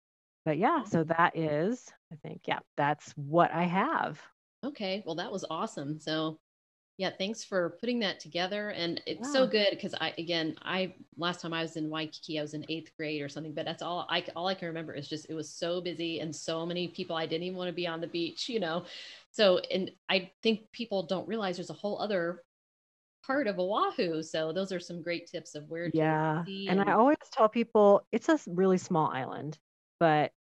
but 0.44 0.58
yeah, 0.58 0.84
so 0.84 1.04
that 1.04 1.36
is, 1.36 1.90
I 2.12 2.16
think, 2.16 2.42
yeah, 2.46 2.60
that's 2.76 3.12
what 3.12 3.52
I 3.52 3.64
have. 3.64 4.20
Okay. 4.64 5.02
Well, 5.06 5.16
that 5.16 5.30
was 5.30 5.44
awesome. 5.50 5.98
So, 6.00 6.38
yeah, 6.98 7.10
thanks 7.18 7.44
for 7.44 7.76
putting 7.80 7.98
that 8.00 8.20
together. 8.20 8.70
And 8.70 9.02
it's 9.06 9.28
yeah. 9.28 9.32
so 9.32 9.46
good 9.46 9.68
because 9.70 9.94
I, 10.00 10.14
again, 10.16 10.56
I, 10.62 10.94
last 11.18 11.40
time 11.40 11.52
I 11.52 11.62
was 11.62 11.76
in 11.76 11.90
Waikiki, 11.90 12.38
I 12.38 12.42
was 12.42 12.54
in 12.54 12.64
eighth 12.68 12.90
grade 12.96 13.20
or 13.20 13.28
something, 13.28 13.52
but 13.52 13.66
that's 13.66 13.82
all 13.82 14.06
I, 14.08 14.24
all 14.34 14.48
I 14.48 14.54
can 14.54 14.68
remember 14.68 14.94
is 14.94 15.08
just, 15.08 15.26
it 15.28 15.34
was 15.34 15.50
so 15.52 15.80
busy 15.80 16.20
and 16.20 16.34
so 16.34 16.64
many 16.64 16.88
people. 16.88 17.14
I 17.14 17.26
didn't 17.26 17.44
even 17.44 17.58
want 17.58 17.68
to 17.68 17.74
be 17.74 17.86
on 17.86 18.00
the 18.00 18.06
beach, 18.06 18.48
you 18.48 18.60
know? 18.60 18.84
So, 19.30 19.58
and 19.70 19.90
I 20.08 20.30
think 20.42 20.72
people 20.72 21.02
don't 21.02 21.28
realize 21.28 21.56
there's 21.56 21.70
a 21.70 21.74
whole 21.74 22.00
other 22.00 22.42
part 23.26 23.46
of 23.46 23.58
Oahu. 23.58 24.22
So 24.22 24.52
those 24.52 24.72
are 24.72 24.80
some 24.80 25.02
great 25.02 25.26
tips 25.26 25.54
of 25.54 25.68
where 25.68 25.90
to 25.90 25.96
yeah. 25.96 26.44
And, 26.46 26.80
and 26.80 26.88
I 26.88 26.92
always 26.92 27.18
tell 27.30 27.48
people 27.48 28.06
it's 28.10 28.28
a 28.28 28.38
really 28.46 28.78
small 28.78 29.10
island 29.10 29.58
but 29.98 30.32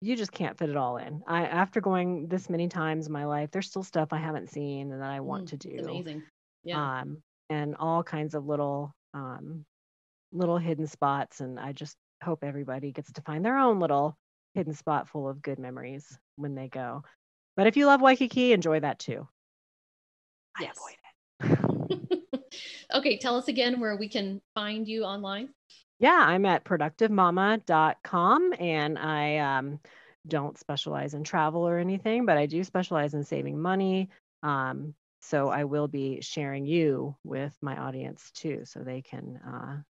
you 0.00 0.16
just 0.16 0.32
can't 0.32 0.56
fit 0.56 0.70
it 0.70 0.76
all 0.76 0.96
in. 0.96 1.22
I 1.26 1.46
after 1.46 1.80
going 1.80 2.28
this 2.28 2.48
many 2.48 2.68
times 2.68 3.06
in 3.06 3.12
my 3.12 3.24
life, 3.24 3.50
there's 3.50 3.66
still 3.66 3.82
stuff 3.82 4.08
I 4.12 4.18
haven't 4.18 4.50
seen 4.50 4.92
and 4.92 5.02
that 5.02 5.10
I 5.10 5.20
want 5.20 5.46
mm, 5.46 5.50
to 5.50 5.56
do. 5.56 5.76
Amazing. 5.78 6.22
Yeah. 6.64 7.00
Um, 7.00 7.22
and 7.50 7.74
all 7.78 8.02
kinds 8.02 8.34
of 8.34 8.46
little 8.46 8.94
um 9.14 9.64
little 10.32 10.58
hidden 10.58 10.86
spots 10.86 11.40
and 11.40 11.58
I 11.58 11.72
just 11.72 11.96
hope 12.22 12.44
everybody 12.44 12.92
gets 12.92 13.12
to 13.12 13.22
find 13.22 13.44
their 13.44 13.58
own 13.58 13.80
little 13.80 14.16
hidden 14.54 14.74
spot 14.74 15.08
full 15.08 15.28
of 15.28 15.42
good 15.42 15.58
memories 15.58 16.18
when 16.36 16.54
they 16.54 16.68
go. 16.68 17.02
But 17.56 17.66
if 17.66 17.76
you 17.76 17.86
love 17.86 18.00
Waikiki, 18.00 18.52
enjoy 18.52 18.80
that 18.80 18.98
too. 18.98 19.26
Yes. 20.60 20.76
Avoid 20.76 21.60
it. 22.20 22.44
okay, 22.94 23.18
tell 23.18 23.36
us 23.36 23.48
again 23.48 23.80
where 23.80 23.96
we 23.96 24.08
can 24.08 24.40
find 24.54 24.86
you 24.86 25.04
online. 25.04 25.48
Yeah, 26.00 26.24
I'm 26.26 26.46
at 26.46 26.64
productivemama.com 26.64 28.54
and 28.60 28.98
I 28.98 29.38
um, 29.38 29.80
don't 30.26 30.56
specialize 30.58 31.14
in 31.14 31.24
travel 31.24 31.66
or 31.66 31.78
anything, 31.78 32.24
but 32.24 32.38
I 32.38 32.46
do 32.46 32.62
specialize 32.62 33.14
in 33.14 33.24
saving 33.24 33.60
money. 33.60 34.08
Um, 34.42 34.94
so 35.20 35.48
I 35.48 35.64
will 35.64 35.88
be 35.88 36.20
sharing 36.20 36.66
you 36.66 37.16
with 37.24 37.56
my 37.60 37.76
audience 37.76 38.30
too, 38.32 38.62
so 38.64 38.80
they 38.80 39.02
can 39.02 39.40
uh, 39.44 39.82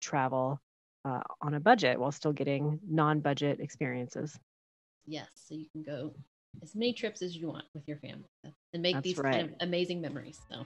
travel 0.00 0.60
uh, 1.04 1.22
on 1.40 1.54
a 1.54 1.60
budget 1.60 1.98
while 1.98 2.12
still 2.12 2.32
getting 2.32 2.78
non 2.88 3.18
budget 3.18 3.58
experiences. 3.58 4.38
Yes, 5.06 5.28
so 5.34 5.54
you 5.54 5.66
can 5.72 5.82
go 5.82 6.14
as 6.62 6.76
many 6.76 6.92
trips 6.92 7.22
as 7.22 7.36
you 7.36 7.48
want 7.48 7.64
with 7.74 7.86
your 7.88 7.98
family 7.98 8.28
and 8.72 8.82
make 8.82 8.94
That's 8.94 9.04
these 9.04 9.18
right. 9.18 9.32
kind 9.32 9.48
of 9.48 9.54
amazing 9.60 10.00
memories. 10.00 10.40
So. 10.50 10.64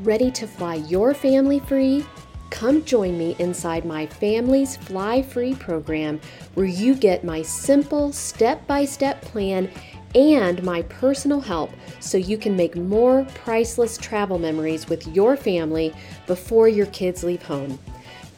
Ready 0.00 0.30
to 0.32 0.46
fly 0.46 0.76
your 0.76 1.14
family 1.14 1.60
free? 1.60 2.04
Come 2.50 2.84
join 2.84 3.18
me 3.18 3.34
inside 3.38 3.84
my 3.84 4.06
family's 4.06 4.76
Fly 4.76 5.22
Free 5.22 5.54
program, 5.54 6.20
where 6.54 6.66
you 6.66 6.94
get 6.94 7.24
my 7.24 7.42
simple 7.42 8.12
step 8.12 8.66
by 8.66 8.84
step 8.84 9.20
plan 9.22 9.70
and 10.14 10.62
my 10.62 10.82
personal 10.82 11.40
help 11.40 11.70
so 12.00 12.16
you 12.16 12.38
can 12.38 12.56
make 12.56 12.76
more 12.76 13.26
priceless 13.34 13.98
travel 13.98 14.38
memories 14.38 14.88
with 14.88 15.06
your 15.08 15.36
family 15.36 15.92
before 16.26 16.68
your 16.68 16.86
kids 16.86 17.22
leave 17.22 17.42
home. 17.42 17.78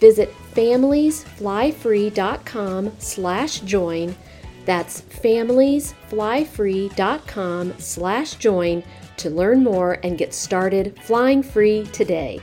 Visit 0.01 0.35
familiesflyfree.com 0.55 2.93
slash 2.99 3.61
join. 3.61 4.17
That's 4.65 5.03
familiesflyfree.com 5.03 7.75
slash 7.79 8.35
join 8.35 8.83
to 9.17 9.31
learn 9.31 9.63
more 9.63 9.99
and 10.03 10.19
get 10.19 10.35
started 10.35 10.99
flying 11.03 11.43
free 11.43 11.85
today. 11.93 12.41